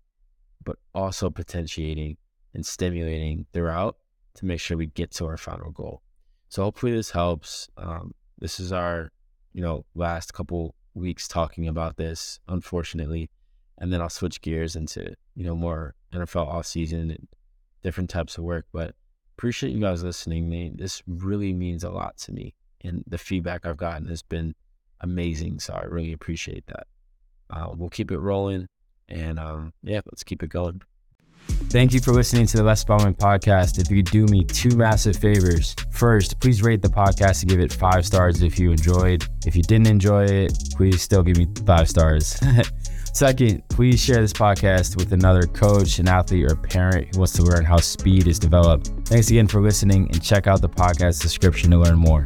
but 0.64 0.76
also 0.94 1.28
potentiating 1.28 2.16
and 2.54 2.64
stimulating 2.64 3.46
throughout 3.52 3.96
to 4.34 4.46
make 4.46 4.60
sure 4.60 4.76
we 4.76 4.86
get 4.86 5.10
to 5.10 5.26
our 5.26 5.36
final 5.36 5.70
goal. 5.70 6.02
So 6.48 6.62
hopefully 6.62 6.92
this 6.92 7.10
helps. 7.10 7.68
Um, 7.76 8.12
this 8.40 8.58
is 8.58 8.72
our, 8.72 9.10
you 9.52 9.62
know, 9.62 9.84
last 9.94 10.34
couple 10.34 10.74
weeks 10.94 11.28
talking 11.28 11.68
about 11.68 11.96
this, 11.96 12.40
unfortunately, 12.48 13.30
and 13.78 13.92
then 13.92 14.00
I'll 14.00 14.08
switch 14.08 14.40
gears 14.40 14.76
into, 14.76 15.14
you 15.34 15.44
know, 15.44 15.54
more 15.54 15.94
NFL 16.12 16.46
off 16.46 16.66
season 16.66 17.10
and 17.10 17.28
different 17.82 18.10
types 18.10 18.36
of 18.36 18.44
work. 18.44 18.66
But 18.72 18.94
appreciate 19.36 19.72
you 19.72 19.80
guys 19.80 20.02
listening. 20.02 20.48
Man, 20.48 20.76
this 20.76 21.02
really 21.06 21.52
means 21.52 21.84
a 21.84 21.90
lot 21.90 22.18
to 22.18 22.32
me. 22.32 22.54
And 22.82 23.04
the 23.06 23.18
feedback 23.18 23.66
I've 23.66 23.76
gotten 23.76 24.06
has 24.08 24.22
been 24.22 24.54
amazing. 25.00 25.60
So 25.60 25.74
I 25.74 25.84
really 25.84 26.12
appreciate 26.12 26.66
that. 26.66 26.86
Uh, 27.48 27.72
we'll 27.74 27.88
keep 27.88 28.10
it 28.10 28.18
rolling. 28.18 28.66
And 29.08 29.38
um, 29.38 29.72
yeah, 29.82 30.00
let's 30.06 30.24
keep 30.24 30.42
it 30.42 30.50
going. 30.50 30.82
Thank 31.70 31.92
you 31.92 32.00
for 32.00 32.10
listening 32.10 32.46
to 32.46 32.56
the 32.56 32.64
Les 32.64 32.80
Spellman 32.80 33.14
podcast. 33.14 33.78
If 33.78 33.90
you 33.90 34.02
do 34.02 34.26
me 34.26 34.42
two 34.42 34.76
massive 34.76 35.16
favors. 35.16 35.76
First, 35.92 36.40
please 36.40 36.62
rate 36.62 36.82
the 36.82 36.88
podcast 36.88 37.42
and 37.42 37.50
give 37.50 37.60
it 37.60 37.72
five 37.72 38.04
stars 38.04 38.42
if 38.42 38.58
you 38.58 38.72
enjoyed. 38.72 39.24
If 39.46 39.54
you 39.54 39.62
didn't 39.62 39.86
enjoy 39.86 40.24
it, 40.24 40.58
please 40.76 41.00
still 41.00 41.22
give 41.22 41.36
me 41.36 41.46
five 41.64 41.88
stars. 41.88 42.40
Second, 43.12 43.68
please 43.68 44.02
share 44.02 44.20
this 44.20 44.32
podcast 44.32 44.96
with 44.96 45.12
another 45.12 45.42
coach, 45.42 45.98
an 45.98 46.08
athlete, 46.08 46.50
or 46.50 46.56
parent 46.56 47.14
who 47.14 47.18
wants 47.18 47.34
to 47.34 47.42
learn 47.42 47.64
how 47.64 47.76
speed 47.76 48.26
is 48.26 48.38
developed. 48.38 48.90
Thanks 49.06 49.30
again 49.30 49.46
for 49.46 49.60
listening 49.60 50.08
and 50.10 50.22
check 50.22 50.46
out 50.46 50.60
the 50.60 50.68
podcast 50.68 51.20
description 51.20 51.70
to 51.70 51.78
learn 51.78 51.96
more. 51.96 52.24